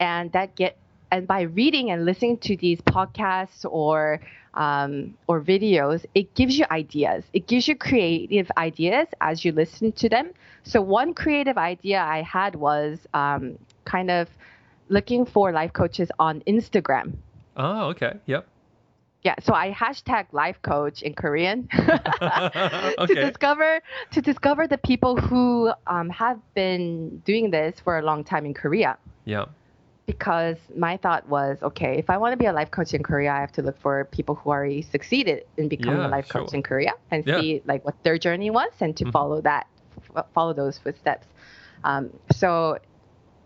and 0.00 0.32
that 0.32 0.56
get 0.56 0.78
and 1.10 1.26
by 1.26 1.42
reading 1.42 1.90
and 1.90 2.04
listening 2.04 2.36
to 2.38 2.56
these 2.56 2.80
podcasts 2.82 3.64
or 3.68 4.20
um, 4.54 5.14
or 5.28 5.40
videos 5.40 6.04
it 6.14 6.34
gives 6.34 6.58
you 6.58 6.64
ideas 6.70 7.24
it 7.32 7.46
gives 7.46 7.68
you 7.68 7.76
creative 7.76 8.50
ideas 8.56 9.06
as 9.20 9.44
you 9.44 9.52
listen 9.52 9.92
to 9.92 10.08
them 10.08 10.30
so 10.64 10.80
one 10.80 11.12
creative 11.14 11.56
idea 11.58 12.00
i 12.00 12.22
had 12.22 12.54
was 12.56 13.06
um, 13.14 13.58
kind 13.84 14.10
of 14.10 14.28
looking 14.88 15.24
for 15.26 15.52
life 15.52 15.72
coaches 15.72 16.10
on 16.18 16.40
instagram 16.46 17.14
Oh, 17.56 17.88
okay. 17.88 18.14
Yep. 18.26 18.46
yeah 19.22 19.34
so 19.42 19.52
i 19.54 19.70
hashtag 19.72 20.26
life 20.32 20.58
coach 20.62 21.02
in 21.02 21.14
korean 21.14 21.68
to 21.72 22.94
Okay. 22.98 23.14
discover 23.14 23.80
to 24.10 24.20
discover 24.20 24.66
the 24.66 24.78
people 24.78 25.16
who 25.16 25.70
um, 25.86 26.08
have 26.10 26.38
been 26.54 27.18
doing 27.24 27.50
this 27.50 27.78
for 27.80 27.98
a 27.98 28.02
long 28.02 28.24
time 28.24 28.46
in 28.46 28.54
korea 28.54 28.96
Yeah. 29.24 29.46
Because 30.06 30.56
my 30.76 30.96
thought 30.96 31.28
was 31.28 31.58
okay 31.62 31.98
if 31.98 32.08
i 32.08 32.16
want 32.16 32.32
to 32.32 32.36
be 32.36 32.46
a 32.46 32.52
life 32.52 32.70
coach 32.70 32.94
in 32.94 33.02
korea 33.02 33.32
i 33.32 33.40
have 33.40 33.52
to 33.52 33.62
look 33.62 33.78
for 33.80 34.04
people 34.06 34.34
who 34.36 34.50
already 34.50 34.80
succeeded 34.82 35.44
in 35.56 35.68
becoming 35.68 36.00
Yeah, 36.00 36.06
a 36.06 36.08
life 36.08 36.28
coach 36.28 36.54
in 36.54 36.62
korea 36.62 36.92
and 37.10 37.24
Yeah. 37.26 37.38
see 37.40 37.62
like 37.66 37.84
what 37.84 38.00
their 38.04 38.16
journey 38.18 38.50
was 38.50 38.70
and 38.80 38.96
to 38.96 39.04
Mhm. 39.04 39.12
follow 39.12 39.40
that 39.42 39.66
f- 40.16 40.26
follow 40.32 40.52
those 40.52 40.78
footsteps 40.78 41.26
um, 41.84 42.10
so 42.32 42.78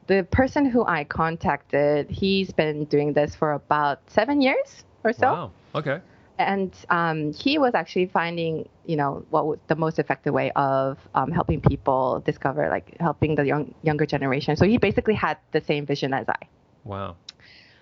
the 0.07 0.23
person 0.31 0.67
who 0.67 0.85
i 0.87 1.05
contacted 1.05 2.11
he's 2.11 2.53
been 2.53 2.85
doing 2.85 3.13
this 3.15 3.35
for 3.35 3.53
about 3.53 3.99
seven 4.11 4.41
years 4.41 4.85
or 5.05 5.13
so 5.13 5.33
Wow. 5.33 5.51
Okay. 5.75 6.01
And 6.41 6.75
um, 6.91 7.33
he 7.33 7.59
was 7.59 7.75
actually 7.75 8.07
finding 8.07 8.69
you 8.87 8.97
know 8.97 9.25
what 9.31 9.47
was 9.47 9.59
the 9.69 9.77
most 9.77 9.99
effective 9.99 10.33
way 10.35 10.51
of 10.57 10.99
um, 11.15 11.31
helping 11.31 11.61
people 11.61 12.21
discover 12.25 12.69
like 12.69 12.97
helping 13.01 13.35
the 13.37 13.45
young 13.47 13.75
younger 13.83 14.07
generation 14.07 14.57
so 14.57 14.65
he 14.67 14.79
basically 14.79 15.15
had 15.15 15.37
the 15.53 15.61
same 15.61 15.87
vision 15.87 16.13
as 16.15 16.29
i 16.29 16.37
Wow. 16.85 17.17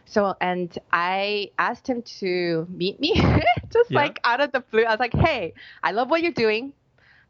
so 0.05 0.35
and 0.41 0.79
i 0.93 1.51
asked 1.59 1.87
him 1.89 2.03
to 2.03 2.67
meet 2.71 2.99
me 3.01 3.13
just 3.73 3.91
Yeah. 3.91 3.97
like 3.97 4.21
out 4.25 4.41
of 4.41 4.53
the 4.53 4.61
blue 4.61 4.85
i 4.85 4.91
was 4.91 5.01
like 5.01 5.15
hey 5.15 5.53
i 5.83 5.91
love 5.93 6.11
what 6.11 6.23
you're 6.23 6.33
doing 6.33 6.73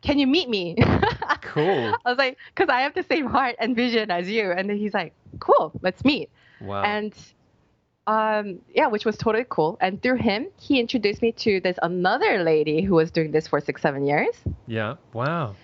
can 0.03 0.19
you 0.19 0.27
meet 0.27 0.49
me 0.49 0.77
Cool. 1.43 1.99
i 2.05 2.09
was 2.11 2.19
like 2.19 2.39
because 2.55 2.69
i 2.69 2.81
have 2.81 2.95
the 2.95 3.03
same 3.03 3.27
heart 3.27 3.57
and 3.59 3.75
vision 3.77 4.11
as 4.11 4.29
you 4.31 4.51
and 4.51 4.69
then 4.69 4.77
he's 4.77 4.95
like 4.95 5.15
cool 5.41 5.73
let's 5.83 6.05
meet 6.05 6.31
Wow. 6.61 6.83
and 6.85 7.15
um, 8.09 8.61
yeah, 8.75 8.87
which 8.87 9.05
was 9.05 9.19
totally 9.19 9.45
cool. 9.49 9.77
And 9.83 10.03
through 10.03 10.17
him, 10.17 10.49
he 10.59 10.81
introduced 10.81 11.21
me 11.21 11.31
to 11.33 11.61
this 11.61 11.77
another 11.83 12.43
lady 12.43 12.83
who 12.83 12.95
was 12.95 13.11
doing 13.11 13.31
this 13.33 13.47
for 13.47 13.61
six, 13.61 13.83
seven 13.83 14.07
years. 14.07 14.35
yeah. 14.67 14.95
Wow. 15.13 15.55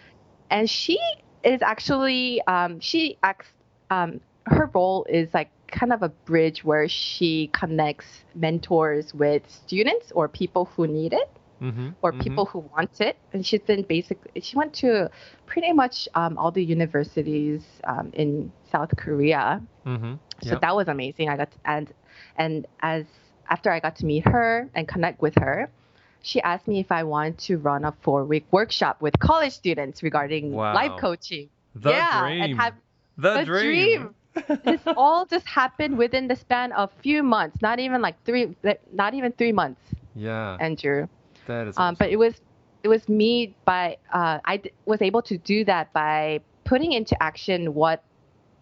And 0.51 0.69
she 0.69 0.99
is 1.43 1.63
actually, 1.63 2.43
um, 2.47 2.79
she 2.81 3.19
acts, 3.23 3.49
um, 3.91 4.21
her 4.45 4.71
role 4.75 5.07
is 5.09 5.29
like 5.33 5.51
kind 5.69 5.93
of 5.93 6.03
a 6.03 6.11
bridge 6.11 6.63
where 6.63 6.87
she 6.87 7.51
connects 7.55 8.07
mentors 8.35 9.15
with 9.15 9.43
students 9.49 10.13
or 10.15 10.29
people 10.29 10.67
who 10.67 10.87
need 10.87 11.15
it 11.15 11.31
Mm-hmm. 11.63 11.91
or 12.03 12.13
people 12.13 12.45
who 12.45 12.59
want 12.77 13.01
it. 13.01 13.17
And 13.33 13.47
she's 13.47 13.63
been 13.63 13.85
basically, 13.85 14.39
she 14.43 14.55
went 14.55 14.75
to 14.75 15.09
pretty 15.47 15.73
much 15.73 16.09
um, 16.15 16.37
all 16.37 16.51
the 16.51 16.63
universities 16.63 17.63
um, 17.85 18.11
in 18.13 18.53
South 18.71 18.91
Korea. 18.99 19.63
Mm-hmm. 19.87 20.15
So 20.42 20.57
that 20.61 20.75
was 20.77 20.88
amazing. 20.88 21.29
I 21.29 21.37
got 21.37 21.51
to, 21.53 21.59
and 21.65 21.92
and 22.37 22.67
as 22.81 23.06
after 23.48 23.71
I 23.71 23.81
got 23.81 23.96
to 23.96 24.06
meet 24.06 24.27
her 24.27 24.69
and 24.75 24.87
connect 24.88 25.21
with 25.23 25.35
her, 25.37 25.71
she 26.23 26.40
asked 26.42 26.67
me 26.67 26.81
if 26.81 26.90
I 26.90 27.04
wanted 27.04 27.38
to 27.38 27.59
run 27.59 27.85
a 27.85 27.92
four 28.02 28.25
week 28.25 28.46
workshop 28.50 29.00
with 29.00 29.19
college 29.19 29.52
students 29.52 30.02
regarding 30.02 30.52
Wow. 30.52 30.75
life 30.75 30.92
coaching. 30.98 31.50
The 31.75 31.90
yeah, 31.90 32.29
dream. 32.29 32.42
and 32.42 32.56
have 32.61 32.75
the, 33.17 33.38
the 33.38 33.44
dream. 33.44 34.15
this 34.65 34.81
all 34.96 35.27
just 35.27 35.46
happened 35.46 35.96
within 35.96 36.27
the 36.29 36.37
span 36.37 36.73
of 36.73 36.90
a 36.98 37.02
few 37.02 37.23
months, 37.23 37.61
not 37.63 37.79
even 37.79 38.00
like 38.02 38.23
three, 38.25 38.56
not 38.92 39.15
even 39.15 39.33
three 39.33 39.52
months, 39.52 39.81
yeah. 40.15 40.56
Andrew. 40.61 41.06
that 41.46 41.69
is. 41.69 41.79
Um, 41.79 41.94
but 41.98 42.11
it 42.11 42.17
was 42.17 42.35
it 42.83 42.88
was 42.88 43.09
me 43.09 43.54
by 43.65 43.96
uh, 44.13 44.40
I 44.44 44.59
d- 44.59 44.73
was 44.87 45.00
able 45.02 45.23
to 45.23 45.38
do 45.38 45.65
that 45.65 45.92
by 45.92 46.40
putting 46.65 46.92
into 46.92 47.21
action 47.23 47.75
what 47.75 48.02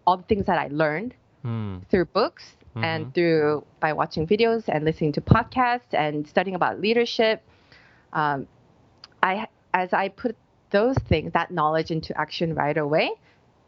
all 0.05 0.17
the 0.17 0.23
things 0.23 0.45
that 0.45 0.57
I 0.57 0.67
learned 0.67 1.13
Hmm. 1.43 1.79
through 1.89 2.05
books 2.05 2.55
Mhm. 2.75 2.83
and 2.83 3.13
through 3.13 3.65
by 3.79 3.93
watching 3.93 4.25
videos 4.25 4.63
and 4.67 4.85
listening 4.85 5.11
to 5.13 5.21
podcasts 5.21 5.93
and 5.93 6.25
studying 6.27 6.55
about 6.55 6.79
leadership. 6.79 7.43
Um, 8.13 8.47
I 9.21 9.47
as 9.73 9.91
I 9.93 10.09
put 10.09 10.35
those 10.69 10.97
things, 10.97 11.33
that 11.33 11.51
knowledge 11.51 11.91
into 11.91 12.17
action 12.19 12.55
right 12.55 12.77
away, 12.77 13.11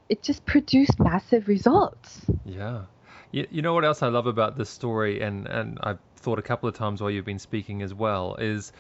it 0.10 0.24
just 0.24 0.46
produced 0.46 1.00
massive 1.00 1.48
results. 1.48 2.26
Yeah. 2.46 2.84
You, 3.32 3.48
you 3.52 3.62
know 3.62 3.74
what 3.74 3.84
else 3.86 4.02
I 4.02 4.08
love 4.08 4.28
about 4.28 4.58
this 4.58 4.70
story, 4.70 5.22
and, 5.22 5.48
and 5.48 5.78
I've 5.82 6.00
thought 6.16 6.40
a 6.40 6.44
couple 6.44 6.70
of 6.70 6.76
times 6.76 7.02
while 7.02 7.12
you've 7.12 7.26
been 7.26 7.40
speaking 7.40 7.82
as 7.82 7.94
well, 7.94 8.36
is 8.36 8.72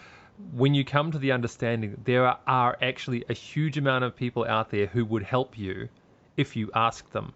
when 0.54 0.74
you 0.74 0.86
come 0.86 1.12
to 1.12 1.18
the 1.18 1.32
understanding 1.32 1.91
that 1.91 2.06
there 2.06 2.26
are, 2.26 2.39
are 2.48 2.78
actually 2.82 3.26
a 3.30 3.34
huge 3.34 3.78
amount 3.78 4.04
of 4.04 4.16
people 4.16 4.46
out 4.46 4.70
there 4.70 4.86
who 4.86 5.04
would 5.06 5.24
help 5.24 5.58
you 5.58 5.89
if 6.38 6.56
you 6.56 6.70
ask 6.74 7.12
them. 7.12 7.34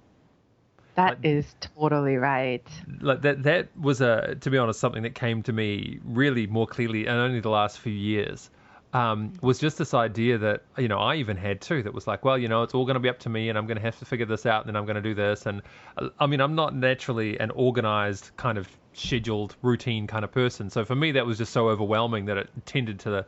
That 1.00 1.12
Like- 1.12 1.26
is 1.26 1.56
totally 1.62 2.18
right. 2.18 2.68
like 3.00 3.22
that 3.22 3.44
that 3.44 3.70
was 3.80 4.02
a 4.02 4.36
to 4.42 4.50
be 4.50 4.58
honest 4.58 4.82
something 4.82 5.04
that 5.04 5.16
came 5.16 5.42
to 5.44 5.54
me 5.54 6.00
really 6.04 6.46
more 6.46 6.68
clearly 6.68 7.08
and 7.08 7.18
only 7.18 7.40
the 7.40 7.50
last 7.50 7.80
few 7.80 7.94
years 7.94 8.50
um, 8.92 9.32
was 9.42 9.60
just 9.60 9.78
this 9.78 9.94
idea 9.94 10.38
that 10.40 10.64
you 10.78 10.90
know 10.90 10.98
I 11.00 11.16
even 11.16 11.38
had 11.38 11.62
too 11.62 11.84
that 11.84 11.94
was 11.94 12.06
like 12.06 12.26
well 12.26 12.38
you 12.38 12.50
know 12.50 12.64
it's 12.64 12.74
all 12.74 12.84
going 12.86 12.96
to 12.96 13.00
be 13.00 13.08
up 13.08 13.20
to 13.20 13.30
me 13.30 13.48
and 13.48 13.58
I'm 13.58 13.66
going 13.66 13.78
to 13.78 13.84
have 13.84 13.98
to 14.00 14.06
figure 14.06 14.26
this 14.26 14.46
out 14.46 14.66
and 14.66 14.68
then 14.68 14.76
I'm 14.76 14.86
going 14.86 15.02
to 15.02 15.02
do 15.02 15.14
this. 15.14 15.46
And 15.46 15.62
I 16.20 16.26
mean 16.28 16.42
I'm 16.42 16.56
not 16.56 16.76
naturally 16.76 17.40
an 17.40 17.52
organized 17.52 18.32
kind 18.36 18.58
of 18.58 18.68
scheduled 18.92 19.56
routine 19.62 20.06
kind 20.06 20.26
of 20.26 20.32
person. 20.34 20.70
So 20.70 20.84
for 20.84 20.96
me 20.96 21.14
that 21.14 21.26
was 21.26 21.38
just 21.38 21.54
so 21.54 21.70
overwhelming 21.70 22.26
that 22.26 22.38
it 22.38 22.50
tended 22.66 23.00
to 23.02 23.26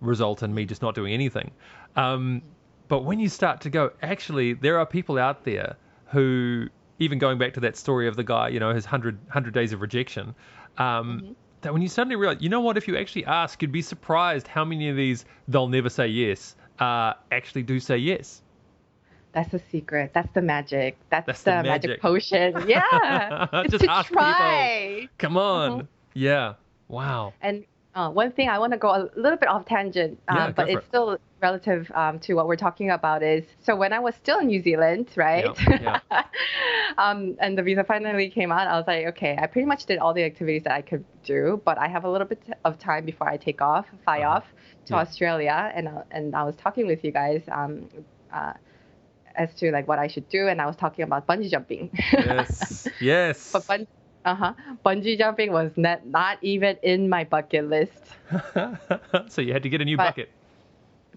result 0.00 0.42
in 0.42 0.52
me 0.52 0.64
just 0.64 0.82
not 0.82 0.96
doing 0.96 1.12
anything. 1.14 1.52
Um, 1.94 2.42
but 2.88 3.04
when 3.04 3.20
you 3.20 3.28
start 3.28 3.60
to 3.60 3.70
go 3.70 3.92
actually 4.02 4.54
there 4.54 4.78
are 4.80 4.86
people 4.86 5.18
out 5.18 5.44
there 5.44 5.76
who 6.06 6.68
even 6.98 7.18
going 7.18 7.38
back 7.38 7.52
to 7.54 7.60
that 7.60 7.76
story 7.76 8.08
of 8.08 8.16
the 8.16 8.24
guy 8.24 8.48
you 8.48 8.58
know 8.60 8.72
his 8.74 8.84
100, 8.84 9.18
100 9.26 9.52
days 9.54 9.72
of 9.72 9.80
rejection 9.80 10.34
um, 10.78 11.34
that 11.62 11.72
when 11.72 11.82
you 11.82 11.88
suddenly 11.88 12.16
realize 12.16 12.38
you 12.40 12.48
know 12.48 12.60
what 12.60 12.76
if 12.76 12.86
you 12.88 12.96
actually 12.96 13.24
ask 13.24 13.60
you'd 13.62 13.72
be 13.72 13.82
surprised 13.82 14.46
how 14.46 14.64
many 14.64 14.88
of 14.88 14.96
these 14.96 15.24
they'll 15.48 15.68
never 15.68 15.88
say 15.88 16.06
yes 16.06 16.56
uh, 16.80 17.14
actually 17.32 17.62
do 17.62 17.80
say 17.80 17.96
yes 17.96 18.42
That's 19.32 19.50
the 19.50 19.60
secret. 19.70 20.12
That's 20.14 20.32
the 20.32 20.40
magic. 20.40 20.96
That's, 21.10 21.26
That's 21.26 21.42
the, 21.42 21.50
the 21.50 21.62
magic. 21.62 21.88
magic. 21.90 22.00
potion. 22.00 22.54
Yeah. 22.68 23.46
Just 23.68 23.84
to 23.84 23.90
ask 23.90 24.08
people. 24.08 25.08
come 25.18 25.36
on 25.36 25.80
Mhm. 25.82 25.86
yeah 26.14 26.54
wow 26.88 27.32
And 27.42 27.64
uh, 27.96 28.10
one 28.10 28.30
thing 28.30 28.48
I 28.48 28.58
want 28.58 28.72
to 28.72 28.78
go 28.78 28.90
a 28.90 29.08
little 29.16 29.38
bit 29.38 29.48
off 29.48 29.64
tangent, 29.66 30.20
um, 30.28 30.36
Yeah, 30.36 30.50
but 30.52 30.68
it's 30.68 30.84
it. 30.84 30.88
still 30.88 31.18
relative 31.42 31.90
um, 31.94 32.18
to 32.20 32.34
what 32.34 32.46
we're 32.46 32.56
talking 32.56 32.90
about. 32.90 33.22
Is 33.22 33.44
so 33.62 33.74
when 33.74 33.92
I 33.92 33.98
was 33.98 34.14
still 34.14 34.38
in 34.38 34.46
New 34.48 34.62
Zealand, 34.62 35.08
right? 35.16 35.46
Yeah, 35.68 36.00
um, 36.98 37.36
and 37.40 37.56
the 37.58 37.62
visa 37.62 37.84
finally 37.84 38.28
came 38.30 38.52
out, 38.52 38.68
I 38.68 38.76
was 38.76 38.86
like, 38.86 39.06
okay, 39.06 39.36
I 39.40 39.46
pretty 39.46 39.66
much 39.66 39.86
did 39.86 39.98
all 39.98 40.12
the 40.14 40.24
activities 40.24 40.62
that 40.64 40.72
I 40.72 40.82
could 40.82 41.04
do, 41.24 41.60
but 41.64 41.78
I 41.78 41.88
have 41.88 42.04
a 42.04 42.10
little 42.10 42.26
bit 42.26 42.42
of 42.64 42.78
time 42.78 43.04
before 43.06 43.28
I 43.28 43.36
take 43.36 43.60
off, 43.62 43.86
fly 44.04 44.20
Uh-huh. 44.20 44.36
off 44.36 44.44
to 44.86 44.94
Yeah. 44.94 45.00
Australia, 45.00 45.72
and 45.74 45.88
uh, 45.88 46.02
and 46.10 46.36
I 46.36 46.44
was 46.44 46.54
talking 46.56 46.86
with 46.86 47.02
you 47.04 47.12
guys. 47.12 47.42
Um, 47.50 47.88
uh, 48.32 48.52
as 49.38 49.52
to 49.54 49.70
like 49.70 49.86
what 49.86 49.98
I 49.98 50.06
should 50.08 50.26
do, 50.30 50.48
and 50.48 50.62
I 50.62 50.66
was 50.66 50.76
talking 50.76 51.02
about 51.04 51.26
bungee 51.26 51.50
jumping. 51.50 51.90
yes 52.12 52.88
yes 53.00 53.52
but 53.52 53.66
bun- 53.66 53.86
uh-huh. 54.26 54.52
bungee 54.84 55.16
jumping 55.16 55.52
was 55.52 55.70
not 55.76 56.04
not 56.06 56.38
even 56.42 56.76
in 56.82 57.08
my 57.08 57.24
bucket 57.24 57.68
list. 57.68 58.02
so 59.28 59.40
you 59.40 59.52
had 59.52 59.62
to 59.62 59.68
get 59.68 59.80
a 59.80 59.84
new 59.84 59.96
But- 59.96 60.08
bucket 60.16 60.30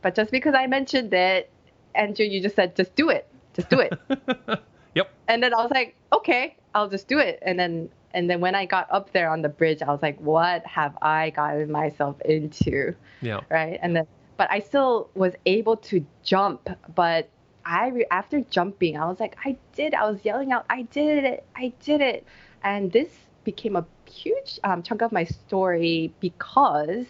But 0.01 0.16
just 0.16 0.32
because 0.32 0.53
I 0.53 0.68
mentioned 0.68 1.14
it, 1.14 1.49
Andrew, 1.95 2.26
you 2.26 2.41
just 2.41 2.55
said, 2.55 2.76
just 2.76 2.95
do 2.95 3.10
it. 3.10 3.28
Just 3.53 3.70
do 3.70 3.80
it. 3.80 3.91
yep 4.95 5.12
and 5.28 5.43
then 5.43 5.53
I 5.53 5.57
was 5.57 5.72
like, 5.72 5.95
okay, 6.14 6.55
I'll 6.74 6.89
just 6.89 7.07
do 7.07 7.18
it. 7.20 7.39
And 7.41 7.60
then 7.60 7.89
and 8.14 8.30
then 8.30 8.39
when 8.41 8.55
I 8.55 8.66
got 8.66 8.88
up 8.91 9.12
there 9.12 9.30
on 9.30 9.41
the 9.41 9.49
bridge, 9.49 9.82
I 9.82 9.91
was 9.91 10.01
like, 10.01 10.20
what 10.20 10.66
have 10.66 10.97
I 11.01 11.32
gotten 11.32 11.72
myself 11.72 12.22
into? 12.22 12.95
yeah 13.22 13.41
Right. 13.49 13.80
And 13.82 13.95
then 13.95 14.07
but 14.38 14.49
I 14.49 14.60
still 14.60 15.10
was 15.16 15.34
able 15.45 15.78
to 15.91 16.05
jump. 16.24 16.70
But 16.95 17.28
I 17.66 18.05
after 18.10 18.41
jumping, 18.41 18.97
I 18.97 19.05
was 19.05 19.20
like, 19.20 19.36
I 19.43 19.57
did. 19.76 19.93
I 19.93 20.10
was 20.10 20.24
yelling 20.24 20.51
out, 20.51 20.66
I 20.70 20.84
did 20.84 21.24
it. 21.24 21.43
I 21.55 21.74
did 21.84 22.01
it. 22.01 22.26
And 22.64 22.91
this 22.91 23.10
became 23.43 23.76
a 23.76 23.86
huge 24.10 24.60
um, 24.64 24.84
chunk 24.84 25.01
of 25.01 25.12
my 25.12 25.24
story 25.24 26.14
because 26.20 27.05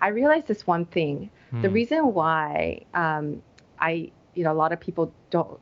I 0.00 0.08
realized 0.08 0.46
this 0.46 0.66
one 0.66 0.86
thing. 0.86 1.30
The 1.60 1.68
Hmm. 1.68 1.74
reason 1.74 2.12
why 2.14 2.84
um, 2.94 3.42
I, 3.78 4.10
you 4.34 4.44
know, 4.44 4.52
a 4.52 4.54
lot 4.54 4.72
of 4.72 4.80
people 4.80 5.12
don't 5.30 5.58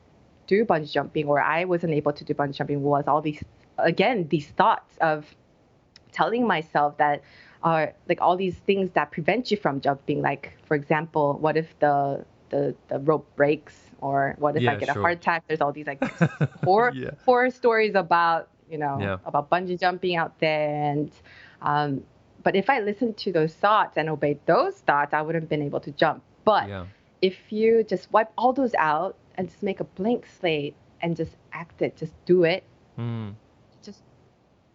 do 0.47 0.65
bungee 0.65 0.91
jumping 0.91 1.27
or 1.27 1.41
I 1.41 1.65
wasn't 1.65 1.93
able 1.95 2.13
to 2.13 2.25
do 2.25 2.35
bungee 2.35 2.55
jumping 2.55 2.83
was 2.83 3.07
all 3.07 3.21
these, 3.21 3.43
again, 3.79 4.29
these 4.29 4.49
thoughts 4.49 4.97
of 5.01 5.35
telling 6.13 6.47
myself 6.47 6.97
that 6.99 7.23
are 7.63 7.93
like 8.09 8.21
all 8.21 8.37
these 8.37 8.59
things 8.59 8.91
that 8.93 9.11
prevent 9.11 9.51
you 9.51 9.57
from 9.57 9.81
jumping. 9.81 10.23
Like, 10.23 10.57
for 10.65 10.75
example, 10.75 11.39
what 11.41 11.57
if 11.57 11.79
the 11.81 12.25
the, 12.51 12.75
the 12.89 12.99
rope 13.01 13.29
breaks 13.37 13.91
or 14.01 14.35
what 14.39 14.57
if 14.57 14.63
Yeah, 14.63 14.71
I 14.71 14.75
get 14.77 14.89
sure. 14.89 14.99
a 14.99 15.03
heart 15.03 15.19
attack? 15.19 15.45
There's 15.47 15.61
all 15.61 15.73
these 15.73 15.87
like 15.87 16.01
horror 16.65 16.95
Yeah. 16.95 17.11
horror 17.25 17.51
stories 17.51 17.95
about 17.95 18.49
you 18.71 18.79
know 18.79 18.97
Yeah. 19.01 19.17
about 19.25 19.51
bungee 19.51 19.79
jumping 19.79 20.17
out 20.17 20.39
there 20.39 20.69
and 20.91 21.11
um, 21.63 22.05
but 22.43 22.57
if 22.57 22.71
I 22.71 22.81
listened 22.81 23.17
to 23.19 23.33
those 23.33 23.55
thoughts 23.55 23.99
and 23.99 24.09
obeyed 24.09 24.41
those 24.47 24.77
thoughts, 24.81 25.13
I 25.13 25.21
wouldn't 25.21 25.43
have 25.45 25.51
been 25.51 25.63
able 25.63 25.81
to 25.81 25.91
jump. 25.91 26.23
But 26.45 26.69
yeah 26.69 26.87
if 27.23 27.53
you 27.53 27.85
just 27.85 28.11
wipe 28.13 28.31
all 28.39 28.53
those 28.53 28.75
out 28.77 29.17
and 29.35 29.49
just 29.49 29.63
make 29.63 29.81
a 29.81 29.85
blank 29.85 30.27
slate 30.27 30.75
and 31.03 31.17
just 31.17 31.37
act 31.53 31.83
it, 31.83 31.97
just 31.97 32.13
do 32.25 32.45
it, 32.45 32.65
Hmm. 32.97 33.31
just 33.83 34.03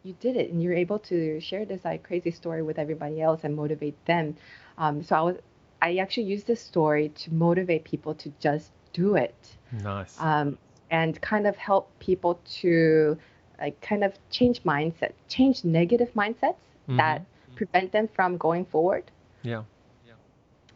you 0.03 0.13
did 0.19 0.35
it 0.37 0.51
and 0.51 0.61
you're 0.61 0.73
able 0.73 0.99
to 0.99 1.39
share 1.39 1.65
this 1.65 1.83
like 1.83 2.03
crazy 2.03 2.31
story 2.31 2.61
with 2.61 2.77
everybody 2.77 3.21
else 3.21 3.43
and 3.43 3.55
motivate 3.55 3.97
them. 4.05 4.35
Um, 4.77 5.01
so 5.03 5.15
I 5.15 5.21
was 5.21 5.37
I 5.81 5.97
actually 5.97 6.23
used 6.23 6.47
this 6.47 6.61
story 6.61 7.09
to 7.09 7.33
motivate 7.33 7.83
people 7.83 8.13
to 8.15 8.31
just 8.39 8.71
do 8.93 9.15
it 9.15 9.57
nice 9.83 10.15
um, 10.19 10.57
and 10.89 11.19
kind 11.21 11.45
of 11.47 11.57
help 11.57 11.97
people 11.99 12.39
to 12.61 13.17
like 13.59 13.79
kind 13.81 14.03
of 14.03 14.17
change 14.29 14.63
mindset, 14.63 15.13
change 15.27 15.63
negative 15.63 16.13
mindsets 16.13 16.57
that 16.95 17.25
prevent 17.55 17.91
them 17.91 18.07
from 18.07 18.37
going 18.37 18.65
forward. 18.65 19.11
yeah 19.43 19.63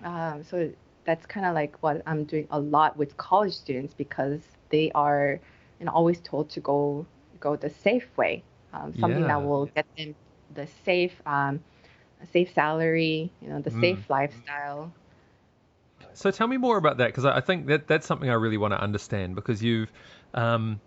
Um, 0.03 0.43
so 0.43 0.71
that's 1.05 1.25
kind 1.25 1.45
of 1.45 1.53
like 1.55 1.81
what 1.81 2.01
I'm 2.05 2.23
doing 2.23 2.47
a 2.51 2.59
lot 2.59 2.97
with 2.97 3.17
college 3.17 3.53
students 3.53 3.93
because 3.93 4.41
they 4.69 4.91
are 4.93 5.39
you 5.79 5.85
know, 5.85 5.91
always 5.91 6.19
told 6.21 6.49
to 6.51 6.59
go 6.59 7.05
go 7.39 7.55
the 7.55 7.69
safe 7.69 8.15
way, 8.17 8.43
um, 8.73 8.93
something 8.93 9.25
Yeah. 9.25 9.27
that 9.27 9.41
will 9.43 9.65
get 9.67 9.85
them 9.97 10.15
the 10.53 10.67
safe 10.67 11.21
um, 11.25 11.59
safe 12.23 12.51
salary, 12.53 13.31
you 13.41 13.49
know, 13.49 13.61
the 13.61 13.71
Mm. 13.71 13.71
safe 13.71 14.09
lifestyle. 14.09 14.91
So 16.13 16.31
tell 16.31 16.47
me 16.47 16.57
more 16.57 16.77
about 16.77 16.97
that 16.97 17.07
because 17.07 17.25
I 17.25 17.37
I 17.37 17.41
think 17.41 17.67
that 17.67 17.87
that's 17.87 18.05
something 18.07 18.29
I 18.29 18.33
really 18.33 18.57
want 18.57 18.73
to 18.73 18.81
understand 18.81 19.35
because 19.35 19.63
you've 19.63 19.91
um, 20.33 20.81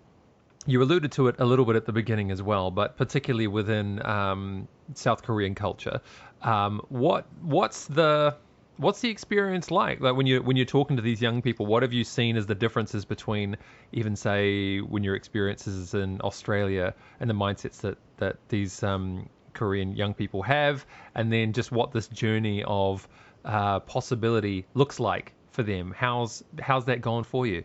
you 0.66 0.82
alluded 0.82 1.12
to 1.12 1.28
it 1.28 1.36
a 1.38 1.44
little 1.44 1.64
bit 1.64 1.76
at 1.76 1.86
the 1.86 1.92
beginning 1.92 2.30
as 2.30 2.42
well, 2.42 2.70
but 2.70 2.96
particularly 2.96 3.46
within 3.46 4.04
um, 4.06 4.68
South 4.94 5.22
Korean 5.22 5.54
culture, 5.54 6.00
um, 6.42 6.80
what 6.88 7.26
what's 7.42 7.86
the 7.86 8.36
what's 8.76 9.00
the 9.00 9.10
experience 9.10 9.70
like? 9.70 10.00
Like 10.00 10.16
when 10.16 10.26
you 10.26 10.42
when 10.42 10.56
you're 10.56 10.66
talking 10.66 10.96
to 10.96 11.02
these 11.02 11.20
young 11.20 11.42
people, 11.42 11.66
what 11.66 11.82
have 11.82 11.92
you 11.92 12.04
seen 12.04 12.36
as 12.36 12.46
the 12.46 12.54
differences 12.54 13.04
between 13.04 13.56
even 13.92 14.16
say 14.16 14.78
when 14.78 15.02
your 15.02 15.14
experiences 15.14 15.94
in 15.94 16.20
Australia 16.20 16.94
and 17.20 17.28
the 17.28 17.34
mindsets 17.34 17.80
that 17.80 17.98
that 18.18 18.36
these 18.48 18.82
um, 18.82 19.28
Korean 19.54 19.96
young 19.96 20.14
people 20.14 20.42
have, 20.42 20.86
and 21.14 21.32
then 21.32 21.52
just 21.52 21.72
what 21.72 21.92
this 21.92 22.08
journey 22.08 22.62
of 22.66 23.08
uh, 23.44 23.80
possibility 23.80 24.64
looks 24.74 25.00
like 25.00 25.32
for 25.50 25.62
them. 25.62 25.94
How's 25.96 26.44
how's 26.60 26.84
that 26.86 27.00
gone 27.00 27.24
for 27.24 27.46
you? 27.46 27.64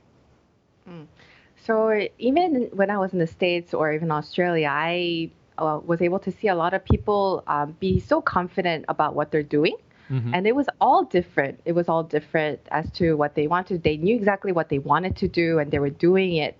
So 1.67 2.07
even 2.17 2.69
when 2.79 2.89
I 2.89 2.97
was 2.97 3.11
in 3.11 3.19
the 3.19 3.27
States 3.27 3.73
or 3.73 3.91
even 3.91 4.09
Australia, 4.09 4.69
I 4.71 5.29
uh, 5.57 5.79
was 5.85 6.01
able 6.01 6.19
to 6.19 6.31
see 6.31 6.47
a 6.47 6.55
lot 6.55 6.73
of 6.73 6.81
people 6.85 7.43
um, 7.47 7.75
be 7.79 7.99
so 7.99 8.21
confident 8.21 8.85
about 8.87 9.15
what 9.15 9.31
they're 9.31 9.51
doing. 9.59 9.75
Mhm. 10.09 10.31
And 10.35 10.47
it 10.47 10.55
was 10.55 10.67
all 10.79 11.03
different. 11.03 11.59
It 11.65 11.73
was 11.73 11.89
all 11.89 12.03
different 12.17 12.59
as 12.71 12.89
to 12.99 13.05
what 13.21 13.35
they 13.35 13.47
wanted. 13.47 13.83
They 13.83 13.97
knew 13.97 14.15
exactly 14.15 14.53
what 14.53 14.69
they 14.69 14.79
wanted 14.79 15.13
to 15.17 15.27
do 15.27 15.59
and 15.59 15.69
they 15.69 15.79
were 15.79 15.95
doing 16.09 16.31
it. 16.47 16.59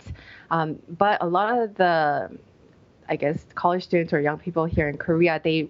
Um, 0.52 0.70
but 1.04 1.16
a 1.22 1.28
lot 1.28 1.58
of 1.58 1.76
the, 1.76 2.30
I 3.08 3.16
guess, 3.16 3.46
college 3.56 3.84
students 3.84 4.12
or 4.12 4.20
young 4.20 4.40
people 4.46 4.66
here 4.66 4.90
in 4.90 4.98
Korea, 4.98 5.40
they 5.42 5.70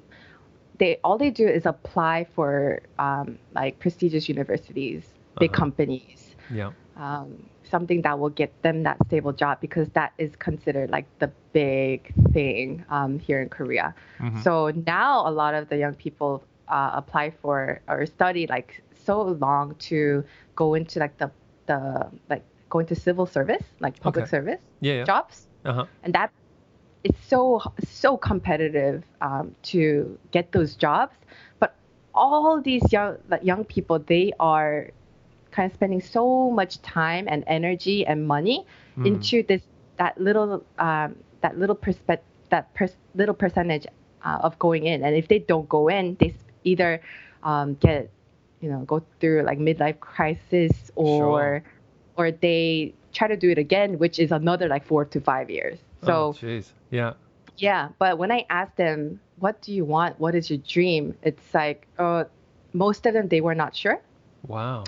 they 0.79 0.91
all 1.03 1.17
they 1.17 1.29
do 1.29 1.47
is 1.47 1.65
apply 1.65 2.25
for 2.35 2.81
um, 2.97 3.37
like 3.53 3.73
prestigious 3.79 4.27
universities, 4.29 5.03
big 5.39 5.51
Uh-huh. 5.51 5.61
companies 5.63 6.35
Yeah. 6.49 6.71
um, 6.95 7.29
something 7.69 8.01
that 8.01 8.19
will 8.19 8.29
get 8.29 8.51
them 8.63 8.83
that 8.83 8.97
stable 9.07 9.33
job 9.33 9.59
because 9.61 9.89
that 9.89 10.13
is 10.17 10.35
considered 10.35 10.89
like 10.89 11.05
the 11.19 11.31
big 11.53 12.13
thing 12.33 12.85
um, 12.89 13.19
here 13.19 13.41
in 13.41 13.49
Korea. 13.49 13.93
Mhm. 14.19 14.43
So 14.43 14.69
now 14.85 15.27
a 15.27 15.31
lot 15.31 15.53
of 15.53 15.69
the 15.69 15.77
young 15.77 15.95
people 15.95 16.43
uh, 16.67 16.91
apply 16.93 17.31
for 17.31 17.81
or 17.87 18.05
study 18.05 18.47
like 18.47 18.83
so 18.93 19.21
long 19.21 19.75
to 19.89 20.23
go 20.55 20.73
into 20.73 20.99
like 20.99 21.17
the 21.17 21.31
the 21.67 22.09
like 22.29 22.43
go 22.69 22.79
into 22.79 22.95
civil 22.95 23.25
service, 23.25 23.63
like 23.79 23.99
public 23.99 24.25
Okay. 24.25 24.29
service 24.29 24.59
Yeah. 24.81 24.93
yeah. 24.93 25.03
jobs, 25.05 25.47
Uh 25.65 25.73
huh. 25.73 25.85
and 26.03 26.13
that 26.13 26.31
it's 27.03 27.19
so 27.27 27.61
so 27.83 28.17
competitive 28.17 29.03
um, 29.21 29.55
to 29.63 30.17
get 30.31 30.51
those 30.51 30.75
jobs. 30.75 31.15
But 31.59 31.75
all 32.13 32.61
these 32.61 32.91
young 32.91 33.17
like 33.29 33.43
young 33.43 33.63
people, 33.65 33.99
they 33.99 34.31
are 34.39 34.91
kind 35.57 35.67
of 35.69 35.73
spending 35.75 36.01
so 36.01 36.51
much 36.59 36.73
time 36.81 37.25
and 37.33 37.43
energy 37.47 38.05
and 38.09 38.17
money 38.35 38.57
Mm. 38.97 39.05
into 39.09 39.35
this 39.49 39.61
that 40.01 40.13
little 40.27 40.51
um, 40.87 41.09
that 41.43 41.53
little 41.61 41.75
perspe- 41.85 42.25
that 42.53 42.63
pers- 42.77 43.01
little 43.21 43.35
percentage 43.43 43.85
uh, 44.27 44.39
of 44.47 44.57
going 44.65 44.85
in. 44.91 45.03
And 45.05 45.15
if 45.21 45.25
they 45.31 45.39
don't 45.39 45.67
go 45.69 45.87
in, 45.97 46.15
they 46.19 46.33
either 46.63 47.01
um, 47.43 47.75
get 47.85 48.09
you 48.61 48.69
know 48.71 48.81
go 48.93 48.97
through 49.19 49.41
like 49.49 49.59
midlife 49.59 49.99
crisis 49.99 50.73
or 50.95 51.17
Sure. 51.21 51.63
or 52.17 52.25
they 52.31 52.93
try 53.13 53.27
to 53.27 53.37
do 53.37 53.49
it 53.49 53.57
again, 53.57 53.97
which 54.03 54.17
is 54.19 54.31
another 54.31 54.67
like 54.67 54.85
four 54.85 55.05
to 55.13 55.19
five 55.21 55.49
years. 55.49 55.77
So, 56.05 56.13
oh, 56.13 56.33
jeez. 56.33 56.65
Yeah. 56.91 57.13
yeah, 57.57 57.89
but 57.99 58.17
when 58.21 58.31
I 58.31 58.45
asked 58.49 58.77
them, 58.77 59.19
what 59.39 59.55
do 59.65 59.69
you 59.73 59.85
want? 59.85 60.19
What 60.19 60.33
is 60.35 60.49
your 60.51 60.59
dream? 60.75 61.03
It's 61.23 61.47
like, 61.53 61.79
uh, 61.97 62.25
most 62.73 63.05
of 63.07 63.13
them, 63.13 63.27
they 63.27 63.41
were 63.41 63.55
not 63.63 63.75
sure. 63.75 63.97
Wow. 64.47 64.83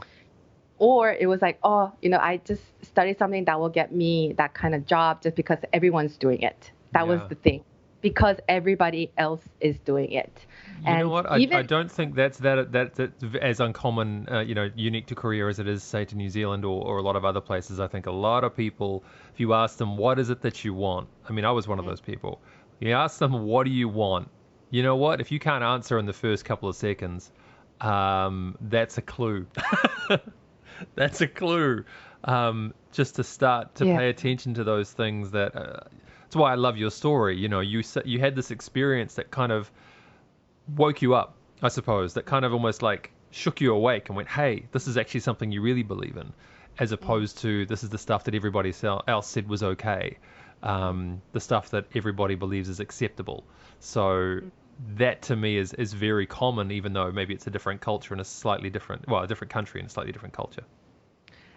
Or 0.79 1.11
it 1.11 1.27
was 1.27 1.41
like, 1.41 1.59
oh, 1.63 1.91
you 2.01 2.09
know, 2.09 2.17
I 2.17 2.37
just 2.37 2.63
studied 2.81 3.19
something 3.19 3.45
that 3.45 3.59
will 3.59 3.69
get 3.69 3.93
me 3.93 4.33
that 4.37 4.53
kind 4.53 4.73
of 4.73 4.85
job 4.85 5.21
just 5.21 5.35
because 5.35 5.59
everyone's 5.73 6.17
doing 6.17 6.41
it. 6.41 6.71
That 6.93 7.07
was 7.07 7.21
the 7.29 7.35
thing. 7.35 7.63
Because 8.01 8.37
everybody 8.47 9.11
else 9.17 9.41
is 9.59 9.77
doing 9.79 10.13
it. 10.13 10.45
You 10.87 10.97
know 10.99 11.09
what? 11.09 11.29
I, 11.29 11.39
even, 11.39 11.57
I 11.57 11.63
don't 11.63 11.91
think 11.91 12.15
that's 12.15 12.37
that 12.37 12.71
that 12.71 12.95
that's 12.95 13.23
as 13.41 13.59
uncommon, 13.59 14.29
uh, 14.31 14.39
you 14.39 14.55
know, 14.55 14.71
unique 14.73 15.07
to 15.07 15.15
Korea 15.15 15.47
as 15.47 15.59
it 15.59 15.67
is, 15.67 15.83
say, 15.83 16.05
to 16.05 16.15
New 16.15 16.29
Zealand 16.29 16.63
or, 16.63 16.81
or 16.81 16.97
a 16.97 17.01
lot 17.01 17.17
of 17.17 17.25
other 17.25 17.41
places. 17.41 17.81
I 17.81 17.87
think 17.87 18.05
a 18.05 18.11
lot 18.11 18.45
of 18.45 18.55
people, 18.55 19.03
if 19.33 19.39
you 19.41 19.53
ask 19.53 19.77
them, 19.77 19.97
what 19.97 20.17
is 20.17 20.29
it 20.29 20.41
that 20.43 20.63
you 20.63 20.73
want? 20.73 21.09
I 21.27 21.33
mean, 21.33 21.43
I 21.43 21.51
was 21.51 21.67
one 21.67 21.77
of 21.77 21.85
those 21.85 21.99
people. 21.99 22.39
You 22.79 22.93
ask 22.93 23.19
them, 23.19 23.43
what 23.43 23.65
do 23.65 23.71
you 23.71 23.89
want? 23.89 24.29
You 24.71 24.81
know 24.83 24.95
what? 24.95 25.19
If 25.19 25.31
you 25.31 25.39
can't 25.39 25.63
answer 25.63 25.99
in 25.99 26.05
the 26.05 26.13
first 26.13 26.45
couple 26.45 26.69
of 26.69 26.77
seconds, 26.77 27.31
um, 27.81 28.57
that's 28.61 28.97
a 28.97 29.01
clue. 29.01 29.45
that's 30.95 31.21
a 31.21 31.27
clue. 31.27 31.85
Um, 32.23 32.73
just 32.91 33.15
to 33.15 33.23
start 33.23 33.75
to 33.75 33.85
Yeah. 33.85 33.97
pay 33.97 34.09
attention 34.09 34.55
to 34.55 34.63
those 34.63 34.91
things 34.91 35.31
that. 35.31 35.55
Uh, 35.55 35.79
that's 36.23 36.35
why 36.35 36.51
I 36.51 36.55
love 36.55 36.77
your 36.77 36.91
story. 36.91 37.37
You 37.37 37.47
know, 37.49 37.59
you 37.59 37.81
you 38.05 38.19
had 38.19 38.35
this 38.35 38.51
experience 38.51 39.15
that 39.15 39.31
kind 39.31 39.51
of 39.51 39.71
woke 40.77 41.01
you 41.01 41.15
up, 41.15 41.33
I 41.63 41.69
suppose, 41.69 42.13
that 42.13 42.25
kind 42.27 42.45
of 42.45 42.53
almost 42.53 42.83
like 42.83 43.11
shook 43.31 43.61
you 43.61 43.73
awake 43.73 44.09
and 44.09 44.15
went, 44.15 44.27
hey, 44.29 44.65
this 44.71 44.87
is 44.87 44.95
actually 44.95 45.21
something 45.21 45.51
you 45.51 45.61
really 45.61 45.81
believe 45.81 46.17
in, 46.17 46.31
as 46.77 46.91
opposed 46.91 47.39
to 47.39 47.65
this 47.65 47.83
is 47.83 47.89
the 47.89 47.97
stuff 47.97 48.25
that 48.25 48.35
everybody 48.35 48.71
else 49.07 49.27
said 49.27 49.49
was 49.49 49.63
okay, 49.63 50.17
um, 50.61 51.19
the 51.31 51.39
stuff 51.39 51.71
that 51.71 51.85
everybody 51.95 52.35
believes 52.35 52.69
is 52.69 52.79
acceptable. 52.79 53.43
So 53.79 54.41
that 54.97 55.21
to 55.23 55.35
me 55.35 55.57
is, 55.57 55.73
is 55.73 55.93
very 55.93 56.25
common, 56.25 56.71
even 56.71 56.93
though 56.93 57.11
maybe 57.11 57.33
it's 57.33 57.47
a 57.47 57.49
different 57.49 57.81
culture 57.81 58.13
and 58.13 58.21
a 58.21 58.25
slightly 58.25 58.69
different, 58.69 59.07
well, 59.07 59.23
a 59.23 59.27
different 59.27 59.51
country 59.51 59.81
and 59.81 59.89
a 59.89 59.91
slightly 59.91 60.11
different 60.11 60.33
culture. 60.33 60.63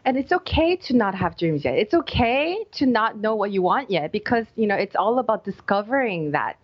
And 0.04 0.16
it's 0.16 0.32
okay 0.32 0.74
to 0.76 0.96
not 0.96 1.14
have 1.14 1.38
dreams 1.38 1.64
yet. 1.64 1.76
It's 1.78 1.94
okay 1.94 2.64
to 2.72 2.86
not 2.86 3.18
know 3.18 3.36
what 3.36 3.52
you 3.52 3.62
want 3.62 3.88
yet 3.90 4.10
because, 4.10 4.46
you 4.56 4.66
know, 4.66 4.74
it's 4.74 4.96
all 4.96 5.20
about 5.20 5.44
discovering 5.44 6.32
that. 6.32 6.58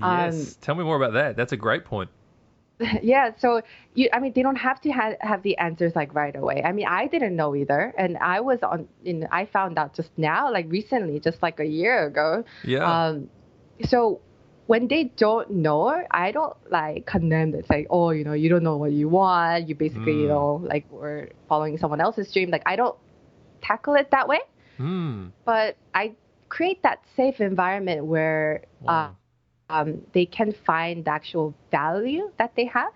Um, 0.00 0.18
Yes. 0.18 0.56
Tell 0.62 0.74
me 0.74 0.84
more 0.84 0.96
about 0.96 1.12
that. 1.12 1.36
That's 1.36 1.52
a 1.52 1.56
great 1.56 1.84
point. 1.84 2.10
yeah 3.02 3.32
so 3.38 3.60
you 3.94 4.08
i 4.12 4.20
mean 4.20 4.32
they 4.34 4.42
don't 4.42 4.56
have 4.56 4.80
to 4.80 4.90
ha- 4.90 5.16
have 5.20 5.42
the 5.42 5.58
answers 5.58 5.96
like 5.96 6.14
right 6.14 6.36
away 6.36 6.62
i 6.64 6.70
mean 6.70 6.86
i 6.86 7.08
didn't 7.08 7.34
know 7.34 7.56
either 7.56 7.92
and 7.98 8.16
i 8.18 8.38
was 8.38 8.62
on 8.62 8.86
in 9.04 9.26
i 9.32 9.44
found 9.44 9.76
out 9.78 9.94
just 9.94 10.10
now 10.16 10.52
like 10.52 10.64
recently 10.68 11.18
just 11.18 11.42
like 11.42 11.58
a 11.58 11.64
year 11.64 12.06
ago 12.06 12.44
Yeah. 12.64 13.08
um 13.08 13.28
so 13.88 14.20
when 14.68 14.88
they 14.88 15.04
don't 15.16 15.50
know 15.50 16.04
i 16.12 16.32
don't 16.32 16.56
like 16.70 17.06
condemn 17.06 17.54
it. 17.54 17.58
it's 17.60 17.70
like 17.70 17.86
oh 17.90 18.10
you 18.10 18.24
know 18.24 18.34
you 18.34 18.48
don't 18.48 18.64
know 18.64 18.76
what 18.78 18.92
you 18.92 19.08
want 19.08 19.68
you 19.68 19.74
basically 19.74 20.14
you 20.14 20.28
Mm. 20.28 20.28
know 20.28 20.62
like 20.64 20.86
we're 20.90 21.28
following 21.48 21.78
someone 21.78 22.00
else's 22.00 22.32
dream 22.32 22.50
like 22.50 22.62
i 22.66 22.76
don't 22.76 22.96
tackle 23.62 23.94
it 23.94 24.10
that 24.12 24.28
way 24.28 24.40
Hmm. 24.78 25.32
but 25.44 25.76
i 25.94 26.14
create 26.48 26.82
that 26.82 27.00
safe 27.16 27.40
environment 27.40 28.06
where 28.06 28.62
Wow. 28.80 28.88
uh, 28.88 29.10
um, 29.70 30.02
they 30.12 30.26
can 30.26 30.52
find 30.52 31.04
the 31.04 31.10
actual 31.10 31.54
value 31.70 32.32
that 32.38 32.54
they 32.56 32.66
have 32.66 32.92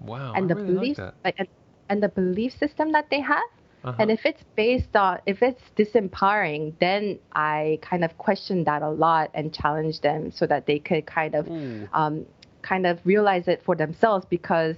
wow. 0.00 0.34
and 0.34 0.48
I 0.50 0.50
the 0.50 0.56
really 0.68 0.96
like 0.96 1.14
like, 1.24 1.36
and, 1.38 1.48
and 1.88 2.02
the 2.02 2.08
belief 2.08 2.52
system 2.58 2.92
that 2.92 3.10
they 3.10 3.20
have 3.20 3.44
Uh-huh. 3.84 3.96
and 4.00 4.10
if 4.10 4.26
it's 4.26 4.42
based 4.56 4.96
on 4.96 5.20
if 5.26 5.42
it's 5.42 5.62
disempowering 5.76 6.72
then 6.80 7.18
i 7.32 7.78
kind 7.82 8.04
of 8.04 8.16
question 8.18 8.64
that 8.64 8.82
a 8.82 8.88
lot 8.88 9.30
and 9.34 9.52
challenge 9.54 10.00
them 10.00 10.32
so 10.32 10.46
that 10.46 10.66
they 10.66 10.78
could 10.78 11.06
kind 11.06 11.34
of 11.34 11.48
Ooh. 11.48 11.88
um, 11.92 12.26
kind 12.62 12.86
of 12.86 12.98
realize 13.04 13.46
it 13.46 13.62
for 13.64 13.76
themselves 13.76 14.26
because 14.28 14.76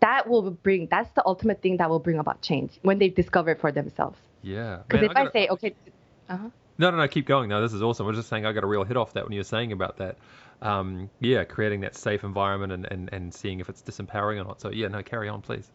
that 0.00 0.28
will 0.28 0.50
bring 0.50 0.86
that's 0.90 1.10
the 1.16 1.22
ultimate 1.26 1.60
thing 1.60 1.76
that 1.78 1.90
will 1.90 1.98
bring 1.98 2.18
about 2.18 2.40
change 2.40 2.78
when 2.82 2.98
they 2.98 3.08
discover 3.08 3.50
it 3.50 3.60
for 3.60 3.72
themselves 3.72 4.18
Yeah. 4.42 4.78
because 4.88 5.04
if 5.04 5.10
I, 5.10 5.14
gotta- 5.14 5.32
say 5.32 5.48
okay 5.48 5.74
uh-huh. 6.28 6.48
No, 6.80 6.92
no, 6.92 6.98
no, 6.98 7.08
keep 7.08 7.26
going. 7.26 7.48
No, 7.48 7.60
this 7.60 7.72
is 7.72 7.82
awesome. 7.82 8.06
I 8.06 8.10
was 8.10 8.18
just 8.18 8.28
saying 8.28 8.46
I 8.46 8.52
got 8.52 8.62
a 8.62 8.66
real 8.68 8.84
hit 8.84 8.96
off 8.96 9.14
that 9.14 9.24
when 9.24 9.32
you 9.32 9.40
were 9.40 9.44
saying 9.44 9.72
about 9.72 9.96
that. 9.96 10.16
Um, 10.62 11.10
yeah, 11.18 11.42
creating 11.42 11.80
that 11.80 11.96
safe 11.96 12.22
environment 12.22 12.72
and, 12.72 12.86
and, 12.86 13.12
and 13.12 13.34
seeing 13.34 13.58
if 13.58 13.68
it's 13.68 13.82
disempowering 13.82 14.40
or 14.40 14.44
not. 14.44 14.60
So, 14.60 14.70
yeah, 14.70 14.86
no, 14.86 15.02
carry 15.02 15.28
on, 15.28 15.42
please. 15.42 15.68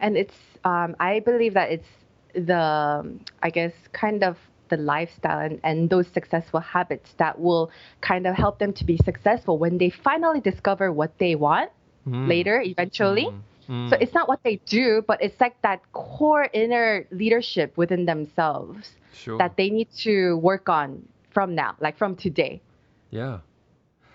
And 0.00 0.16
it's 0.16 0.34
um, 0.64 0.94
i 1.00 1.20
believe 1.20 1.54
that 1.54 1.70
it's 1.70 1.88
the 2.34 3.18
i 3.42 3.50
guess 3.50 3.72
kind 3.92 4.22
of 4.24 4.36
the 4.68 4.76
lifestyle 4.76 5.40
and, 5.40 5.60
and 5.64 5.90
those 5.90 6.06
successful 6.08 6.60
habits 6.60 7.14
that 7.18 7.40
will 7.40 7.70
kind 8.00 8.26
of 8.26 8.34
help 8.36 8.58
them 8.58 8.72
to 8.72 8.84
be 8.84 8.96
successful 9.04 9.58
when 9.58 9.78
they 9.78 9.90
finally 9.90 10.40
discover 10.40 10.92
what 10.92 11.18
they 11.18 11.34
want 11.34 11.70
Mm. 12.06 12.28
later 12.28 12.62
eventually 12.62 13.26
Mm. 13.26 13.42
Mm. 13.68 13.90
so 13.90 13.96
it's 14.00 14.14
not 14.14 14.26
what 14.26 14.40
they 14.42 14.56
do 14.66 15.02
but 15.06 15.22
it's 15.22 15.38
like 15.40 15.60
that 15.62 15.80
core 15.92 16.48
inner 16.54 17.06
leadership 17.10 17.76
within 17.76 18.06
themselves 18.06 18.96
sure. 19.12 19.36
that 19.38 19.56
they 19.56 19.68
need 19.68 19.90
to 20.06 20.36
work 20.38 20.68
on 20.68 21.06
from 21.30 21.54
now 21.54 21.76
like 21.80 21.96
from 21.98 22.16
today 22.16 22.62
yeah. 23.10 23.40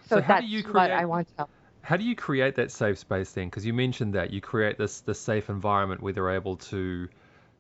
so, 0.07 0.15
So 0.17 0.21
how 0.21 0.39
do 0.39 0.47
you 0.47 0.63
what 0.63 0.89
create- 0.89 0.91
i 0.99 1.05
want 1.05 1.27
to 1.27 1.33
help 1.37 1.49
How 1.85 1.97
do 1.97 2.03
you 2.03 2.15
create 2.15 2.55
that 2.55 2.71
safe 2.71 2.97
space 2.97 3.31
then? 3.31 3.45
Because 3.45 3.65
you 3.65 3.73
mentioned 3.73 4.15
that 4.15 4.31
you 4.31 4.41
create 4.41 4.77
this 4.77 5.01
this 5.01 5.19
safe 5.19 5.49
environment 5.49 6.01
where 6.01 6.13
they're 6.13 6.31
able 6.31 6.57
to 6.73 7.07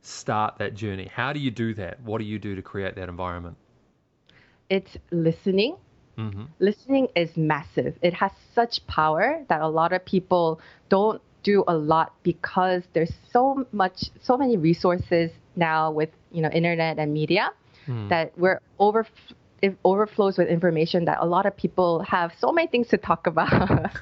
start 0.01 0.57
that 0.57 0.73
journey. 0.73 1.07
How 1.13 1.31
do 1.33 1.39
you 1.39 1.51
do 1.51 1.73
that? 1.75 2.01
What 2.01 2.17
do 2.19 2.25
you 2.25 2.39
do 2.39 2.55
to 2.55 2.61
create 2.61 2.95
that 2.95 3.09
environment? 3.09 3.57
it's 4.69 4.97
listening 5.11 5.75
Mm-hmm. 6.17 6.43
listening 6.59 7.07
is 7.15 7.35
massive. 7.35 7.97
It 8.01 8.13
has 8.13 8.31
such 8.53 8.87
power 8.87 9.43
that 9.49 9.61
a 9.61 9.67
lot 9.67 9.91
of 9.91 10.05
people 10.05 10.61
don't 10.87 11.21
do 11.43 11.63
a 11.67 11.75
lot 11.75 12.13
because 12.23 12.83
there's 12.93 13.13
so 13.33 13.67
much, 13.73 14.05
so 14.21 14.37
many 14.37 14.55
resources 14.55 15.29
now 15.57 15.91
with 15.91 16.09
you 16.31 16.41
know 16.41 16.49
internet 16.49 16.97
and 16.99 17.13
media 17.13 17.51
Hmm. 17.85 18.07
that 18.07 18.31
we're 18.37 18.61
over. 18.79 19.05
It 19.65 19.77
overflows 19.83 20.37
with 20.37 20.47
information 20.47 21.05
that 21.05 21.17
a 21.21 21.25
lot 21.25 21.47
of 21.47 21.57
people 21.57 22.03
have 22.03 22.33
so 22.37 22.51
many 22.51 22.67
things 22.67 22.87
to 22.89 22.97
talk 22.97 23.25
about 23.25 23.49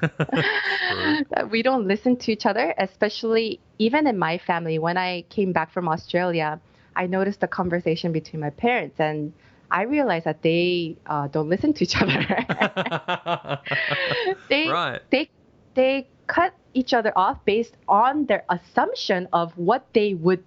that 1.30 1.48
we 1.50 1.62
don't 1.62 1.88
listen 1.88 2.16
to 2.16 2.32
each 2.32 2.44
other, 2.44 2.74
especially 2.76 3.60
even 3.78 4.06
in 4.06 4.18
my 4.18 4.36
family. 4.36 4.78
When 4.78 4.98
I 4.98 5.22
came 5.30 5.52
back 5.52 5.72
from 5.72 5.88
Australia, 5.88 6.60
I 6.94 7.06
noticed 7.06 7.42
a 7.42 7.48
conversation 7.48 8.12
between 8.12 8.40
my 8.40 8.50
parents, 8.50 8.96
and 8.98 9.32
I 9.70 9.82
realized 9.82 10.26
that 10.26 10.42
they 10.42 10.96
uh, 11.06 11.28
don't 11.28 11.48
listen 11.48 11.72
to 11.72 11.84
each 11.84 11.96
other. 11.96 12.20
they 14.50 14.68
Right. 14.68 15.00
they 15.10 15.30
they 15.74 16.06
cut 16.26 16.52
each 16.74 16.92
other 16.92 17.12
off 17.16 17.38
based 17.46 17.74
on 17.88 18.26
their 18.26 18.44
assumption 18.50 19.28
of 19.32 19.56
what 19.56 19.86
they 19.94 20.12
would 20.12 20.44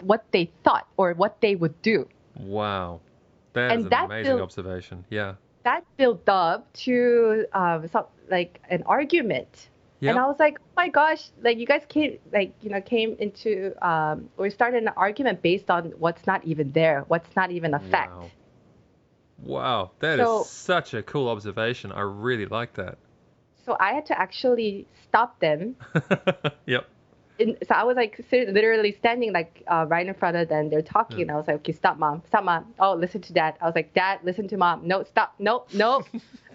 what 0.00 0.24
they 0.30 0.50
thought 0.62 0.86
or 0.96 1.14
what 1.14 1.40
they 1.40 1.56
would 1.56 1.80
do. 1.82 2.06
wow. 2.38 3.00
That 3.54 3.70
is 3.70 3.72
And 3.76 3.82
an 3.84 3.90
that 3.90 4.04
amazing 4.06 4.32
built- 4.36 4.42
observation. 4.42 5.04
Yeah. 5.10 5.34
That 5.64 5.84
built 5.96 6.28
up 6.28 6.70
to 6.84 7.46
um, 7.54 7.88
some, 7.88 8.04
like 8.30 8.60
an 8.68 8.82
argument. 8.84 9.70
Yep. 10.00 10.10
And 10.10 10.18
I 10.22 10.26
was 10.26 10.36
like, 10.38 10.58
oh 10.60 10.68
my 10.76 10.88
gosh, 10.90 11.30
like 11.42 11.56
you 11.56 11.64
guys 11.66 11.82
came, 11.88 12.18
like, 12.30 12.52
you 12.60 12.68
know, 12.68 12.82
came 12.82 13.16
into, 13.18 13.72
um, 13.80 14.28
or 14.36 14.50
started 14.50 14.82
an 14.82 14.90
argument 14.96 15.40
based 15.40 15.70
on 15.70 15.94
what's 15.98 16.26
not 16.26 16.44
even 16.44 16.72
there, 16.72 17.04
what's 17.08 17.34
not 17.34 17.50
even 17.50 17.72
a 17.72 17.78
fact. 17.78 18.12
Wow. 18.12 18.30
Wow, 19.42 19.90
that 20.00 20.20
is 20.20 20.26
So- 20.26 20.42
such 20.44 20.92
a 20.94 21.02
cool 21.02 21.28
observation. 21.28 21.92
I 21.92 22.00
really 22.00 22.46
like 22.46 22.74
that. 22.74 22.98
So 23.64 23.76
I 23.80 23.94
had 23.94 24.04
to 24.06 24.18
actually 24.18 24.86
stop 25.04 25.40
them. 25.40 25.76
yep. 26.66 26.86
In, 27.38 27.56
so 27.66 27.74
I 27.74 27.82
was 27.84 27.96
like 27.96 28.20
literally 28.32 28.92
standing 28.92 29.32
like 29.32 29.62
uh, 29.66 29.86
right 29.88 30.06
in 30.06 30.14
front 30.14 30.36
of 30.36 30.48
them. 30.48 30.70
They're 30.70 30.82
talking, 30.82 31.22
and 31.22 31.30
I 31.32 31.36
was 31.36 31.46
like, 31.48 31.56
okay, 31.56 31.72
stop, 31.72 31.98
mom, 31.98 32.22
stop, 32.26 32.44
mom. 32.44 32.74
Oh, 32.78 32.94
listen 32.94 33.20
to 33.22 33.32
dad. 33.32 33.56
I 33.60 33.66
was 33.66 33.74
like, 33.74 33.92
dad, 33.94 34.20
listen 34.22 34.46
to 34.48 34.56
mom. 34.56 34.86
No, 34.86 35.02
stop, 35.02 35.34
no, 35.38 35.64
no. 35.72 36.04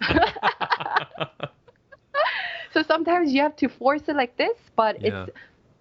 so 2.72 2.82
sometimes 2.82 3.32
you 3.32 3.40
have 3.42 3.56
to 3.56 3.68
force 3.68 4.08
it 4.08 4.16
like 4.16 4.36
this, 4.36 4.56
but 4.76 4.98
Yeah. 5.00 5.26
it's 5.26 5.28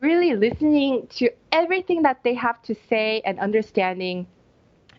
really 0.02 0.36
listening 0.36 1.08
to 1.08 1.30
everything 1.52 2.04
that 2.04 2.24
they 2.24 2.34
have 2.34 2.62
to 2.64 2.76
say 2.76 3.22
and 3.26 3.40
understanding. 3.40 4.28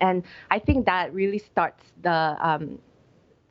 And 0.00 0.24
I 0.50 0.58
think 0.58 0.86
that 0.86 1.12
really 1.14 1.38
starts 1.38 1.92
the 2.02 2.36
um, 2.40 2.78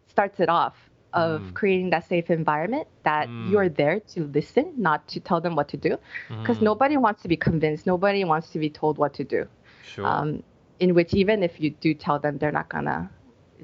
starts 0.07 0.39
it 0.39 0.49
off 0.49 0.88
of 1.13 1.53
Mm. 1.53 1.53
creating 1.53 1.89
that 1.91 2.03
safe 2.05 2.29
environment 2.29 2.87
that 3.03 3.29
Mm. 3.29 3.45
you're 3.45 3.69
there 3.69 3.99
to 3.99 4.25
listen, 4.25 4.73
not 4.77 5.07
to 5.09 5.19
tell 5.19 5.41
them 5.41 5.55
what 5.55 5.67
to 5.69 5.77
do, 5.77 5.97
because 6.41 6.59
Mm, 6.59 6.61
nobody 6.61 6.97
wants 6.97 7.21
to 7.23 7.27
be 7.27 7.37
convinced. 7.37 7.85
Nobody 7.85 8.23
wants 8.23 8.49
to 8.51 8.59
be 8.59 8.69
told 8.69 8.97
what 8.97 9.13
to 9.15 9.23
do. 9.23 9.47
Sure. 9.83 10.05
Um, 10.05 10.43
in 10.79 10.93
which 10.95 11.13
even 11.13 11.43
if 11.43 11.59
you 11.59 11.71
do 11.71 11.93
tell 11.93 12.19
them, 12.19 12.37
they're 12.37 12.51
not 12.51 12.69
gonna 12.69 13.09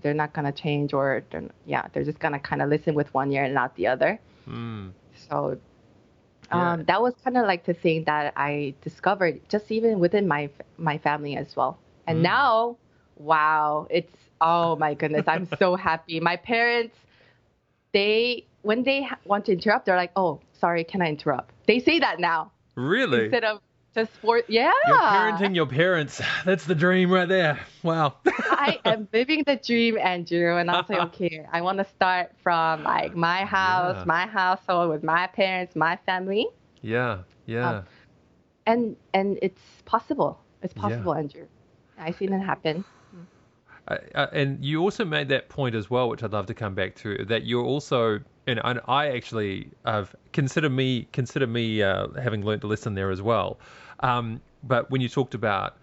they're 0.01 0.13
not 0.13 0.33
gonna 0.33 0.51
change, 0.51 0.93
or 0.93 1.23
they're 1.31 1.49
yeah, 1.65 1.87
they're 1.93 2.03
just 2.03 2.19
gonna 2.19 2.39
kind 2.39 2.61
of 2.61 2.69
listen 2.69 2.95
with 2.95 3.13
one 3.13 3.31
ear 3.31 3.43
and 3.43 3.53
not 3.53 3.75
the 3.75 3.87
other. 3.87 4.19
Mm, 4.47 4.93
So 5.13 5.59
Yeah. 6.51 6.51
um, 6.51 6.83
that 6.85 7.01
was 7.01 7.15
kind 7.23 7.37
of 7.37 7.45
like 7.45 7.65
the 7.65 7.73
thing 7.73 8.03
that 8.05 8.33
I 8.35 8.75
discovered, 8.81 9.41
just 9.49 9.71
even 9.71 9.99
within 9.99 10.27
my 10.27 10.49
my 10.77 10.97
family 10.97 11.35
as 11.35 11.55
well. 11.55 11.79
And 12.07 12.21
Mm. 12.21 12.23
now 12.23 12.77
wow, 13.17 13.87
it's 13.89 14.29
oh 14.41 14.75
my 14.75 14.93
goodness, 14.93 15.27
I'm 15.27 15.45
so 15.45 15.75
happy. 15.75 16.19
My 16.19 16.35
parents, 16.37 17.04
they 17.95 18.45
when 18.61 18.83
they 18.83 19.07
want 19.25 19.45
to 19.45 19.51
interrupt, 19.53 19.85
they're 19.85 19.95
like, 20.05 20.11
oh, 20.15 20.39
sorry, 20.53 20.83
can 20.83 21.01
I 21.01 21.07
interrupt? 21.15 21.53
They 21.67 21.79
say 21.79 21.99
that 21.99 22.19
now 22.19 22.51
Really? 22.75 23.23
instead 23.25 23.43
of 23.45 23.59
just 23.93 24.11
for 24.21 24.41
yeah. 24.49 24.71
You're 24.87 24.97
parenting 25.17 25.55
your 25.55 25.67
parents. 25.67 26.21
That's 26.45 26.65
the 26.65 26.75
dream 26.75 27.09
right 27.11 27.29
there. 27.29 27.59
Wow. 27.83 28.15
I 28.67 28.79
am 28.83 29.07
living 29.13 29.43
the 29.45 29.55
dream, 29.55 29.97
Andrew, 29.97 30.57
and 30.57 30.69
I 30.69 30.73
was 30.81 30.89
like, 30.89 30.99
okay, 31.09 31.45
I 31.57 31.61
want 31.61 31.77
to 31.77 31.85
start 31.95 32.31
from 32.43 32.83
like 32.83 33.15
my 33.15 33.45
house, 33.45 33.97
Yeah. 33.99 34.03
my 34.17 34.25
household 34.27 34.89
with 34.89 35.03
my 35.03 35.27
parents, 35.27 35.75
my 35.75 35.95
family, 36.05 36.47
yeah. 36.81 37.19
Yeah. 37.45 37.69
Um, 37.69 37.83
and 38.65 38.95
and 39.13 39.39
it's 39.41 39.61
possible. 39.85 40.31
It's 40.63 40.73
Yeah. 40.75 40.81
possible, 40.81 41.13
Andrew. 41.15 41.47
I've 41.97 42.17
seen 42.17 42.33
it 42.33 42.39
happen. 42.53 42.83
Uh, 43.87 43.97
uh, 44.15 44.27
and 44.31 44.63
you 44.65 44.81
also 44.81 45.05
made 45.05 45.29
that 45.29 45.49
point 45.49 45.75
as 45.75 45.89
well, 45.89 46.09
which 46.09 46.23
I'd 46.23 46.33
love 46.33 46.47
to 46.47 46.53
come 46.53 46.73
back 46.73 46.95
to. 46.95 47.23
That 47.25 47.45
you're 47.45 47.63
also, 47.63 48.19
and 48.47 48.59
I, 48.59 48.77
I 48.87 49.07
actually 49.09 49.69
have 49.85 50.15
consider 50.33 50.69
me 50.69 51.07
consider 51.11 51.45
me 51.47 51.83
uh, 51.83 52.07
having 52.21 52.43
learned 52.43 52.63
a 52.63 52.67
lesson 52.67 52.95
there 52.95 53.11
as 53.11 53.21
well. 53.21 53.59
Um, 53.99 54.41
but 54.63 54.89
when 54.89 55.01
you 55.01 55.09
talked 55.09 55.35
about 55.35 55.77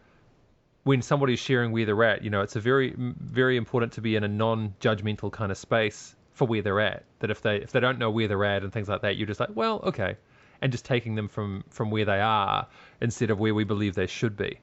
when 0.85 1.01
somebody's 1.01 1.39
sharing 1.39 1.71
where 1.71 1.87
they're 1.87 2.05
at, 2.05 2.23
you 2.23 2.31
know, 2.31 2.41
it's 2.41 2.57
a 2.57 2.61
very 2.61 2.95
very 2.97 3.57
important 3.57 3.93
to 3.93 4.01
be 4.01 4.17
in 4.17 4.25
a 4.25 4.29
non-judgmental 4.29 5.31
kind 5.31 5.53
of 5.53 5.59
space 5.59 6.17
for 6.33 6.47
where 6.47 6.63
they're 6.63 6.81
at. 6.81 7.05
That 7.21 7.31
if 7.31 7.43
they 7.43 7.57
if 7.57 7.71
they 7.71 7.81
don't 7.81 7.99
know 7.99 8.11
where 8.11 8.27
they're 8.27 8.45
at 8.45 8.65
and 8.65 8.73
things 8.73 8.89
like 8.89 9.03
that, 9.03 9.17
you're 9.17 9.29
just 9.29 9.39
like, 9.39 9.51
well, 9.55 9.81
okay, 9.85 10.17
and 10.61 10.73
just 10.73 10.85
taking 10.85 11.15
them 11.15 11.29
from 11.29 11.63
from 11.71 11.93
where 11.93 12.05
they 12.05 12.21
are 12.21 12.67
instead 13.01 13.31
of 13.31 13.39
where 13.39 13.55
we 13.55 13.63
believe 13.63 13.95
they 13.95 14.09
should 14.09 14.37
be. 14.37 14.59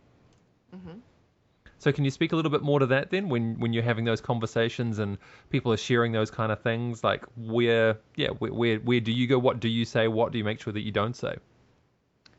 So 1.80 1.92
can 1.94 2.04
you 2.06 2.12
speak 2.12 2.34
a 2.34 2.36
little 2.36 2.52
bit 2.52 2.62
more 2.62 2.80
to 2.80 2.86
that 2.88 3.10
then 3.10 3.30
when 3.30 3.60
when 3.60 3.72
you're 3.74 3.84
having 3.84 4.06
those 4.06 4.22
conversations 4.22 5.00
and 5.00 5.18
people 5.50 5.72
are 5.74 5.78
sharing 5.78 6.12
those 6.12 6.30
kind 6.30 6.52
of 6.52 6.62
things? 6.62 7.04
Like 7.04 7.24
where 7.38 7.98
yeah 8.16 8.30
where 8.40 8.54
where, 8.54 8.78
where 8.80 9.00
do 9.00 9.12
you 9.12 9.28
go? 9.28 9.40
What 9.40 9.60
do 9.60 9.68
you 9.70 9.86
say? 9.86 10.08
What 10.08 10.32
do 10.32 10.38
you 10.38 10.44
make 10.44 10.60
sure 10.62 10.74
that 10.74 10.82
you 10.82 10.92
don't 10.92 11.16
say? 11.16 11.36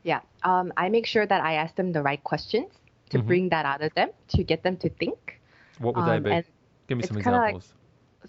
Yeah. 0.03 0.21
Um, 0.43 0.71
I 0.77 0.89
make 0.89 1.05
sure 1.05 1.25
that 1.25 1.41
I 1.41 1.53
ask 1.53 1.75
them 1.75 1.91
the 1.91 2.01
right 2.01 2.23
questions 2.23 2.71
to 3.09 3.19
Mhm. 3.19 3.25
bring 3.25 3.49
that 3.49 3.65
out 3.65 3.81
of 3.81 3.93
them 3.93 4.09
to 4.29 4.43
get 4.43 4.63
them 4.63 4.77
to 4.77 4.89
think. 4.89 5.39
what 5.79 5.95
would 5.95 6.03
Um, 6.05 6.21
they 6.23 6.41
be 6.41 6.43
give 6.87 6.97
me 6.99 7.03
some 7.03 7.17
kinda 7.17 7.31
like- 7.39 7.55
examples 7.55 7.73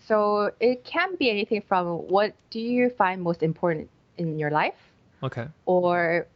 so 0.09 0.51
it 0.61 0.85
can 0.85 1.17
be 1.17 1.29
anything 1.29 1.61
from 1.61 1.85
what 2.09 2.33
do 2.49 2.59
you 2.59 2.89
find 2.89 3.21
most 3.21 3.43
important 3.43 3.91
in 4.17 4.39
your 4.39 4.51
life, 4.51 4.81
okay. 5.23 5.49
Or 5.67 6.27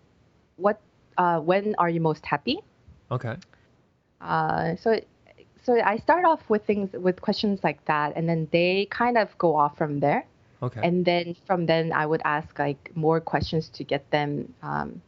what 0.57 0.79
uh, 1.17 1.41
when 1.41 1.75
are 1.79 1.89
you 1.89 2.01
most 2.01 2.27
happy? 2.27 2.61
okay 3.11 3.37
Uh, 4.21 4.77
so 4.77 5.01
so 5.63 5.81
I 5.81 5.97
start 5.97 6.25
off 6.25 6.49
with 6.49 6.65
things 6.65 6.93
with 6.93 7.21
questions 7.21 7.61
like 7.65 7.85
that, 7.87 8.13
and 8.17 8.29
then 8.29 8.49
they 8.53 8.87
kind 8.91 9.19
of 9.19 9.37
go 9.39 9.57
off 9.57 9.77
from 9.77 10.01
there. 10.01 10.25
okay 10.63 10.81
And 10.83 11.05
then 11.05 11.35
from 11.47 11.67
then 11.67 11.93
I 11.93 12.07
would 12.07 12.23
ask 12.25 12.59
like 12.59 12.93
more 12.95 13.21
questions 13.21 13.69
to 13.71 13.85
get 13.85 14.11
them 14.11 14.55
um, 14.63 15.03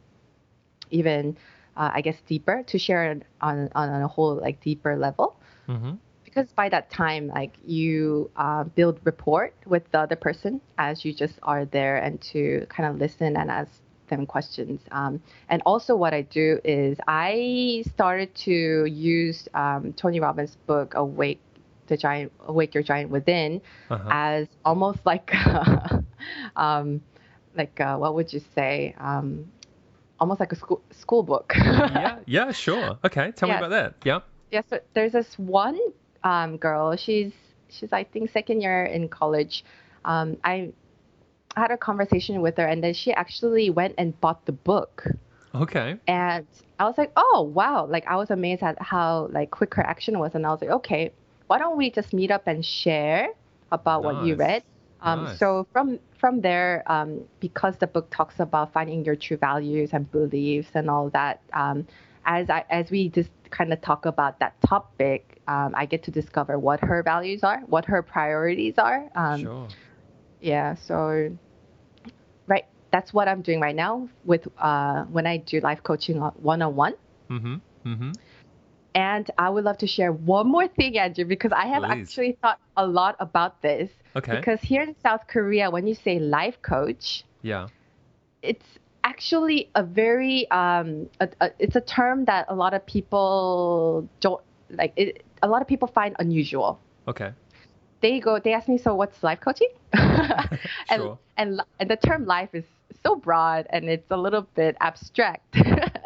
even 0.91 1.37
uh, 1.77 1.91
I 1.93 2.01
guess 2.01 2.19
deeper 2.27 2.63
to 2.63 2.77
share 2.77 3.21
on 3.41 3.69
on 3.73 4.01
a 4.01 4.07
whole 4.07 4.35
like 4.35 4.61
deeper 4.61 4.95
level. 4.97 5.35
mm-hmm. 5.67 5.95
Because 6.25 6.51
by 6.53 6.69
that 6.69 6.91
time, 6.91 7.27
like 7.27 7.53
you 7.65 8.29
uh, 8.35 8.63
build 8.63 8.99
rapport 9.03 9.51
with 9.65 9.89
the 9.91 9.99
other 9.99 10.15
person 10.15 10.61
as 10.77 11.03
you 11.03 11.11
just 11.11 11.39
are 11.41 11.65
there 11.65 11.97
and 11.97 12.21
to 12.33 12.67
kind 12.69 12.87
of 12.87 12.99
listen 12.99 13.35
and 13.35 13.49
ask 13.49 13.81
them 14.09 14.25
questions. 14.25 14.81
Um, 14.91 15.21
and 15.49 15.61
also, 15.65 15.95
what 15.95 16.13
I 16.13 16.23
do 16.23 16.59
is 16.63 16.97
I 17.07 17.83
started 17.93 18.33
to 18.45 18.85
use 18.85 19.47
um, 19.53 19.93
Tony 19.93 20.19
Robbins' 20.19 20.57
book 20.67 20.93
"Awake 20.95 21.41
the 21.87 21.97
Giant, 21.97 22.31
Awake 22.45 22.73
Your 22.73 22.83
Giant 22.83 23.09
Within" 23.09 23.61
uh-huh. 23.89 24.09
as 24.11 24.47
almost 24.65 24.99
like, 25.05 25.33
um, 26.55 27.01
like 27.55 27.79
uh, 27.79 27.97
what 27.97 28.15
would 28.15 28.31
you 28.33 28.41
say? 28.55 28.95
Um, 28.97 29.51
almost 30.19 30.39
like 30.39 30.51
a 30.51 30.55
school 30.55 30.81
school 30.91 31.23
book. 31.23 31.53
yeah 31.55 32.19
yeah 32.25 32.51
sure 32.51 32.99
okay 33.05 33.31
tell 33.31 33.47
me 33.47 33.55
about 33.55 33.69
that 33.69 33.95
yeah 34.03 34.19
Yes, 34.51 34.65
so 34.69 34.79
there's 34.93 35.11
this 35.11 35.37
one 35.37 35.79
um, 36.23 36.57
girl. 36.57 36.95
She's 36.95 37.33
she's 37.69 37.93
I 37.93 38.03
think 38.03 38.31
second 38.31 38.61
year 38.61 38.85
in 38.85 39.09
college. 39.09 39.63
Um, 40.05 40.37
I 40.43 40.71
had 41.55 41.71
a 41.71 41.77
conversation 41.77 42.41
with 42.41 42.57
her, 42.57 42.65
and 42.65 42.83
then 42.83 42.93
she 42.93 43.11
actually 43.13 43.69
went 43.69 43.95
and 43.97 44.19
bought 44.21 44.45
the 44.45 44.51
book. 44.51 45.07
okay 45.55 45.97
And 46.07 46.45
I 46.79 46.85
was 46.85 46.97
like, 46.97 47.11
oh 47.15 47.51
wow! 47.53 47.85
Like 47.85 48.05
I 48.07 48.15
was 48.15 48.29
amazed 48.29 48.63
at 48.63 48.81
how 48.81 49.29
like 49.31 49.51
quick 49.51 49.73
her 49.75 49.85
action 49.85 50.19
was, 50.19 50.35
and 50.35 50.45
I 50.45 50.49
was 50.51 50.61
like, 50.61 50.69
okay, 50.69 51.11
why 51.47 51.57
don't 51.57 51.77
we 51.77 51.89
just 51.89 52.13
meet 52.13 52.31
up 52.31 52.47
and 52.47 52.63
share 52.63 53.29
about 53.71 54.03
what 54.03 54.25
you 54.25 54.35
read? 54.35 54.63
Um, 55.01 55.25
Nice. 55.25 55.39
So 55.39 55.67
from 55.73 55.99
from 56.17 56.41
there, 56.41 56.83
um, 56.87 57.21
because 57.39 57.77
the 57.77 57.87
book 57.87 58.09
talks 58.11 58.39
about 58.39 58.73
finding 58.73 59.03
your 59.05 59.15
true 59.15 59.37
values 59.37 59.89
and 59.93 60.09
beliefs 60.11 60.69
and 60.73 60.89
all 60.89 61.09
that, 61.09 61.41
um, 61.53 61.87
as 62.25 62.49
I 62.49 62.65
as 62.69 62.91
we 62.91 63.09
just 63.09 63.29
kind 63.49 63.73
of 63.73 63.81
talk 63.81 64.05
about 64.05 64.39
that 64.39 64.59
topic, 64.61 65.41
um, 65.47 65.73
I 65.75 65.85
get 65.85 66.03
to 66.03 66.11
discover 66.11 66.59
what 66.59 66.79
her 66.81 67.01
values 67.01 67.43
are, 67.43 67.59
what 67.67 67.85
her 67.85 68.01
priorities 68.03 68.77
are. 68.77 69.09
Um, 69.15 69.41
sure 69.41 69.67
yeah, 70.41 70.75
so 70.75 71.35
right, 72.47 72.65
that's 72.91 73.13
what 73.13 73.27
I'm 73.27 73.41
doing 73.41 73.59
right 73.59 73.75
now 73.75 74.09
with 74.25 74.47
uh, 74.57 75.03
when 75.05 75.27
I 75.27 75.37
do 75.37 75.59
life 75.59 75.83
coaching 75.83 76.19
one 76.19 76.61
on 76.61 76.75
one. 76.75 76.93
mm-hmm 77.29 77.55
mm-hmm 77.85 78.11
And 78.95 79.29
I 79.37 79.49
would 79.49 79.63
love 79.63 79.77
to 79.79 79.87
share 79.87 80.11
one 80.11 80.47
more 80.49 80.67
thing, 80.67 80.97
Andrew, 80.97 81.25
because 81.25 81.51
I 81.51 81.67
have 81.67 81.83
Please. 81.83 82.07
actually 82.09 82.37
thought 82.41 82.59
a 82.75 82.85
lot 82.85 83.15
about 83.19 83.61
this. 83.61 83.89
okay 84.15 84.35
Because 84.37 84.59
here 84.61 84.81
in 84.81 84.95
South 85.01 85.27
Korea, 85.27 85.69
when 85.69 85.87
you 85.87 85.95
say 85.95 86.19
life 86.19 86.61
coach, 86.61 87.23
yeah 87.41 87.67
it's 88.41 88.65
actually 89.03 89.69
a 89.75 89.83
very 89.83 90.49
um, 90.51 91.09
a, 91.19 91.29
a, 91.41 91.51
it's 91.59 91.75
a 91.75 91.81
term 91.81 92.25
that 92.25 92.45
a 92.49 92.55
lot 92.55 92.73
of 92.73 92.85
people 92.85 94.07
don't 94.19 94.41
like. 94.69 94.93
It, 94.95 95.23
a 95.41 95.47
lot 95.47 95.61
of 95.61 95.67
people 95.67 95.87
find 95.87 96.15
unusual. 96.19 96.79
okay 97.07 97.31
They 98.01 98.19
go, 98.19 98.39
they 98.39 98.53
ask 98.53 98.67
me, 98.67 98.77
so 98.77 98.95
what's 98.95 99.23
life 99.23 99.39
coaching? 99.41 99.69
and, 100.89 101.09
Sure. 101.09 101.19
and 101.37 101.61
and 101.79 101.89
the 101.89 101.97
term 101.97 102.25
life 102.25 102.49
is 102.53 102.65
so 103.03 103.15
broad 103.15 103.67
and 103.69 103.89
it's 103.89 104.09
a 104.11 104.17
little 104.17 104.47
bit 104.55 104.75
abstract 104.81 105.55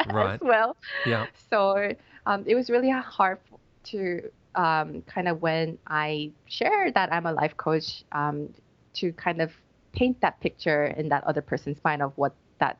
Right. 0.05 0.39
as 0.39 0.41
well. 0.41 0.75
yeah 1.03 1.25
So 1.49 1.93
um, 2.25 2.43
it 2.47 2.55
was 2.55 2.69
really 2.69 2.89
hard 2.89 3.39
to 3.85 4.21
um, 4.55 5.01
kind 5.03 5.27
of 5.27 5.41
when 5.41 5.77
I 5.87 6.31
share 6.47 6.91
that 6.91 7.11
I'm 7.11 7.25
a 7.25 7.33
life 7.33 7.57
coach 7.57 8.03
um, 8.11 8.49
to 8.95 9.11
kind 9.13 9.41
of 9.41 9.51
paint 9.93 10.21
that 10.21 10.39
picture 10.41 10.85
in 10.85 11.09
that 11.09 11.23
other 11.25 11.41
person's 11.41 11.79
mind 11.83 12.01
of 12.01 12.13
what 12.17 12.35
that 12.59 12.77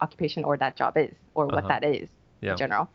occupation 0.00 0.44
or 0.44 0.56
that 0.58 0.76
job 0.76 0.96
is 0.96 1.14
or 1.34 1.48
what 1.48 1.66
Uh-huh. 1.66 1.68
that 1.68 1.84
is 1.84 2.08
yeah 2.40 2.52
in 2.52 2.56
general. 2.56 2.88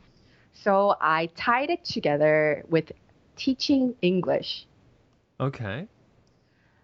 So 0.53 0.95
I 1.01 1.27
tied 1.35 1.69
it 1.69 1.83
together 1.85 2.63
with 2.69 2.91
teaching 3.35 3.95
English 4.01 4.67
okay 5.39 5.87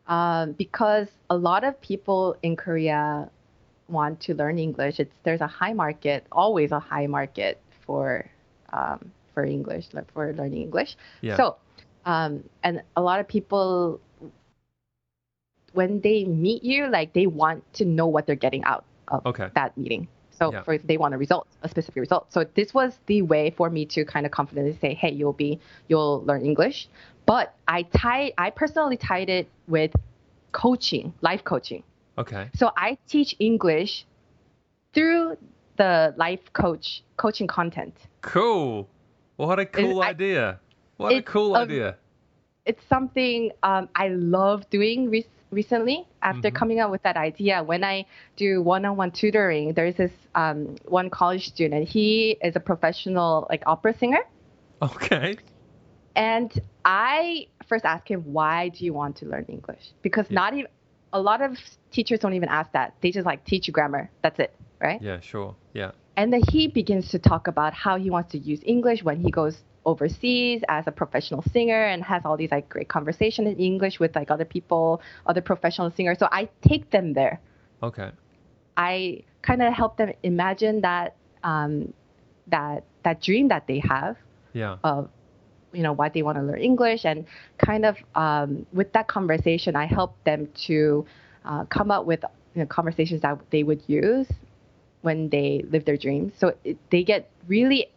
um, 0.07 0.53
because 0.53 1.07
a 1.29 1.37
lot 1.37 1.63
of 1.63 1.79
people 1.81 2.35
in 2.43 2.55
Korea 2.55 3.29
want 3.87 4.19
to 4.21 4.33
learn 4.35 4.57
English. 4.59 4.99
It's 4.99 5.15
there's 5.23 5.41
a 5.41 5.47
high 5.47 5.73
market, 5.73 6.25
always 6.31 6.71
a 6.71 6.79
high 6.79 7.07
market 7.07 7.59
for 7.85 8.29
um, 8.73 9.11
for 9.33 9.43
English, 9.45 9.87
like 9.93 10.11
for 10.11 10.33
learning 10.33 10.61
English. 10.61 10.95
yeah 11.21 11.35
So, 11.37 11.57
um, 12.05 12.43
and 12.63 12.81
a 12.95 13.01
lot 13.01 13.19
of 13.19 13.27
people, 13.27 13.99
when 15.73 16.01
they 16.01 16.23
meet 16.25 16.63
you, 16.63 16.87
like 16.87 17.13
they 17.13 17.27
want 17.27 17.63
to 17.73 17.85
know 17.85 18.07
what 18.07 18.25
they're 18.27 18.35
getting 18.35 18.63
out 18.63 18.85
of 19.09 19.25
Okay. 19.25 19.49
that 19.55 19.77
meeting. 19.77 20.07
So, 20.37 20.51
Yeah. 20.51 20.63
for 20.63 20.77
they 20.77 20.97
want 20.97 21.13
a 21.13 21.17
result, 21.17 21.47
a 21.63 21.69
specific 21.69 22.01
result. 22.01 22.31
So 22.31 22.43
this 22.59 22.73
was 22.73 22.99
the 23.05 23.21
way 23.21 23.51
for 23.51 23.69
me 23.69 23.85
to 23.95 24.03
kind 24.05 24.25
of 24.25 24.31
confidently 24.31 24.77
say, 24.81 24.93
"Hey, 24.93 25.11
you'll 25.11 25.33
be, 25.47 25.59
you'll 25.87 26.23
learn 26.25 26.41
English." 26.45 26.87
But 27.25 27.53
I 27.67 27.83
tied, 27.83 28.33
I 28.37 28.49
personally 28.49 28.97
tied 28.97 29.29
it 29.29 29.47
with 29.67 29.91
coaching, 30.51 31.13
life 31.21 31.43
coaching. 31.43 31.83
okay 32.17 32.49
So 32.55 32.71
I 32.77 32.97
teach 33.07 33.35
English 33.39 34.05
through 34.93 35.37
the 35.77 36.13
life 36.17 36.43
coach 36.53 37.03
coaching 37.17 37.47
content. 37.47 37.95
cool 38.21 38.87
what 39.35 39.59
a 39.59 39.65
cool 39.65 40.01
I- 40.01 40.09
idea 40.09 40.59
what 40.97 41.11
a 41.13 41.21
cool 41.21 41.55
a- 41.55 41.63
idea 41.63 41.97
it's 42.65 42.81
something 42.87 43.51
um, 43.63 43.89
I 43.95 44.07
love 44.09 44.67
doing 44.69 45.09
re- 45.09 45.27
recently 45.51 46.07
after 46.21 46.49
Mhm. 46.49 46.55
coming 46.55 46.79
up 46.79 46.91
with 46.91 47.01
that 47.03 47.17
idea. 47.17 47.63
When 47.63 47.83
I 47.83 48.05
do 48.35 48.61
one-on-one 48.61 49.11
tutoring, 49.11 49.73
there's 49.73 49.95
this 49.95 50.11
um, 50.35 50.75
one 50.85 51.09
college 51.09 51.47
student. 51.47 51.87
He 51.87 52.37
is 52.41 52.55
a 52.55 52.59
professional 52.59 53.47
like 53.49 53.63
opera 53.65 53.93
singer, 53.97 54.19
okay 54.81 55.37
and 56.15 56.51
I 56.85 57.47
first 57.67 57.85
asked 57.85 58.07
him, 58.09 58.21
"Why 58.33 58.69
do 58.69 58.85
you 58.85 58.93
want 58.93 59.17
to 59.17 59.25
learn 59.25 59.45
English?" 59.47 59.91
Because 60.01 60.29
Yeah. 60.29 60.35
not 60.35 60.53
even 60.53 60.67
a 61.13 61.21
lot 61.21 61.41
of 61.41 61.57
teachers 61.91 62.19
don't 62.19 62.33
even 62.33 62.49
ask 62.49 62.71
that. 62.73 62.95
They 63.01 63.11
just 63.11 63.25
like 63.25 63.45
teach 63.45 63.67
you 63.67 63.73
grammar. 63.73 64.09
That's 64.21 64.39
it, 64.39 64.55
right? 64.81 65.01
yeah 65.01 65.19
sure 65.19 65.55
yeah 65.73 65.91
And 66.17 66.31
then 66.33 66.41
he 66.49 66.67
begins 66.67 67.09
to 67.11 67.19
talk 67.19 67.47
about 67.47 67.73
how 67.73 67.97
he 67.97 68.09
wants 68.09 68.31
to 68.31 68.37
use 68.37 68.61
English 68.65 69.03
when 69.03 69.19
he 69.19 69.31
goes 69.31 69.63
overseas 69.85 70.61
as 70.67 70.87
a 70.87 70.91
professional 70.91 71.43
singer 71.53 71.85
and 71.85 72.03
has 72.03 72.23
all 72.25 72.37
these 72.37 72.51
like 72.51 72.67
great 72.69 72.89
conversation 72.89 73.47
in 73.47 73.57
English 73.57 73.99
with 73.99 74.15
like 74.15 74.31
other 74.31 74.45
people, 74.45 75.01
other 75.25 75.41
professional 75.41 75.91
singers. 75.91 76.17
So 76.19 76.27
I 76.31 76.49
take 76.61 76.89
them 76.91 77.13
there. 77.13 77.39
Okay. 77.83 78.11
I 78.77 79.23
kind 79.41 79.61
of 79.61 79.73
help 79.73 79.97
them 79.97 80.11
imagine 80.23 80.81
that 80.81 81.15
um, 81.43 81.93
that 82.47 82.83
that 83.03 83.21
dream 83.21 83.47
that 83.49 83.67
they 83.67 83.79
have 83.79 84.17
Yeah. 84.53 84.77
of 84.83 85.09
you 85.73 85.83
know 85.83 85.93
why 85.93 86.09
they 86.09 86.21
want 86.23 86.37
to 86.37 86.43
learn 86.43 86.59
English 86.59 87.05
and 87.05 87.25
kind 87.57 87.85
of 87.85 87.97
um, 88.15 88.65
with 88.73 88.91
that 88.93 89.07
conversation 89.07 89.75
I 89.75 89.85
help 89.85 90.21
them 90.23 90.47
to 90.67 91.05
uh, 91.43 91.65
come 91.65 91.91
up 91.91 92.05
with 92.05 92.23
you 92.53 92.61
know, 92.61 92.65
conversations 92.67 93.21
that 93.21 93.39
they 93.51 93.63
would 93.63 93.83
use 93.87 94.27
when 95.01 95.29
they 95.29 95.63
live 95.69 95.85
their 95.85 95.97
dreams 95.97 96.33
so 96.39 96.53
it, 96.63 96.77
they 96.91 97.03
get 97.03 97.29
really 97.47 97.87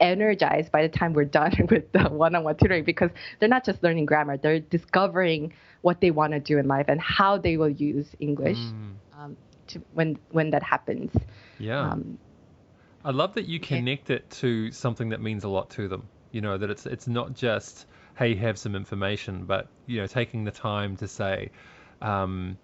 energized 0.00 0.72
by 0.72 0.82
the 0.82 0.88
time 0.88 1.12
we're 1.12 1.24
done 1.24 1.52
with 1.70 1.92
the 1.92 2.04
one-on-one 2.08 2.56
tutoring 2.56 2.84
because 2.84 3.10
they're 3.38 3.48
not 3.48 3.64
just 3.64 3.82
learning 3.82 4.06
grammar 4.06 4.36
they're 4.36 4.60
discovering 4.60 5.52
what 5.82 6.00
they 6.00 6.10
want 6.10 6.32
to 6.32 6.40
do 6.40 6.58
in 6.58 6.66
life 6.66 6.86
and 6.88 7.00
how 7.00 7.38
they 7.38 7.56
will 7.56 7.68
use 7.70 8.14
English 8.18 8.58
Mm. 8.58 8.94
um, 9.18 9.36
to, 9.68 9.80
when 9.92 10.18
when 10.30 10.50
that 10.50 10.62
happens 10.62 11.12
Yeah. 11.58 11.90
um, 11.92 12.18
I 13.04 13.10
love 13.10 13.34
that 13.34 13.46
you 13.46 13.60
connect 13.60 14.10
it 14.10 14.28
to 14.30 14.70
something 14.72 15.08
that 15.10 15.20
means 15.22 15.44
a 15.44 15.48
lot 15.48 15.70
to 15.70 15.88
them. 15.88 16.08
You 16.32 16.40
know, 16.42 16.58
that 16.58 16.70
it's 16.70 16.86
it's 16.86 17.08
not 17.08 17.34
just 17.34 17.86
hey, 18.16 18.34
have 18.34 18.58
some 18.58 18.74
information, 18.76 19.44
but 19.46 19.68
you 19.86 20.00
know, 20.00 20.06
taking 20.06 20.44
the 20.44 20.50
time 20.50 20.96
to 20.98 21.08
say, 21.08 21.50
um, 22.02 22.58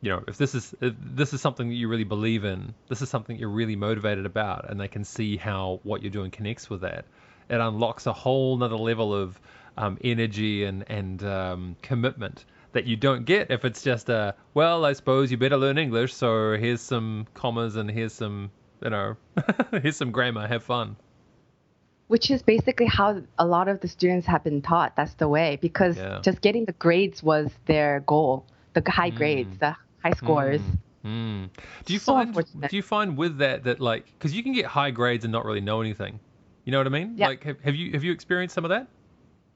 you 0.00 0.10
know, 0.10 0.22
if 0.28 0.36
this 0.36 0.54
is 0.54 0.74
if 0.80 0.94
this 1.00 1.32
is 1.34 1.40
something 1.40 1.68
that 1.68 1.74
you 1.74 1.88
really 1.88 2.04
believe 2.04 2.44
in, 2.44 2.74
this 2.88 3.02
is 3.02 3.08
something 3.08 3.36
you're 3.36 3.48
really 3.48 3.76
motivated 3.76 4.26
about, 4.26 4.70
and 4.70 4.78
they 4.80 4.88
can 4.88 5.04
see 5.04 5.36
how 5.36 5.80
what 5.82 6.02
you're 6.02 6.10
doing 6.10 6.30
connects 6.30 6.70
with 6.70 6.82
that. 6.82 7.04
It 7.48 7.60
unlocks 7.60 8.06
a 8.06 8.12
whole 8.12 8.56
nother 8.56 8.76
level 8.76 9.14
of 9.14 9.40
um, 9.76 9.98
energy 10.04 10.64
and 10.64 10.84
and 10.88 11.22
um, 11.24 11.76
commitment 11.82 12.44
that 12.72 12.84
you 12.84 12.96
don't 12.96 13.24
get 13.24 13.50
if 13.50 13.64
it's 13.64 13.82
just 13.82 14.08
a 14.08 14.34
well, 14.54 14.84
I 14.84 14.92
suppose 14.92 15.30
you 15.30 15.36
better 15.36 15.56
learn 15.56 15.78
English, 15.78 16.14
so 16.14 16.56
here's 16.56 16.80
some 16.80 17.26
commas 17.34 17.74
and 17.76 17.90
here's 17.90 18.12
some 18.12 18.50
you 18.82 18.90
know, 18.90 19.16
here's 19.82 19.96
some 19.96 20.12
grammar, 20.12 20.46
have 20.46 20.62
fun. 20.62 20.94
which 22.06 22.30
is 22.30 22.42
basically 22.42 22.86
how 22.86 23.20
a 23.38 23.44
lot 23.46 23.66
of 23.68 23.80
the 23.80 23.88
students 23.88 24.26
have 24.28 24.44
been 24.44 24.62
taught. 24.62 24.94
That's 24.94 25.14
the 25.14 25.26
way 25.28 25.58
because 25.60 25.96
Yeah. 25.96 26.20
just 26.22 26.40
getting 26.40 26.64
the 26.66 26.72
grades 26.72 27.20
was 27.22 27.50
their 27.66 28.00
goal, 28.00 28.46
the 28.74 28.82
high 28.88 29.10
grades, 29.10 29.58
the 29.58 29.74
high 30.02 30.12
scores. 30.12 30.62
Mm. 31.04 31.50
Do 31.84 31.92
you 31.92 31.98
So 31.98 32.12
find 32.12 32.34
do 32.66 32.76
you 32.76 32.82
find 32.82 33.16
with 33.16 33.38
that 33.38 33.64
that 33.64 33.80
like 33.80 34.06
because 34.18 34.34
you 34.34 34.42
can 34.42 34.52
get 34.52 34.66
high 34.66 34.90
grades 34.90 35.24
and 35.24 35.32
not 35.32 35.44
really 35.44 35.60
know 35.60 35.80
anything, 35.80 36.20
you 36.64 36.72
know 36.72 36.78
what 36.78 36.86
I 36.86 36.90
mean? 36.90 37.16
Yeah. 37.16 37.28
Like 37.28 37.44
have, 37.44 37.60
have 37.60 37.74
you 37.74 37.92
have 37.92 38.04
you 38.04 38.12
experienced 38.12 38.54
some 38.54 38.64
of 38.64 38.70
that? 38.70 38.88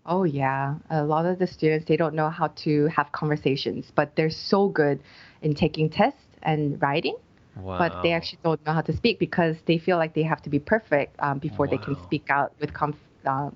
Oh 0.06 0.24
yeah, 0.24 0.78
a 0.90 1.04
lot 1.04 1.26
of 1.26 1.38
the 1.38 1.46
students 1.46 1.86
they 1.86 1.96
don't 1.96 2.14
know 2.14 2.30
how 2.30 2.48
to 2.64 2.86
have 2.88 3.12
conversations, 3.12 3.90
but 3.94 4.14
they're 4.16 4.30
so 4.30 4.68
good 4.68 5.02
in 5.42 5.54
taking 5.54 5.90
tests 5.90 6.36
and 6.42 6.80
writing, 6.82 7.16
Wow. 7.56 7.78
but 7.78 8.00
they 8.02 8.12
actually 8.12 8.40
don't 8.44 8.64
know 8.66 8.72
how 8.72 8.82
to 8.82 8.92
speak 8.92 9.18
because 9.18 9.62
they 9.66 9.78
feel 9.78 9.98
like 9.98 10.14
they 10.14 10.22
have 10.24 10.42
to 10.42 10.50
be 10.50 10.58
perfect 10.60 11.16
um, 11.20 11.38
before 11.38 11.68
they 11.68 11.78
can 11.78 11.94
speak 11.96 12.30
out 12.30 12.52
with 12.60 12.72
conf- 12.74 13.08
uh, 13.26 13.50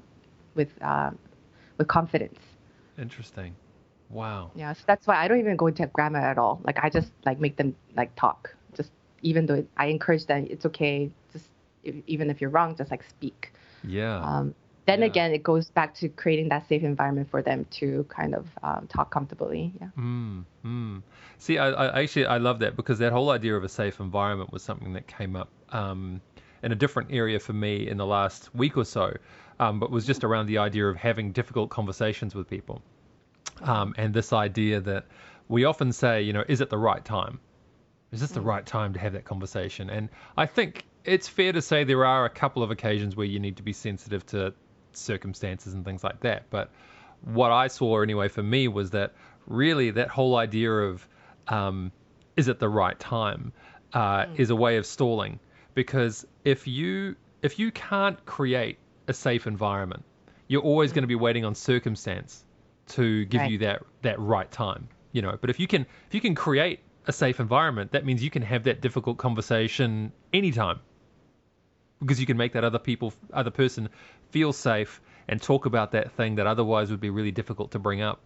with 0.54 0.70
uh, 0.82 1.10
with 1.78 1.88
confidence. 1.88 2.40
interesting. 2.98 3.56
Wow. 4.10 4.50
Yeah, 4.54 4.72
so 4.72 4.82
that's 4.86 5.06
why 5.06 5.16
I 5.16 5.28
don't 5.28 5.40
even 5.40 5.56
go 5.56 5.66
into 5.66 5.86
grammar 5.86 6.20
at 6.20 6.38
all. 6.38 6.60
Like 6.64 6.78
I 6.82 6.88
just 6.90 7.12
like 7.24 7.40
make 7.40 7.56
them 7.56 7.74
like 7.96 8.14
talk. 8.16 8.54
Just 8.76 8.92
even 9.22 9.46
though 9.46 9.66
I 9.76 9.86
encourage 9.86 10.26
them, 10.26 10.46
it's 10.48 10.64
okay. 10.66 11.10
Just 11.32 11.46
if, 11.82 11.94
even 12.06 12.30
if 12.30 12.40
you're 12.40 12.50
wrong, 12.50 12.76
just 12.76 12.90
like 12.90 13.02
speak. 13.04 13.52
Yeah. 13.84 14.20
Um, 14.20 14.54
then 14.86 15.00
Yeah. 15.00 15.06
again, 15.06 15.32
it 15.32 15.42
goes 15.42 15.70
back 15.70 15.94
to 15.96 16.08
creating 16.08 16.48
that 16.50 16.68
safe 16.68 16.84
environment 16.84 17.28
for 17.28 17.42
them 17.42 17.66
to 17.72 18.04
kind 18.08 18.34
of 18.34 18.46
um, 18.62 18.86
talk 18.88 19.10
comfortably. 19.10 19.72
Yeah. 19.80 19.88
Mm, 19.98 20.44
mm. 20.64 21.02
See, 21.38 21.58
I, 21.58 21.70
I 21.70 22.02
actually 22.02 22.26
I 22.26 22.38
love 22.38 22.60
that 22.60 22.76
because 22.76 22.98
that 23.00 23.12
whole 23.12 23.30
idea 23.30 23.56
of 23.56 23.64
a 23.64 23.68
safe 23.68 23.98
environment 23.98 24.52
was 24.52 24.62
something 24.62 24.92
that 24.92 25.06
came 25.08 25.34
up 25.34 25.48
um, 25.70 26.20
in 26.62 26.70
a 26.72 26.76
different 26.76 27.10
area 27.12 27.40
for 27.40 27.52
me 27.52 27.88
in 27.88 27.96
the 27.96 28.06
last 28.06 28.54
week 28.54 28.76
or 28.76 28.84
so, 28.84 29.12
um, 29.58 29.80
but 29.80 29.90
was 29.90 30.06
just 30.06 30.22
around 30.22 30.46
the 30.46 30.58
idea 30.58 30.86
of 30.86 30.96
having 30.96 31.32
difficult 31.32 31.68
conversations 31.70 32.34
with 32.34 32.48
people, 32.48 32.80
um, 33.62 33.94
and 33.96 34.12
this 34.12 34.32
idea 34.32 34.80
that 34.80 35.06
we 35.48 35.64
often 35.64 35.92
say, 35.92 36.22
you 36.22 36.32
know, 36.32 36.44
is 36.46 36.60
it 36.60 36.70
the 36.70 36.78
right 36.78 37.04
time? 37.04 37.40
Is 38.12 38.20
this 38.20 38.30
the 38.30 38.40
right 38.40 38.64
time 38.64 38.92
to 38.94 38.98
have 38.98 39.12
that 39.14 39.24
conversation? 39.24 39.90
And 39.90 40.08
I 40.36 40.46
think 40.46 40.84
it's 41.04 41.28
fair 41.28 41.52
to 41.52 41.62
say 41.62 41.84
there 41.84 42.04
are 42.04 42.24
a 42.24 42.30
couple 42.30 42.62
of 42.62 42.70
occasions 42.70 43.16
where 43.16 43.26
you 43.26 43.38
need 43.38 43.56
to 43.58 43.62
be 43.62 43.72
sensitive 43.72 44.24
to 44.26 44.54
circumstances 44.92 45.74
and 45.74 45.84
things 45.84 46.02
like 46.02 46.20
that. 46.20 46.50
But 46.50 46.70
what 47.22 47.50
I 47.50 47.68
saw 47.68 48.00
anyway 48.00 48.28
for 48.28 48.42
me 48.42 48.68
was 48.68 48.90
that 48.90 49.14
really 49.46 49.90
that 49.90 50.08
whole 50.08 50.36
idea 50.36 50.70
of 50.70 51.06
um, 51.48 51.92
is 52.36 52.48
it 52.48 52.58
the 52.58 52.68
right 52.68 52.98
time 52.98 53.52
uh, 53.92 54.26
is 54.36 54.50
a 54.50 54.56
way 54.56 54.76
of 54.76 54.86
stalling 54.86 55.38
because 55.74 56.26
if 56.44 56.66
you 56.66 57.16
if 57.42 57.58
you 57.58 57.70
can't 57.70 58.24
create 58.24 58.78
a 59.06 59.12
safe 59.12 59.46
environment, 59.46 60.04
you're 60.48 60.62
always 60.62 60.92
going 60.92 61.02
to 61.02 61.08
be 61.08 61.14
waiting 61.14 61.44
on 61.44 61.54
circumstance 61.54 62.44
to 62.88 63.24
give 63.26 63.40
Right. 63.42 63.50
you 63.52 63.58
that 63.58 63.82
that 64.02 64.18
right 64.20 64.50
time. 64.50 64.88
You 65.12 65.22
know, 65.22 65.38
but 65.40 65.50
if 65.50 65.58
you 65.60 65.66
can 65.66 65.82
if 66.08 66.14
you 66.14 66.20
can 66.20 66.34
create 66.34 66.80
a 67.06 67.12
safe 67.12 67.40
environment, 67.40 67.92
that 67.92 68.04
means 68.04 68.22
you 68.22 68.30
can 68.30 68.42
have 68.42 68.64
that 68.64 68.80
difficult 68.80 69.16
conversation 69.18 70.12
anytime 70.32 70.80
because 72.00 72.20
you 72.20 72.26
can 72.26 72.36
make 72.36 72.52
that 72.52 72.64
other 72.64 72.78
people 72.78 73.12
other 73.32 73.50
person 73.50 73.88
feel 74.30 74.52
safe 74.52 75.00
and 75.28 75.40
talk 75.40 75.66
about 75.66 75.92
that 75.92 76.12
thing 76.12 76.36
that 76.36 76.46
otherwise 76.46 76.90
would 76.90 77.00
be 77.00 77.10
really 77.10 77.30
difficult 77.32 77.70
to 77.72 77.78
bring 77.78 78.00
up. 78.02 78.20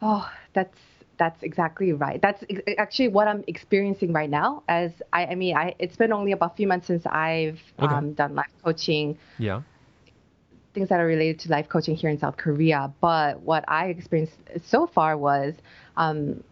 Oh, 0.00 0.28
that's 0.52 0.78
that's 1.18 1.42
exactly 1.42 1.92
right. 1.92 2.20
That's 2.20 2.42
ex- 2.50 2.62
actually 2.78 3.08
what 3.08 3.28
I'm 3.28 3.44
experiencing 3.46 4.12
right 4.12 4.28
now. 4.30 4.62
As 4.68 4.90
I, 5.12 5.26
I 5.26 5.34
mean, 5.34 5.56
I 5.56 5.74
it's 5.78 5.96
been 5.96 6.12
only 6.12 6.32
about 6.32 6.52
a 6.52 6.54
few 6.56 6.66
months 6.66 6.86
since 6.88 7.06
I've 7.06 7.60
Okay. 7.78 7.96
um, 7.96 8.14
done 8.14 8.34
life 8.34 8.52
coaching. 8.64 9.18
Yeah. 9.38 9.62
Things 10.74 10.88
that 10.88 11.00
are 11.00 11.06
related 11.06 11.38
to 11.40 11.50
life 11.50 11.68
coaching 11.68 11.94
here 11.96 12.10
in 12.10 12.18
South 12.18 12.36
Korea. 12.36 12.92
But 13.00 13.40
what 13.40 13.64
I 13.68 13.86
experienced 13.86 14.36
so 14.64 14.86
far 14.86 15.16
was 15.16 15.54
um, 15.96 16.42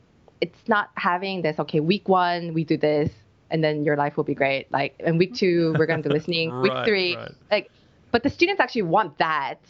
it's 0.41 0.69
not 0.69 0.91
having 0.95 1.43
this, 1.43 1.59
okay, 1.59 1.81
week 1.81 2.09
one, 2.09 2.55
we 2.55 2.65
do 2.65 2.77
this, 2.77 3.11
and 3.51 3.63
then 3.65 3.85
your 3.85 3.97
life 3.97 4.17
will 4.17 4.25
be 4.25 4.35
great. 4.35 4.71
Like, 4.73 4.95
and 5.05 5.19
week 5.19 5.35
two, 5.35 5.75
we're 5.79 5.87
going 5.87 6.03
to 6.03 6.09
do 6.09 6.15
listening. 6.15 6.51
Right, 6.51 6.63
week 6.63 6.87
three, 6.87 7.17
right. 7.17 7.33
like, 7.51 7.71
but 8.11 8.23
the 8.23 8.31
students 8.31 8.61
actually 8.61 8.83
want 8.83 9.19
that. 9.19 9.61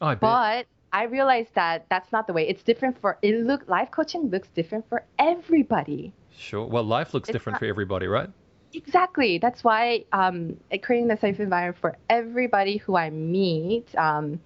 I 0.00 0.14
bet. 0.14 0.20
But 0.20 0.66
I 0.92 1.04
realized 1.04 1.54
that 1.54 1.86
that's 1.90 2.10
not 2.10 2.26
the 2.26 2.32
way. 2.32 2.48
It's 2.48 2.62
different 2.62 3.00
for, 3.00 3.18
it 3.22 3.36
look, 3.40 3.68
life 3.68 3.90
coaching 3.90 4.30
looks 4.30 4.48
different 4.48 4.88
for 4.88 5.04
everybody. 5.18 6.12
Sure. 6.36 6.66
Well, 6.66 6.84
life 6.84 7.12
looks 7.12 7.28
It's 7.28 7.34
different 7.34 7.54
not- 7.54 7.60
for 7.60 7.66
everybody, 7.66 8.06
right? 8.06 8.30
Exactly. 8.72 9.38
That's 9.38 9.64
why 9.64 10.04
um, 10.12 10.56
creating 10.82 11.10
a 11.10 11.18
safe 11.18 11.40
environment 11.40 11.78
for 11.80 11.96
everybody 12.08 12.76
who 12.76 12.96
I 12.96 13.10
meet. 13.10 13.94
Um, 13.96 14.40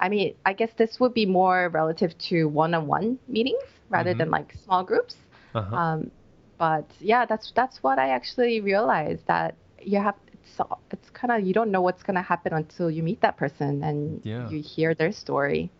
I 0.00 0.08
mean, 0.08 0.34
I 0.44 0.52
guess 0.52 0.70
this 0.76 0.98
would 1.00 1.14
be 1.14 1.26
more 1.26 1.68
relative 1.68 2.16
to 2.28 2.46
one-on-one 2.46 3.18
meetings 3.28 3.62
rather 3.88 4.14
than 4.14 4.30
like 4.30 4.54
small 4.64 4.82
groups. 4.82 5.14
Uh-huh. 5.54 5.76
Um, 5.76 6.10
but 6.58 6.90
yeah, 6.98 7.26
that's 7.26 7.52
that's 7.54 7.82
what 7.82 7.98
I 7.98 8.10
actually 8.10 8.60
realized 8.60 9.26
that 9.26 9.54
you 9.80 9.98
have. 9.98 10.14
It's 10.32 10.60
it's 10.90 11.10
kind 11.10 11.30
of 11.30 11.46
you 11.46 11.52
don't 11.52 11.70
know 11.70 11.80
what's 11.82 12.02
gonna 12.02 12.22
happen 12.22 12.52
until 12.52 12.90
you 12.90 13.02
meet 13.02 13.20
that 13.20 13.36
person 13.36 13.82
and 13.84 14.20
Yeah. 14.24 14.48
you 14.48 14.60
hear 14.60 14.94
their 14.94 15.12
story. 15.12 15.70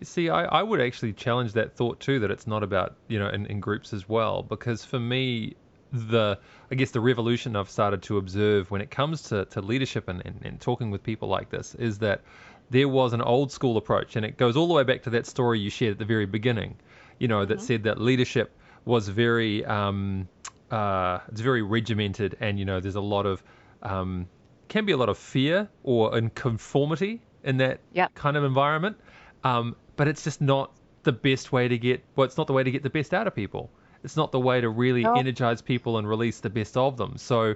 You 0.00 0.04
see, 0.04 0.28
I, 0.28 0.44
I 0.44 0.62
would 0.62 0.80
actually 0.80 1.12
challenge 1.12 1.52
that 1.54 1.74
thought 1.74 1.98
too, 1.98 2.20
that 2.20 2.30
it's 2.30 2.46
not 2.46 2.62
about, 2.62 2.96
you 3.08 3.18
know, 3.18 3.28
in, 3.28 3.46
in 3.46 3.58
groups 3.58 3.92
as 3.92 4.08
well. 4.08 4.44
Because 4.44 4.84
for 4.84 5.00
me, 5.00 5.56
the, 5.92 6.38
I 6.70 6.74
guess 6.74 6.90
the 6.90 7.00
revolution 7.00 7.56
I've 7.56 7.70
started 7.70 8.02
to 8.02 8.18
observe 8.18 8.70
when 8.70 8.80
it 8.80 8.90
comes 8.90 9.22
to, 9.22 9.44
to 9.46 9.60
leadership 9.60 10.08
and, 10.08 10.24
and, 10.24 10.40
and 10.44 10.60
talking 10.60 10.90
with 10.90 11.02
people 11.02 11.28
like 11.28 11.50
this 11.50 11.74
is 11.74 11.98
that 11.98 12.22
there 12.70 12.88
was 12.88 13.12
an 13.12 13.22
old 13.22 13.50
school 13.50 13.76
approach, 13.78 14.16
and 14.16 14.26
it 14.26 14.36
goes 14.36 14.56
all 14.56 14.68
the 14.68 14.74
way 14.74 14.84
back 14.84 15.02
to 15.04 15.10
that 15.10 15.26
story 15.26 15.58
you 15.58 15.70
shared 15.70 15.92
at 15.92 15.98
the 15.98 16.04
very 16.04 16.26
beginning, 16.26 16.76
you 17.18 17.26
know, 17.26 17.44
that 17.44 17.60
said 17.60 17.82
that 17.84 18.00
leadership 18.00 18.54
was 18.84 19.08
very, 19.08 19.64
um, 19.64 20.28
uh, 20.70 21.18
it's 21.28 21.40
very 21.40 21.62
regimented, 21.62 22.36
and, 22.40 22.58
you 22.58 22.64
know, 22.64 22.78
there's 22.78 22.94
a 22.96 23.00
lot 23.00 23.24
of, 23.24 23.42
um, 23.82 24.28
can 24.68 24.84
be 24.84 24.92
a 24.92 24.96
lot 24.98 25.08
of 25.08 25.16
fear 25.16 25.68
or 25.82 26.16
in 26.18 26.28
conformity 26.30 27.22
in 27.44 27.56
that 27.56 27.80
Yep. 27.92 28.14
kind 28.14 28.36
of 28.36 28.44
environment. 28.44 28.98
Um, 29.44 29.76
but 29.96 30.08
it's 30.08 30.24
just 30.24 30.40
not 30.40 30.72
the 31.04 31.12
best 31.12 31.52
way 31.52 31.68
to 31.68 31.78
get. 31.78 32.04
Well, 32.16 32.24
it's 32.26 32.36
not 32.36 32.46
the 32.46 32.52
way 32.52 32.62
to 32.62 32.70
get 32.70 32.82
the 32.82 32.90
best 32.90 33.14
out 33.14 33.26
of 33.26 33.34
people. 33.34 33.70
It's 34.04 34.16
not 34.16 34.32
the 34.32 34.40
way 34.40 34.60
to 34.60 34.68
really 34.68 35.02
No. 35.02 35.14
energize 35.14 35.60
people 35.62 35.98
and 35.98 36.08
release 36.08 36.40
the 36.40 36.50
best 36.50 36.76
of 36.76 36.96
them. 36.96 37.16
So 37.16 37.54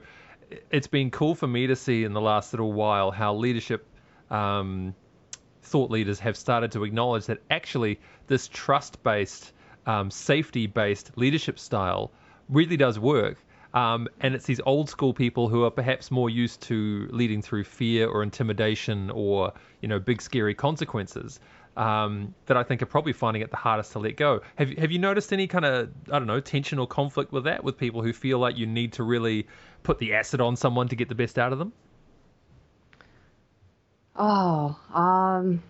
it's 0.70 0.86
been 0.86 1.11
cool 1.11 1.34
for 1.34 1.47
me 1.47 1.66
to 1.68 1.76
see 1.76 2.05
in 2.05 2.12
the 2.12 2.20
last 2.20 2.53
little 2.53 2.72
while 2.72 3.11
how 3.11 3.34
leadership 3.34 3.86
um, 4.30 4.95
thought 5.62 5.90
leaders 5.90 6.18
have 6.20 6.36
started 6.36 6.72
to 6.72 6.84
acknowledge 6.84 7.26
that 7.26 7.38
actually 7.51 8.01
this 8.26 8.49
trust-based, 8.49 9.53
um, 9.86 10.11
safety-based 10.11 11.12
leadership 11.16 11.59
style 11.59 12.11
really 12.49 12.76
does 12.76 12.99
work. 12.99 13.38
Um, 13.74 14.09
and 14.20 14.34
it's 14.34 14.45
these 14.45 14.61
old 14.66 14.90
school 14.90 15.14
people 15.14 15.49
who 15.49 15.64
are 15.64 15.70
perhaps 15.70 16.11
more 16.11 16.28
used 16.28 16.61
to 16.62 17.09
leading 17.11 17.40
through 17.40 17.64
fear 17.64 18.07
or 18.07 18.22
intimidation 18.22 19.11
or 19.11 19.53
you 19.80 19.88
know 19.88 19.99
big 19.99 20.20
scary 20.20 20.55
consequences 20.55 21.40
um, 21.77 22.35
that 22.47 22.57
I 22.57 22.62
think 22.62 22.83
are 22.83 22.87
probably 22.87 23.12
finding 23.12 23.43
it 23.43 23.51
the 23.51 23.57
hardest 23.57 23.93
to 23.93 23.99
let 23.99 24.16
go. 24.16 24.41
Have 24.57 24.70
you, 24.70 24.77
have 24.77 24.91
you 24.91 24.99
noticed 24.99 25.33
any 25.33 25.47
kind 25.47 25.64
of 25.64 25.91
I 26.11 26.18
don't 26.18 26.27
know 26.27 26.41
tension 26.41 26.79
or 26.79 26.87
conflict 26.87 27.33
with 27.33 27.45
that 27.45 27.64
with 27.64 27.79
people 27.79 28.03
who 28.03 28.12
feel 28.12 28.39
like 28.39 28.57
you 28.57 28.66
need 28.66 28.93
to 28.95 29.03
really 29.03 29.47
put 29.83 29.99
the 29.99 30.14
acid 30.14 30.41
on 30.41 30.57
someone 30.57 30.89
to 30.89 30.97
get 30.97 31.09
the 31.09 31.14
best 31.14 31.39
out 31.39 31.53
of 31.53 31.59
them? 31.59 31.73
Oh, 34.14 34.79
um, 34.93 35.62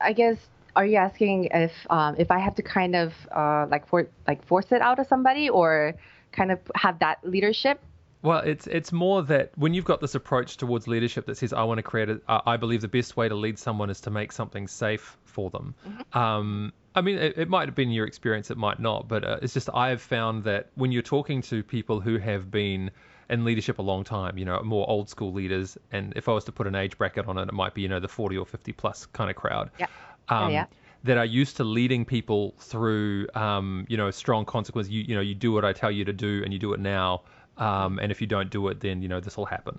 I 0.00 0.12
guess 0.12 0.36
are 0.74 0.86
you 0.86 0.96
asking 0.96 1.48
if 1.52 1.72
um, 1.90 2.16
if 2.18 2.30
I 2.30 2.38
have 2.38 2.54
to 2.56 2.62
kind 2.62 2.96
of 2.96 3.12
uh, 3.34 3.66
like 3.70 3.86
for 3.88 4.08
like 4.26 4.44
force 4.46 4.72
it 4.72 4.80
out 4.80 4.98
of 4.98 5.06
somebody 5.06 5.48
or 5.48 5.94
kind 6.32 6.52
of 6.52 6.58
have 6.74 6.98
that 7.00 7.18
leadership? 7.24 7.80
Well, 8.22 8.40
it's 8.40 8.66
it's 8.66 8.92
more 8.92 9.22
that 9.24 9.50
when 9.56 9.74
you've 9.74 9.84
got 9.84 10.00
this 10.00 10.14
approach 10.14 10.56
towards 10.56 10.86
leadership 10.86 11.26
that 11.26 11.36
says 11.36 11.52
I 11.52 11.64
want 11.64 11.78
to 11.78 11.82
create 11.82 12.08
a, 12.08 12.20
I 12.28 12.56
believe 12.56 12.80
the 12.80 12.88
best 12.88 13.16
way 13.16 13.28
to 13.28 13.34
lead 13.34 13.58
someone 13.58 13.90
is 13.90 14.00
to 14.02 14.10
make 14.10 14.32
something 14.32 14.68
safe 14.68 15.16
for 15.24 15.50
them. 15.50 15.74
Mm-hmm. 15.86 16.18
Um, 16.18 16.72
I 16.94 17.00
mean, 17.00 17.18
it, 17.18 17.38
it, 17.38 17.48
might 17.48 17.68
have 17.68 17.74
been 17.74 17.90
your 17.90 18.06
experience, 18.06 18.50
it 18.50 18.58
might 18.58 18.78
not, 18.78 19.08
but 19.08 19.24
uh, 19.24 19.38
it's 19.40 19.54
just 19.54 19.70
I 19.72 19.88
have 19.88 20.02
found 20.02 20.44
that 20.44 20.68
when 20.74 20.92
you're 20.92 21.02
talking 21.02 21.40
to 21.42 21.62
people 21.62 22.00
who 22.00 22.18
have 22.18 22.50
been 22.50 22.90
in 23.30 23.44
leadership 23.44 23.78
a 23.78 23.82
long 23.82 24.04
time, 24.04 24.36
you 24.36 24.44
know, 24.44 24.62
more 24.62 24.88
old 24.88 25.08
school 25.08 25.32
leaders, 25.32 25.78
and 25.90 26.12
if 26.16 26.28
I 26.28 26.32
was 26.32 26.44
to 26.44 26.52
put 26.52 26.66
an 26.66 26.74
age 26.74 26.98
bracket 26.98 27.26
on 27.26 27.38
it, 27.38 27.48
it 27.48 27.54
might 27.54 27.74
be 27.74 27.82
you 27.82 27.88
know 27.88 27.98
the 27.98 28.08
40 28.08 28.36
or 28.36 28.46
50 28.46 28.72
plus 28.72 29.06
kind 29.06 29.30
of 29.30 29.36
crowd. 29.36 29.70
Yeah 29.78 29.86
um, 30.28 30.50
yeah. 30.50 30.66
that 31.04 31.18
are 31.18 31.24
used 31.24 31.56
to 31.58 31.64
leading 31.64 32.04
people 32.04 32.54
through, 32.58 33.26
um, 33.34 33.86
you 33.88 33.96
know, 33.96 34.10
strong 34.10 34.44
consequence. 34.44 34.88
You, 34.88 35.02
you 35.02 35.14
know, 35.14 35.20
you 35.20 35.34
do 35.34 35.52
what 35.52 35.64
I 35.64 35.72
tell 35.72 35.90
you 35.90 36.04
to 36.04 36.12
do, 36.12 36.42
and 36.44 36.52
you 36.52 36.58
do 36.58 36.72
it 36.72 36.80
now. 36.80 37.22
Um, 37.62 37.98
and 38.02 38.10
if 38.10 38.20
you 38.20 38.26
don't 38.26 38.50
do 38.50 38.68
it, 38.70 38.80
then 38.80 39.02
you 39.02 39.08
know 39.08 39.20
this 39.20 39.36
will 39.36 39.50
happen. 39.56 39.78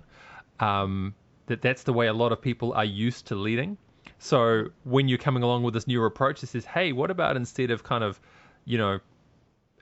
Um, 0.58 1.14
that 1.46 1.60
that's 1.60 1.82
the 1.82 1.92
way 1.92 2.06
a 2.06 2.14
lot 2.14 2.32
of 2.32 2.40
people 2.40 2.72
are 2.72 2.84
used 2.84 3.26
to 3.26 3.34
leading. 3.34 3.76
So 4.18 4.68
when 4.84 5.08
you're 5.08 5.24
coming 5.26 5.42
along 5.42 5.64
with 5.64 5.74
this 5.74 5.86
newer 5.86 6.06
approach, 6.06 6.42
it 6.42 6.46
says, 6.46 6.64
hey, 6.64 6.92
what 6.92 7.10
about 7.10 7.36
instead 7.36 7.70
of 7.70 7.82
kind 7.82 8.02
of, 8.02 8.20
you 8.64 8.78
know, 8.78 9.00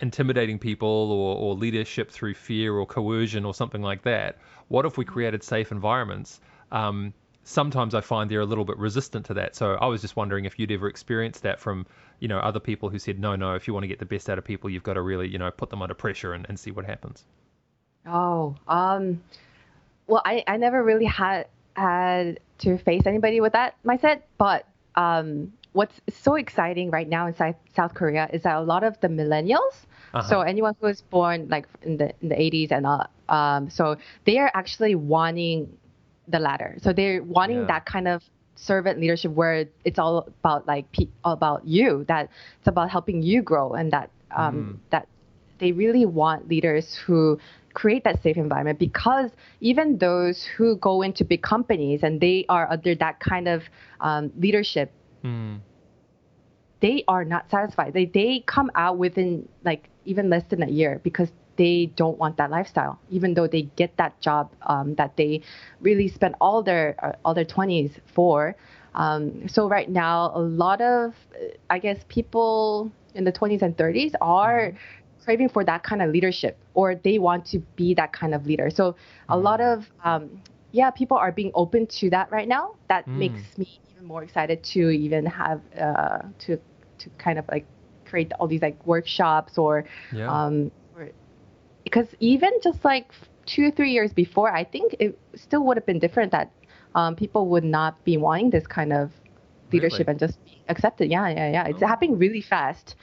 intimidating 0.01 0.59
people 0.59 1.13
or, 1.13 1.37
or 1.37 1.55
leadership 1.55 2.11
through 2.11 2.35
fear 2.35 2.75
or 2.75 2.87
coercion 2.87 3.45
or 3.45 3.55
something 3.55 3.83
like 3.83 4.03
that? 4.03 4.39
What 4.69 4.85
if 4.85 4.99
we 4.99 5.05
created 5.05 5.45
safe 5.45 5.71
environments? 5.71 6.41
Um, 6.73 7.15
sometimes 7.45 7.95
I 7.95 8.01
find 8.01 8.29
they're 8.29 8.41
a 8.41 8.53
little 8.53 8.65
bit 8.65 8.79
resistant 8.79 9.27
to 9.27 9.35
that. 9.35 9.55
So 9.55 9.75
I 9.75 9.87
was 9.87 10.01
just 10.01 10.17
wondering 10.17 10.45
if 10.45 10.59
you'd 10.59 10.73
ever 10.73 10.89
experienced 10.89 11.43
that 11.43 11.61
from, 11.61 11.87
you 12.19 12.27
know, 12.27 12.39
other 12.39 12.61
people 12.61 12.89
who 12.89 12.99
said, 12.99 13.21
no, 13.21 13.37
no, 13.37 13.55
if 13.55 13.69
you 13.69 13.75
want 13.75 13.85
to 13.85 13.89
get 13.89 14.01
the 14.01 14.07
best 14.15 14.29
out 14.29 14.39
of 14.39 14.45
people, 14.45 14.71
you've 14.71 14.83
got 14.83 14.95
to 14.95 15.03
really, 15.03 15.29
you 15.29 15.39
know, 15.39 15.51
put 15.53 15.71
them 15.71 15.83
under 15.83 15.95
pressure 15.95 16.33
and, 16.33 16.47
and 16.49 16.59
see 16.59 16.73
what 16.73 16.85
happens. 16.85 17.25
Oh, 18.07 18.57
um, 18.67 19.23
well, 20.07 20.23
I, 20.25 20.43
I 20.47 20.57
never 20.57 20.83
really 20.83 21.05
had 21.05 21.47
had 21.75 22.41
to 22.59 22.79
face 22.79 23.03
anybody 23.07 23.41
with 23.41 23.53
that 23.53 23.77
mindset, 23.85 24.23
but 24.39 24.67
um, 24.95 25.53
what's 25.73 26.01
so 26.11 26.35
exciting 26.35 26.91
right 26.91 27.09
now 27.09 27.27
in 27.27 27.35
South 27.35 27.95
Korea 27.95 28.29
is 28.33 28.43
that 28.43 28.57
a 28.57 28.61
lot 28.61 28.85
of 28.85 29.01
the 29.01 29.09
millennials, 29.09 29.75
uh-huh. 30.13 30.29
so 30.29 30.41
anyone 30.41 30.75
who 30.81 30.87
was 30.87 31.01
born 31.01 31.49
like 31.49 31.67
in 31.83 31.97
the 31.97 32.13
in 32.21 32.29
the 32.29 32.35
80s 32.35 32.73
and 32.73 32.87
up, 32.87 33.11
um, 33.29 33.71
so 33.71 33.97
they 34.25 34.39
are 34.39 34.51
actually 34.55 34.95
wanting 34.95 35.79
the 36.29 36.39
latter. 36.39 36.77
So 36.83 36.93
they're 36.93 37.23
wanting 37.23 37.61
yeah. 37.61 37.67
that 37.67 37.87
kind 37.87 38.09
of 38.09 38.23
servant 38.55 39.01
leadership 39.01 39.33
where 39.33 39.67
it's 39.85 39.99
all 39.99 40.29
about 40.41 40.67
like 40.67 40.87
all 41.25 41.33
about 41.33 41.67
you, 41.67 42.05
that 42.09 42.29
it's 42.59 42.69
about 42.69 42.91
helping 42.91 43.23
you 43.23 43.43
grow, 43.43 43.73
and 43.73 43.93
that 43.93 44.11
um, 44.31 44.81
mm. 44.85 44.91
that 44.91 45.09
they 45.59 45.73
really 45.73 46.05
want 46.05 46.49
leaders 46.49 46.95
who 47.07 47.39
create 47.75 48.05
that 48.05 48.23
safe 48.23 48.37
environment 48.37 48.79
because 48.79 49.31
even 49.61 49.99
those 49.99 50.45
who 50.57 50.77
go 50.77 51.03
into 51.03 51.25
big 51.25 51.43
companies 51.43 52.03
and 52.03 52.21
they 52.21 52.45
are 52.49 52.71
under 52.71 52.95
that 52.95 53.21
kind 53.21 53.49
of 53.49 53.63
um, 54.01 54.33
leadership 54.39 54.93
mm. 55.25 55.59
they 56.81 57.05
are 57.09 57.25
not 57.25 57.51
satisfied 57.51 57.93
they, 57.93 58.07
they 58.07 58.43
come 58.47 58.71
out 58.75 58.99
within 58.99 59.49
like 59.65 59.89
even 60.05 60.29
less 60.29 60.45
than 60.51 60.63
a 60.63 60.69
year 60.69 61.01
because 61.03 61.29
they 61.57 61.87
don't 61.97 62.19
want 62.19 62.37
that 62.39 62.51
lifestyle, 62.51 62.99
even 63.11 63.35
though 63.35 63.47
they 63.47 63.63
get 63.77 63.97
that 63.97 64.19
job 64.21 64.53
um, 64.63 64.95
that 64.95 65.17
they 65.17 65.43
really 65.81 66.09
spent 66.09 66.35
all 66.41 66.63
their 66.63 66.97
uh, 67.03 67.13
all 67.25 67.35
their 67.35 67.45
20s 67.45 67.93
for. 68.15 68.57
Um, 68.95 69.49
so 69.49 69.69
right 69.69 69.89
now, 69.89 70.33
a 70.35 70.41
lot 70.41 70.81
of 70.81 71.15
I 71.71 71.79
guess 71.79 71.99
people 72.09 72.91
in 73.15 73.25
the 73.25 73.33
20s 73.33 73.63
and 73.63 73.77
30s 73.77 74.15
are 74.21 74.69
mm-hmm. 74.69 74.77
Craving 75.25 75.49
for 75.49 75.65
that 75.65 75.83
kind 75.83 76.03
of 76.03 76.11
leadership, 76.11 76.59
or 76.75 76.95
they 76.95 77.19
want 77.19 77.47
to 77.47 77.59
be 77.77 77.95
that 77.95 78.13
kind 78.13 78.35
of 78.35 78.47
leader. 78.47 78.71
So 78.71 78.97
a 79.29 79.37
lot 79.37 79.61
mm. 79.61 79.73
of 79.73 79.91
um, 80.05 80.43
yeah, 80.73 80.91
people 80.91 81.17
are 81.17 81.33
being 81.33 81.51
open 81.55 81.87
to 81.99 82.11
that 82.11 82.31
right 82.31 82.49
now. 82.49 82.77
That 82.89 83.07
mm. 83.07 83.19
makes 83.19 83.59
me 83.59 83.81
even 83.91 84.07
more 84.07 84.23
excited 84.23 84.63
to 84.65 84.91
even 84.91 85.27
have 85.27 85.61
uh, 85.79 86.19
to 86.41 86.59
to 86.99 87.11
kind 87.19 87.39
of 87.39 87.45
like 87.51 87.67
create 88.05 88.33
all 88.39 88.47
these 88.47 88.63
like 88.63 88.85
workshops 88.87 89.57
or 89.57 89.85
yeah. 90.13 90.31
um, 90.31 90.71
because 91.85 92.07
even 92.21 92.53
just 92.63 92.85
like 92.85 93.13
two 93.47 93.67
or 93.67 93.71
three 93.71 93.91
years 93.91 94.13
before, 94.13 94.55
I 94.55 94.65
think 94.65 94.95
it 94.99 95.19
still 95.35 95.65
would 95.67 95.77
have 95.77 95.87
been 95.87 95.99
different 95.99 96.33
that 96.33 96.51
um, 96.95 97.17
people 97.17 97.49
would 97.49 97.65
not 97.65 98.03
be 98.05 98.17
wanting 98.17 98.51
this 98.51 98.67
kind 98.67 98.93
of 98.93 99.11
leadership 99.73 100.07
really? 100.07 100.11
and 100.11 100.19
just 100.19 100.39
accept 100.69 101.01
it. 101.01 101.11
Yeah, 101.11 101.29
yeah, 101.29 101.51
yeah. 101.51 101.67
It's 101.67 101.83
oh. 101.83 101.87
happening 101.87 102.19
really 102.19 102.43
fast, 102.43 102.97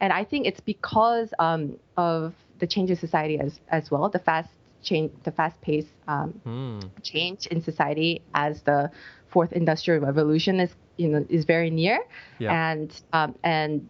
and 0.00 0.12
I 0.12 0.24
think 0.24 0.46
it's 0.46 0.60
because 0.60 1.32
um, 1.38 1.76
of 1.96 2.34
the 2.58 2.66
change 2.66 2.90
in 2.90 2.96
society 2.96 3.38
as 3.38 3.60
as 3.68 3.90
well. 3.90 4.08
The 4.08 4.18
fast 4.18 4.50
change, 4.82 5.12
the 5.24 5.32
fast 5.32 5.60
pace 5.60 5.86
um, 6.08 6.40
mm. 6.46 6.90
change 7.02 7.46
in 7.46 7.62
society 7.62 8.22
as 8.34 8.62
the 8.62 8.90
fourth 9.28 9.52
industrial 9.52 10.00
revolution 10.00 10.60
is 10.60 10.70
you 10.96 11.08
know 11.08 11.26
is 11.28 11.44
very 11.44 11.70
near, 11.70 12.00
yeah. 12.38 12.70
and 12.70 13.00
um, 13.12 13.34
and 13.44 13.88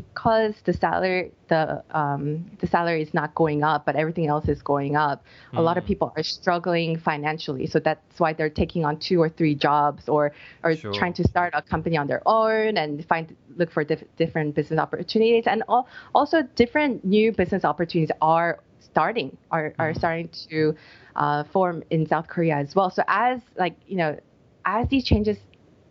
because 0.00 0.54
the 0.64 0.74
salary 0.74 1.32
the 1.48 1.82
um, 1.90 2.44
the 2.60 2.66
salary 2.66 3.00
is 3.00 3.14
not 3.14 3.34
going 3.34 3.62
up, 3.62 3.86
but 3.86 3.96
everything 3.96 4.26
else 4.26 4.46
is 4.46 4.60
going 4.60 4.94
up. 4.94 5.24
Mm. 5.54 5.58
A 5.58 5.62
lot 5.62 5.78
of 5.78 5.84
hmm. 5.84 5.88
people 5.88 6.12
are 6.16 6.22
struggling 6.22 6.98
financially, 6.98 7.66
so 7.66 7.78
that's 7.78 8.20
why 8.20 8.34
they're 8.34 8.56
taking 8.62 8.84
on 8.84 8.98
two 8.98 9.18
or 9.22 9.30
three 9.30 9.54
jobs, 9.54 10.06
or 10.06 10.32
or 10.62 10.76
sure. 10.76 10.92
trying 10.92 11.14
to 11.14 11.24
start 11.26 11.54
a 11.56 11.62
company 11.62 11.96
on 11.96 12.06
their 12.06 12.22
own 12.26 12.76
and 12.76 13.06
find 13.06 13.34
look 13.56 13.70
for 13.70 13.84
diff- 13.84 14.10
different 14.18 14.54
business 14.54 14.78
opportunities, 14.78 15.44
and 15.46 15.62
all, 15.66 15.88
also 16.14 16.42
different 16.56 17.02
new 17.02 17.32
business 17.32 17.64
opportunities 17.64 18.10
are 18.20 18.58
starting 18.80 19.34
are 19.50 19.72
are 19.78 19.92
hmm. 19.92 19.98
starting 19.98 20.28
to 20.50 20.74
uh, 21.22 21.44
form 21.44 21.82
in 21.88 22.06
South 22.06 22.26
Korea 22.28 22.56
as 22.56 22.74
well. 22.74 22.90
So 22.90 23.02
as 23.08 23.40
like 23.56 23.76
you 23.86 23.96
know, 23.96 24.18
as 24.66 24.88
these 24.88 25.04
changes 25.04 25.38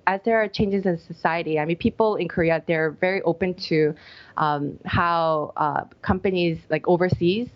as 0.07 0.21
there 0.23 0.41
are 0.41 0.47
changes 0.47 0.85
in 0.85 0.97
society, 0.97 1.59
I 1.59 1.65
mean, 1.65 1.77
people 1.77 2.15
in 2.15 2.27
Korea 2.27 2.63
they're 2.67 2.91
very 2.91 3.21
open 3.23 3.53
to 3.69 3.95
um, 4.37 4.79
how 4.85 5.53
uh, 5.57 5.83
companies 6.01 6.59
like 6.69 6.87
overseas 6.87 7.49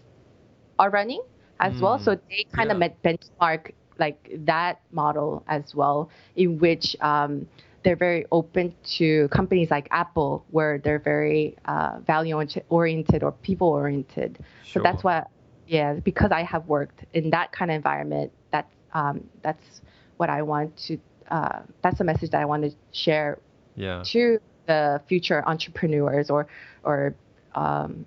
are 0.78 0.90
running 0.90 1.22
as 1.60 1.74
mm, 1.74 1.82
well. 1.82 2.00
So 2.00 2.16
they 2.16 2.46
kind 2.54 2.70
yeah. 2.70 2.86
of 2.86 3.02
benchmark 3.04 3.72
like 4.00 4.30
that 4.46 4.80
model 4.92 5.44
as 5.48 5.76
well, 5.76 6.10
in 6.36 6.58
which 6.60 6.96
um, 7.02 7.48
they're 7.84 7.96
very 7.96 8.26
open 8.32 8.74
to 8.98 9.28
companies 9.30 9.70
like 9.70 9.88
Apple, 9.92 10.46
where 10.52 10.80
they're 10.80 11.00
very 11.00 11.56
uh, 11.66 12.00
value 12.06 12.42
oriented 12.70 13.24
or 13.24 13.32
people 13.32 13.68
oriented. 13.68 14.40
Sure. 14.64 14.82
So 14.82 14.84
that's 14.84 15.04
why, 15.04 15.26
yeah, 15.68 15.94
because 15.94 16.32
I 16.32 16.44
have 16.44 16.66
worked 16.68 17.06
in 17.14 17.30
that 17.32 17.52
kind 17.52 17.72
of 17.72 17.76
environment, 17.76 18.32
that's 18.52 18.74
um, 18.94 19.24
that's 19.44 19.82
what 20.18 20.30
I 20.30 20.42
want 20.42 20.76
to 20.88 20.98
uh, 21.30 21.60
that's 21.82 22.00
a 22.00 22.04
message 22.04 22.32
that 22.32 22.42
I 22.42 22.46
want 22.46 22.64
to 22.64 22.72
share 22.92 23.40
yeah. 23.76 24.04
to 24.08 24.40
the 24.68 25.02
future 25.08 25.44
entrepreneurs 25.48 26.30
or 26.30 26.48
or 26.84 27.16
um, 27.56 28.06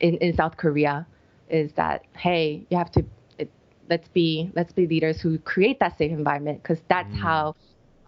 in 0.00 0.16
in 0.18 0.34
South 0.34 0.56
Korea 0.56 1.06
is 1.48 1.72
that 1.72 2.04
hey 2.14 2.66
you 2.70 2.76
have 2.76 2.90
to 2.92 3.04
it, 3.38 3.50
let's 3.88 4.08
be 4.08 4.50
let's 4.54 4.72
be 4.72 4.86
leaders 4.86 5.20
who 5.20 5.38
create 5.38 5.80
that 5.80 5.96
safe 5.98 6.12
environment 6.12 6.62
because 6.62 6.78
that's 6.88 7.14
mm. 7.14 7.20
how 7.20 7.54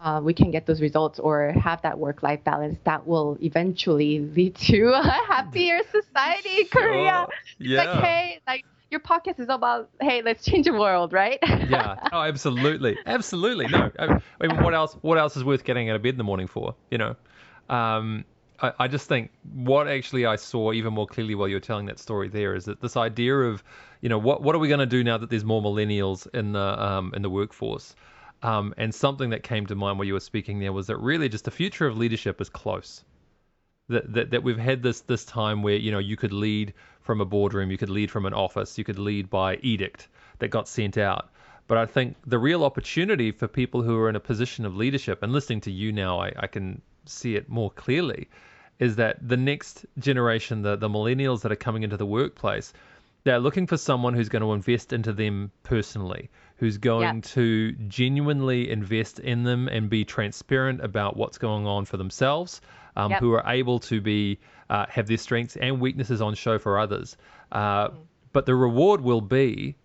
uh, 0.02 0.20
we 0.22 0.32
can 0.32 0.50
get 0.50 0.66
those 0.66 0.80
results 0.80 1.18
or 1.18 1.52
have 1.52 1.82
that 1.82 1.98
work-life 1.98 2.42
balance 2.44 2.78
that 2.84 3.06
will 3.06 3.36
eventually 3.42 4.20
lead 4.20 4.54
to 4.54 4.88
a 4.94 5.02
happier 5.02 5.80
society 5.90 6.60
in 6.60 6.66
sure. 6.68 6.82
Korea. 6.82 7.26
Yeah. 7.58 7.84
Like, 7.84 8.04
hey, 8.04 8.40
like 8.46 8.64
your 8.90 9.00
podcast 9.00 9.38
is 9.38 9.48
about 9.48 9.88
hey 10.00 10.22
let's 10.22 10.44
change 10.44 10.66
the 10.66 10.72
world 10.72 11.12
right? 11.12 11.38
Yeah. 11.42 11.96
Oh 12.12 12.22
absolutely. 12.22 12.98
Absolutely. 13.06 13.68
No. 13.68 13.90
I 13.98 14.46
mean 14.46 14.62
what 14.62 14.74
else 14.74 14.96
what 15.02 15.18
else 15.18 15.36
is 15.36 15.44
worth 15.44 15.64
getting 15.64 15.88
out 15.90 15.96
of 15.96 16.02
bed 16.02 16.10
in 16.10 16.18
the 16.18 16.24
morning 16.24 16.46
for 16.46 16.74
you 16.90 16.98
know? 16.98 17.16
Um, 17.68 18.24
I, 18.60 18.72
I 18.80 18.88
just 18.88 19.08
think 19.08 19.30
what 19.54 19.88
actually 19.88 20.26
I 20.26 20.36
saw 20.36 20.72
even 20.72 20.92
more 20.92 21.06
clearly 21.06 21.34
while 21.34 21.48
you 21.48 21.56
were 21.56 21.60
telling 21.60 21.86
that 21.86 21.98
story 21.98 22.28
there 22.28 22.54
is 22.54 22.64
that 22.66 22.80
this 22.80 22.96
idea 22.96 23.34
of 23.34 23.62
you 24.00 24.08
know 24.08 24.18
what 24.18 24.42
what 24.42 24.54
are 24.54 24.58
we 24.58 24.68
going 24.68 24.80
to 24.80 24.86
do 24.86 25.04
now 25.04 25.18
that 25.18 25.30
there's 25.30 25.44
more 25.44 25.62
millennials 25.62 26.26
in 26.34 26.52
the 26.52 26.84
um, 26.84 27.12
in 27.14 27.22
the 27.22 27.30
workforce? 27.30 27.94
Um, 28.42 28.72
and 28.78 28.94
something 28.94 29.30
that 29.30 29.42
came 29.42 29.66
to 29.66 29.74
mind 29.74 29.98
while 29.98 30.06
you 30.06 30.14
were 30.14 30.20
speaking 30.20 30.60
there 30.60 30.72
was 30.72 30.86
that 30.86 30.96
really 30.96 31.28
just 31.28 31.44
the 31.44 31.50
future 31.50 31.86
of 31.86 31.98
leadership 31.98 32.40
is 32.40 32.48
close. 32.48 33.04
That, 33.90 34.12
that, 34.14 34.30
that 34.30 34.42
we've 34.44 34.56
had 34.56 34.82
this 34.84 35.00
this 35.02 35.24
time 35.24 35.62
where 35.62 35.74
you 35.74 35.90
know 35.90 35.98
you 35.98 36.16
could 36.16 36.32
lead 36.32 36.74
from 37.10 37.20
a 37.20 37.24
boardroom, 37.24 37.72
you 37.72 37.76
could 37.76 37.90
lead 37.90 38.08
from 38.08 38.24
an 38.24 38.32
office, 38.32 38.78
you 38.78 38.84
could 38.84 38.96
lead 38.96 39.28
by 39.28 39.56
edict 39.62 40.06
that 40.38 40.46
got 40.46 40.68
sent 40.68 40.96
out. 40.96 41.28
But 41.66 41.76
I 41.76 41.86
think 41.86 42.16
the 42.24 42.38
real 42.38 42.62
opportunity 42.62 43.32
for 43.32 43.48
people 43.48 43.82
who 43.82 43.98
are 43.98 44.08
in 44.08 44.14
a 44.14 44.20
position 44.20 44.64
of 44.64 44.76
leadership, 44.76 45.24
and 45.24 45.32
listening 45.32 45.60
to 45.62 45.72
you 45.72 45.90
now, 45.90 46.20
I, 46.20 46.32
I 46.38 46.46
can 46.46 46.82
see 47.06 47.34
it 47.34 47.48
more 47.48 47.68
clearly, 47.68 48.28
is 48.78 48.94
that 48.94 49.16
the 49.28 49.36
next 49.36 49.86
generation, 49.98 50.62
the, 50.62 50.76
the 50.76 50.88
millennials 50.88 51.40
that 51.40 51.50
are 51.50 51.56
coming 51.56 51.82
into 51.82 51.96
the 51.96 52.06
workplace, 52.06 52.72
they're 53.24 53.40
looking 53.40 53.66
for 53.66 53.76
someone 53.76 54.14
who's 54.14 54.28
going 54.28 54.42
to 54.42 54.52
invest 54.52 54.92
into 54.92 55.12
them 55.12 55.50
personally, 55.64 56.30
who's 56.58 56.78
going 56.78 57.16
yep. 57.16 57.24
to 57.24 57.72
genuinely 57.88 58.70
invest 58.70 59.18
in 59.18 59.42
them 59.42 59.66
and 59.66 59.90
be 59.90 60.04
transparent 60.04 60.80
about 60.80 61.16
what's 61.16 61.38
going 61.38 61.66
on 61.66 61.86
for 61.86 61.96
themselves, 61.96 62.60
um, 62.94 63.10
yep. 63.10 63.18
who 63.18 63.32
are 63.32 63.42
able 63.48 63.80
to 63.80 64.00
be 64.00 64.38
uh, 64.70 64.86
have 64.88 65.06
their 65.08 65.18
strengths 65.18 65.56
and 65.56 65.80
weaknesses 65.80 66.22
on 66.22 66.34
show 66.34 66.58
for 66.58 66.78
others. 66.78 67.16
Uh, 67.52 67.88
mm-hmm. 67.88 67.96
But 68.32 68.46
the 68.46 68.54
reward 68.54 69.00
will 69.00 69.20
be 69.20 69.76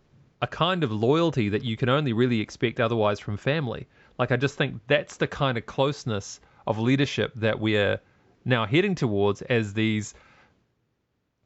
a 0.41 0.47
kind 0.47 0.83
of 0.83 0.91
loyalty 0.91 1.49
that 1.49 1.63
you 1.63 1.75
can 1.75 1.89
only 1.89 2.13
really 2.13 2.39
expect 2.39 2.79
otherwise 2.79 3.19
from 3.19 3.35
family. 3.35 3.87
Like 4.19 4.31
I 4.31 4.37
just 4.37 4.55
think 4.55 4.79
that's 4.87 5.17
the 5.17 5.27
kind 5.27 5.57
of 5.57 5.65
closeness 5.65 6.39
of 6.67 6.77
leadership 6.77 7.33
that 7.35 7.59
we're 7.59 7.99
now 8.45 8.65
heading 8.65 8.95
towards 8.95 9.41
as 9.41 9.73
these 9.73 10.13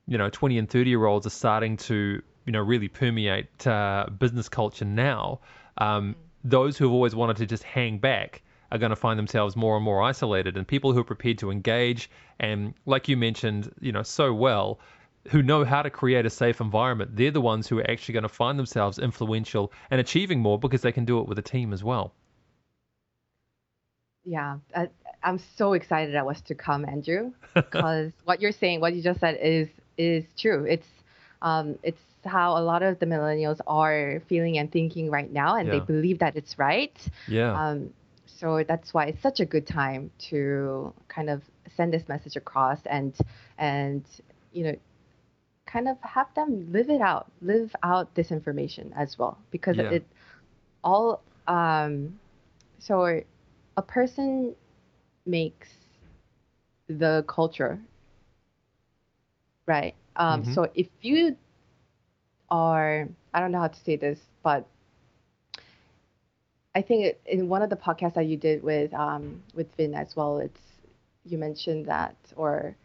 you 0.06 0.18
know 0.18 0.30
20 0.30 0.58
and 0.58 0.70
30 0.70 0.90
year 0.90 1.06
olds 1.06 1.26
are 1.26 1.32
starting 1.32 1.78
to 1.78 2.22
you 2.46 2.52
know 2.52 2.60
really 2.60 2.88
permeate 2.88 3.66
uh, 3.68 4.06
business 4.18 4.50
culture 4.50 4.86
now 4.86 5.40
um, 5.78 6.16
those 6.44 6.78
who 6.78 6.86
have 6.86 6.94
always 6.94 7.16
wanted 7.16 7.38
to 7.38 7.46
just 7.46 7.64
hang 7.64 8.00
back 8.00 8.42
are 8.72 8.78
going 8.78 8.92
to 8.92 8.96
find 8.96 9.18
themselves 9.18 9.56
more 9.56 9.76
and 9.76 9.84
more 9.84 10.02
isolated 10.02 10.58
and 10.58 10.68
people 10.68 10.94
who 10.94 11.00
are 11.00 11.06
prepared 11.06 11.38
to 11.38 11.52
engage 11.52 12.10
and 12.40 12.74
like 12.86 13.08
you 13.08 13.18
mentioned 13.18 13.72
you 13.80 13.92
know 13.92 14.04
so 14.04 14.34
well 14.34 14.80
who 15.30 15.44
know 15.44 15.66
how 15.66 15.82
to 15.82 15.90
create 15.90 16.26
a 16.26 16.30
safe 16.30 16.62
environment 16.62 17.16
they're 17.16 17.32
the 17.32 17.42
ones 17.42 17.68
who 17.68 17.80
are 17.80 17.90
actually 17.90 18.14
going 18.14 18.24
to 18.24 18.30
find 18.30 18.58
themselves 18.58 19.00
influential 19.00 19.72
and 19.92 20.00
achieving 20.00 20.40
more 20.40 20.58
because 20.58 20.82
they 20.82 20.92
can 20.92 21.06
do 21.06 21.20
it 21.20 21.28
with 21.28 21.38
a 21.38 21.42
team 21.42 21.74
as 21.74 21.84
well 21.84 22.14
yeah 24.24 24.58
I, 24.76 24.90
i'm 25.24 25.40
so 25.58 25.74
excited 25.74 26.16
that 26.16 26.26
was 26.26 26.42
to 26.44 26.56
come 26.56 26.86
andrew 26.86 27.32
because 27.54 28.12
what 28.24 28.42
you're 28.42 28.52
saying 28.52 28.82
what 28.82 28.94
you 28.94 29.02
just 29.02 29.20
said 29.20 29.38
is 29.42 29.68
is 30.00 30.24
true. 30.36 30.66
It's 30.66 30.88
um, 31.42 31.78
it's 31.84 32.02
how 32.26 32.58
a 32.58 32.64
lot 32.64 32.82
of 32.82 33.00
the 33.00 33.06
millennials 33.06 33.60
are 33.68 34.22
feeling 34.28 34.58
and 34.58 34.72
thinking 34.72 35.12
right 35.12 35.32
now, 35.32 35.56
and 35.56 35.68
yeah. 35.68 35.74
they 35.74 35.80
believe 35.82 36.20
that 36.20 36.36
it's 36.36 36.58
right. 36.58 36.98
Yeah. 37.28 37.54
Um, 37.54 37.94
so 38.40 38.64
that's 38.68 38.94
why 38.94 39.06
it's 39.06 39.22
such 39.22 39.40
a 39.40 39.46
good 39.46 39.68
time 39.68 40.12
to 40.30 40.94
kind 41.08 41.30
of 41.30 41.42
send 41.76 41.94
this 41.94 42.08
message 42.08 42.36
across 42.36 42.80
and 42.86 43.16
and 43.58 44.04
you 44.54 44.64
know 44.64 44.76
kind 45.66 45.88
of 45.88 45.98
have 46.02 46.34
them 46.36 46.72
live 46.72 46.90
it 46.90 47.02
out, 47.02 47.32
live 47.42 47.76
out 47.84 48.16
this 48.16 48.32
information 48.32 48.92
as 48.98 49.20
well, 49.20 49.38
because 49.52 49.78
yeah. 49.78 49.92
it 49.92 50.08
all. 50.84 51.22
Um, 51.48 52.20
so 52.80 53.22
a 53.78 53.82
person 53.82 54.56
makes 55.26 55.70
the 56.88 57.24
culture 57.28 57.80
right? 59.70 59.94
Um, 60.18 60.42
mm-hmm. 60.42 60.54
So 60.54 60.68
if 60.74 60.88
you 61.02 61.38
are, 62.50 63.08
I 63.34 63.40
don't 63.40 63.52
know 63.54 63.60
how 63.60 63.68
to 63.68 63.80
say 63.86 63.96
this, 63.96 64.20
but 64.44 64.68
I 66.76 66.82
think 66.82 67.16
in 67.26 67.50
one 67.50 67.62
of 67.62 67.70
the 67.70 67.76
podcasts 67.76 68.14
that 68.14 68.28
you 68.28 68.38
did 68.38 68.64
with 68.64 68.94
um, 68.94 69.42
with 69.54 69.76
Vinh 69.78 69.96
as 69.96 70.16
well, 70.16 70.38
it's 70.40 70.62
you 71.26 71.38
mentioned 71.38 71.86
that 71.88 72.16
or 72.36 72.76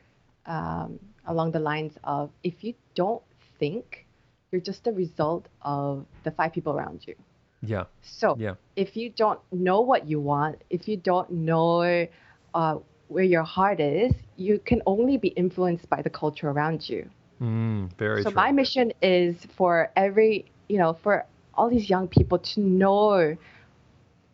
um, 0.46 0.98
along 1.26 1.52
the 1.52 1.60
lines 1.60 1.92
of 2.04 2.30
if 2.42 2.64
you 2.64 2.74
don't 2.94 3.22
think, 3.58 4.06
you're 4.50 4.60
just 4.60 4.86
a 4.86 4.92
result 4.92 5.48
of 5.62 6.06
the 6.22 6.30
five 6.30 6.52
people 6.52 6.72
around 6.72 7.06
you. 7.06 7.14
Yeah. 7.62 7.84
So 8.02 8.36
yeah. 8.38 8.54
if 8.76 8.96
you 8.96 9.10
don't 9.10 9.40
know 9.52 9.80
what 9.80 10.06
you 10.06 10.20
want, 10.20 10.62
if 10.70 10.86
you 10.86 10.96
don't 10.96 11.30
know 11.30 12.06
uh, 12.54 12.76
where 13.08 13.24
your 13.24 13.42
heart 13.42 13.80
is, 13.80 14.12
you 14.36 14.58
can 14.58 14.82
only 14.86 15.16
be 15.16 15.28
influenced 15.28 15.88
by 15.88 16.02
the 16.02 16.10
culture 16.10 16.50
around 16.50 16.88
you. 16.88 17.08
Mm, 17.40 17.96
very 17.98 18.22
so 18.22 18.30
true. 18.30 18.36
my 18.36 18.52
mission 18.52 18.92
is 19.02 19.36
for 19.56 19.90
every, 19.96 20.46
you 20.68 20.78
know, 20.78 20.96
for 21.02 21.26
all 21.54 21.70
these 21.70 21.88
young 21.88 22.06
people 22.08 22.38
to 22.38 22.60
know 22.60 23.36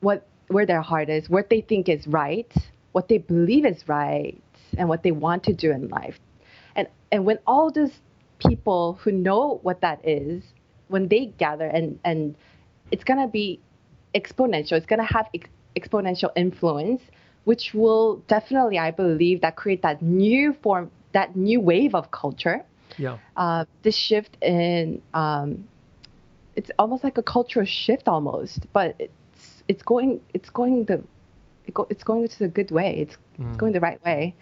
what 0.00 0.26
where 0.48 0.66
their 0.66 0.82
heart 0.82 1.08
is, 1.08 1.30
what 1.30 1.48
they 1.48 1.60
think 1.60 1.88
is 1.88 2.06
right, 2.08 2.52
what 2.92 3.08
they 3.08 3.18
believe 3.18 3.64
is 3.64 3.88
right, 3.88 4.40
and 4.76 4.88
what 4.88 5.02
they 5.02 5.12
want 5.12 5.44
to 5.44 5.52
do 5.52 5.70
in 5.70 5.88
life. 5.88 6.18
And 6.76 6.88
and 7.12 7.24
when 7.24 7.38
all 7.46 7.70
those 7.70 8.00
people 8.38 8.98
who 9.02 9.12
know 9.12 9.60
what 9.62 9.80
that 9.82 10.06
is, 10.06 10.42
when 10.88 11.08
they 11.08 11.26
gather 11.38 11.66
and 11.66 11.98
and 12.04 12.34
it's 12.90 13.04
gonna 13.04 13.28
be 13.28 13.60
exponential. 14.14 14.72
It's 14.72 14.86
gonna 14.86 15.04
have 15.04 15.28
ex- 15.34 15.50
exponential 15.76 16.30
influence 16.34 17.02
which 17.44 17.72
will 17.74 18.16
definitely, 18.28 18.78
I 18.78 18.90
believe, 18.90 19.40
that 19.40 19.56
create 19.56 19.82
that 19.82 20.02
new 20.02 20.52
form, 20.62 20.90
that 21.12 21.36
new 21.36 21.60
wave 21.60 21.94
of 21.94 22.10
culture. 22.10 22.64
Yeah. 22.98 23.18
Uh, 23.36 23.64
this 23.82 23.96
shift 23.96 24.36
in, 24.42 25.00
um, 25.14 25.66
it's 26.56 26.70
almost 26.78 27.04
like 27.04 27.18
a 27.18 27.22
cultural 27.22 27.64
shift 27.64 28.08
almost, 28.08 28.66
but 28.72 28.94
it's 28.98 29.12
it's 29.70 29.82
going 29.82 30.20
it's 30.34 30.50
going 30.50 30.84
the 30.84 30.96
it 31.66 31.74
go, 31.74 31.86
it's 31.88 32.04
going 32.04 32.26
to 32.28 32.38
the 32.38 32.48
good 32.48 32.70
way. 32.70 32.90
It's, 33.02 33.16
mm. 33.38 33.48
it's 33.48 33.56
going 33.56 33.72
the 33.72 33.80
right 33.80 34.02
way, 34.04 34.34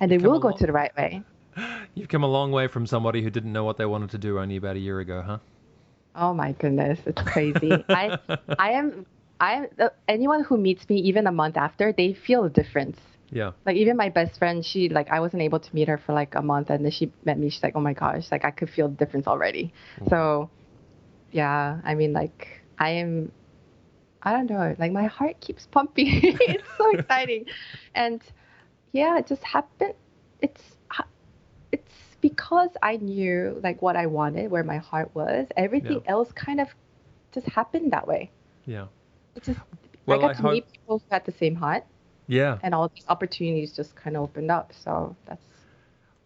and 0.00 0.10
they 0.10 0.18
will 0.18 0.40
go 0.40 0.48
long, 0.48 0.58
to 0.58 0.66
the 0.66 0.72
right 0.72 0.94
way. 0.96 1.22
You've 1.94 2.08
come 2.08 2.22
a 2.22 2.32
long 2.38 2.52
way 2.52 2.68
from 2.68 2.86
somebody 2.86 3.22
who 3.22 3.30
didn't 3.30 3.52
know 3.52 3.64
what 3.64 3.78
they 3.78 3.86
wanted 3.86 4.10
to 4.10 4.18
do 4.18 4.38
only 4.38 4.56
about 4.56 4.76
a 4.76 4.78
year 4.78 5.00
ago, 5.00 5.22
huh? 5.22 5.38
Oh 6.14 6.34
my 6.34 6.52
goodness, 6.52 6.98
it's 7.06 7.22
crazy. 7.22 7.72
I 7.88 8.18
I 8.58 8.72
am 8.72 9.06
I 9.40 9.68
uh, 9.78 9.88
anyone 10.06 10.44
who 10.44 10.56
meets 10.58 10.88
me 10.88 10.96
even 11.10 11.26
a 11.26 11.32
month 11.32 11.56
after, 11.56 11.92
they 11.92 12.12
feel 12.12 12.44
a 12.44 12.50
difference. 12.50 12.98
Yeah. 13.30 13.52
Like 13.66 13.76
even 13.76 13.96
my 13.96 14.10
best 14.10 14.38
friend, 14.38 14.64
she 14.64 14.88
like 14.88 15.08
I 15.08 15.20
wasn't 15.20 15.42
able 15.42 15.60
to 15.60 15.74
meet 15.74 15.88
her 15.88 15.98
for 15.98 16.12
like 16.12 16.34
a 16.34 16.42
month, 16.42 16.70
and 16.70 16.84
then 16.84 16.92
she 16.92 17.10
met 17.24 17.38
me. 17.38 17.50
She's 17.50 17.62
like, 17.62 17.74
oh 17.74 17.80
my 17.80 17.94
gosh, 17.94 18.30
like 18.30 18.44
I 18.44 18.50
could 18.50 18.70
feel 18.70 18.88
the 18.88 18.96
difference 19.02 19.26
already. 19.26 19.72
Mm. 20.00 20.10
So, 20.10 20.50
yeah, 21.32 21.80
I 21.84 21.94
mean 21.94 22.12
like 22.12 22.62
I 22.78 22.90
am. 22.90 23.32
I 24.24 24.32
don't 24.32 24.48
know. 24.48 24.74
Like 24.78 24.92
my 24.92 25.06
heart 25.06 25.40
keeps 25.40 25.66
pumping. 25.66 26.08
it's 26.22 26.64
so 26.78 26.90
exciting, 26.98 27.46
and 27.94 28.22
yeah, 28.92 29.18
it 29.18 29.26
just 29.26 29.44
happened. 29.44 29.94
It's 30.40 30.62
it's 31.72 31.92
because 32.20 32.70
I 32.82 32.96
knew 32.96 33.60
like 33.62 33.82
what 33.82 33.96
I 33.96 34.06
wanted, 34.06 34.50
where 34.50 34.64
my 34.64 34.78
heart 34.78 35.10
was. 35.14 35.48
Everything 35.56 36.02
yeah. 36.04 36.12
else 36.12 36.32
kind 36.32 36.60
of 36.60 36.68
just 37.32 37.46
happened 37.48 37.92
that 37.92 38.06
way. 38.06 38.30
Yeah. 38.64 38.86
It's 39.36 39.46
just 39.46 39.60
well, 40.06 40.18
I 40.18 40.22
got 40.22 40.30
I 40.30 40.34
to 40.34 40.42
hope... 40.42 40.52
meet 40.52 40.72
people 40.72 40.98
who 40.98 41.04
had 41.10 41.24
the 41.24 41.32
same 41.32 41.54
heart. 41.54 41.84
Yeah. 42.26 42.58
And 42.62 42.74
all 42.74 42.90
these 42.94 43.04
opportunities 43.08 43.72
just 43.72 43.94
kind 43.94 44.16
of 44.16 44.22
opened 44.22 44.50
up. 44.50 44.72
So 44.72 45.16
that's. 45.26 45.44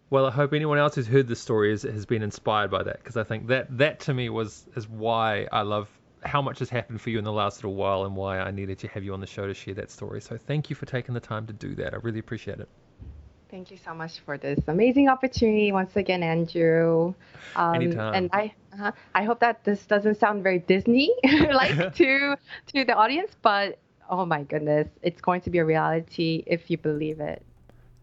Well, 0.09 0.25
I 0.25 0.31
hope 0.31 0.53
anyone 0.53 0.77
else 0.77 0.95
who's 0.95 1.07
heard 1.07 1.27
this 1.27 1.39
story 1.39 1.71
is, 1.71 1.83
has 1.83 2.05
been 2.05 2.23
inspired 2.23 2.71
by 2.71 2.83
that 2.83 2.97
because 2.97 3.17
I 3.17 3.23
think 3.23 3.47
that 3.47 3.77
that 3.77 3.99
to 4.01 4.13
me 4.13 4.29
was 4.29 4.65
is 4.75 4.87
why 4.87 5.47
I 5.51 5.61
love 5.61 5.87
how 6.23 6.41
much 6.41 6.59
has 6.59 6.69
happened 6.69 7.01
for 7.01 7.09
you 7.09 7.17
in 7.17 7.23
the 7.23 7.31
last 7.31 7.57
little 7.57 7.75
while 7.75 8.05
and 8.05 8.15
why 8.15 8.39
I 8.39 8.51
needed 8.51 8.79
to 8.79 8.87
have 8.89 9.03
you 9.03 9.13
on 9.13 9.19
the 9.19 9.27
show 9.27 9.47
to 9.47 9.53
share 9.53 9.73
that 9.75 9.89
story. 9.89 10.21
So 10.21 10.37
thank 10.37 10.69
you 10.69 10.75
for 10.75 10.85
taking 10.85 11.13
the 11.13 11.19
time 11.19 11.47
to 11.47 11.53
do 11.53 11.75
that. 11.75 11.93
I 11.93 11.97
really 11.97 12.19
appreciate 12.19 12.59
it. 12.59 12.69
Thank 13.49 13.71
you 13.71 13.77
so 13.77 13.95
much 13.95 14.19
for 14.19 14.37
this 14.37 14.59
amazing 14.67 15.09
opportunity 15.09 15.71
once 15.71 15.95
again, 15.95 16.21
Andrew. 16.21 17.15
Um, 17.55 17.75
Anytime. 17.75 18.13
And 18.13 18.29
I, 18.31 18.53
uh, 18.79 18.91
I 19.15 19.23
hope 19.23 19.39
that 19.39 19.63
this 19.63 19.87
doesn't 19.87 20.19
sound 20.19 20.43
very 20.43 20.59
Disney 20.59 21.11
like 21.51 21.93
to 21.95 22.35
to 22.67 22.85
the 22.85 22.93
audience, 22.93 23.35
but 23.41 23.79
oh 24.07 24.25
my 24.25 24.43
goodness, 24.43 24.87
it's 25.01 25.21
going 25.21 25.41
to 25.41 25.49
be 25.49 25.57
a 25.57 25.65
reality 25.65 26.43
if 26.45 26.69
you 26.69 26.77
believe 26.77 27.19
it. 27.19 27.43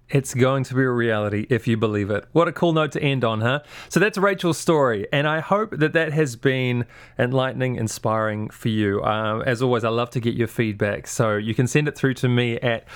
It's 0.09 0.34
going 0.34 0.62
to 0.64 0.74
be 0.74 0.82
a 0.82 0.90
reality 0.90 1.46
if 1.50 1.66
you 1.66 1.76
believe 1.76 2.11
it. 2.11 2.26
What 2.30 2.46
a 2.46 2.52
cool 2.52 2.72
note 2.72 2.92
to 2.92 3.02
end 3.02 3.24
on, 3.24 3.40
huh? 3.40 3.61
So 3.88 3.98
that's 3.98 4.16
Rachel's 4.16 4.57
story, 4.59 5.09
and 5.12 5.26
I 5.26 5.40
hope 5.40 5.72
that 5.78 5.94
that 5.94 6.12
has 6.12 6.36
been 6.36 6.86
enlightening, 7.18 7.74
inspiring 7.74 8.48
for 8.50 8.68
you. 8.68 9.02
Uh, 9.02 9.40
as 9.40 9.62
always, 9.62 9.82
I 9.82 9.88
love 9.88 10.11
to 10.11 10.20
get 10.20 10.34
your 10.34 10.46
feedback, 10.46 11.09
so 11.09 11.36
you 11.36 11.54
can 11.54 11.66
send 11.66 11.88
it 11.88 11.96
through 11.96 12.14
to 12.14 12.28
me 12.28 12.57
at 12.61 12.86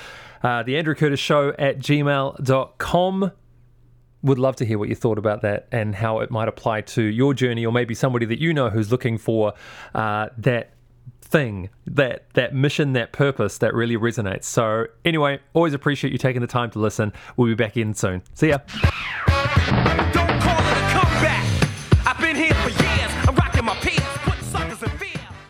uh, 0.41 0.63
the 0.63 0.77
Andrew 0.77 0.95
Curtis 0.95 1.19
Show 1.19 1.49
at 1.59 1.79
gmail.com. 1.79 3.31
Would 4.23 4.39
love 4.39 4.55
to 4.57 4.65
hear 4.65 4.77
what 4.77 4.87
you 4.87 4.95
thought 4.95 5.17
about 5.17 5.41
that 5.41 5.67
and 5.71 5.95
how 5.95 6.19
it 6.19 6.31
might 6.31 6.47
apply 6.47 6.81
to 6.81 7.01
your 7.01 7.33
journey, 7.33 7.65
or 7.65 7.73
maybe 7.73 7.93
somebody 7.93 8.25
that 8.27 8.39
you 8.39 8.53
know 8.53 8.69
who's 8.69 8.89
looking 8.89 9.17
for 9.17 9.53
uh, 9.93 10.29
that 10.37 10.71
thing, 11.31 11.69
that 11.87 12.29
that 12.33 12.53
mission, 12.53 12.93
that 12.93 13.13
purpose 13.13 13.57
that 13.59 13.73
really 13.73 13.97
resonates. 13.97 14.43
So 14.43 14.85
anyway, 15.05 15.39
always 15.53 15.73
appreciate 15.73 16.11
you 16.11 16.19
taking 16.19 16.41
the 16.41 16.47
time 16.47 16.69
to 16.71 16.79
listen. 16.79 17.13
We'll 17.37 17.47
be 17.47 17.55
back 17.55 17.77
in 17.77 17.93
soon. 17.93 18.21
See 18.33 18.49
ya. 18.49 18.59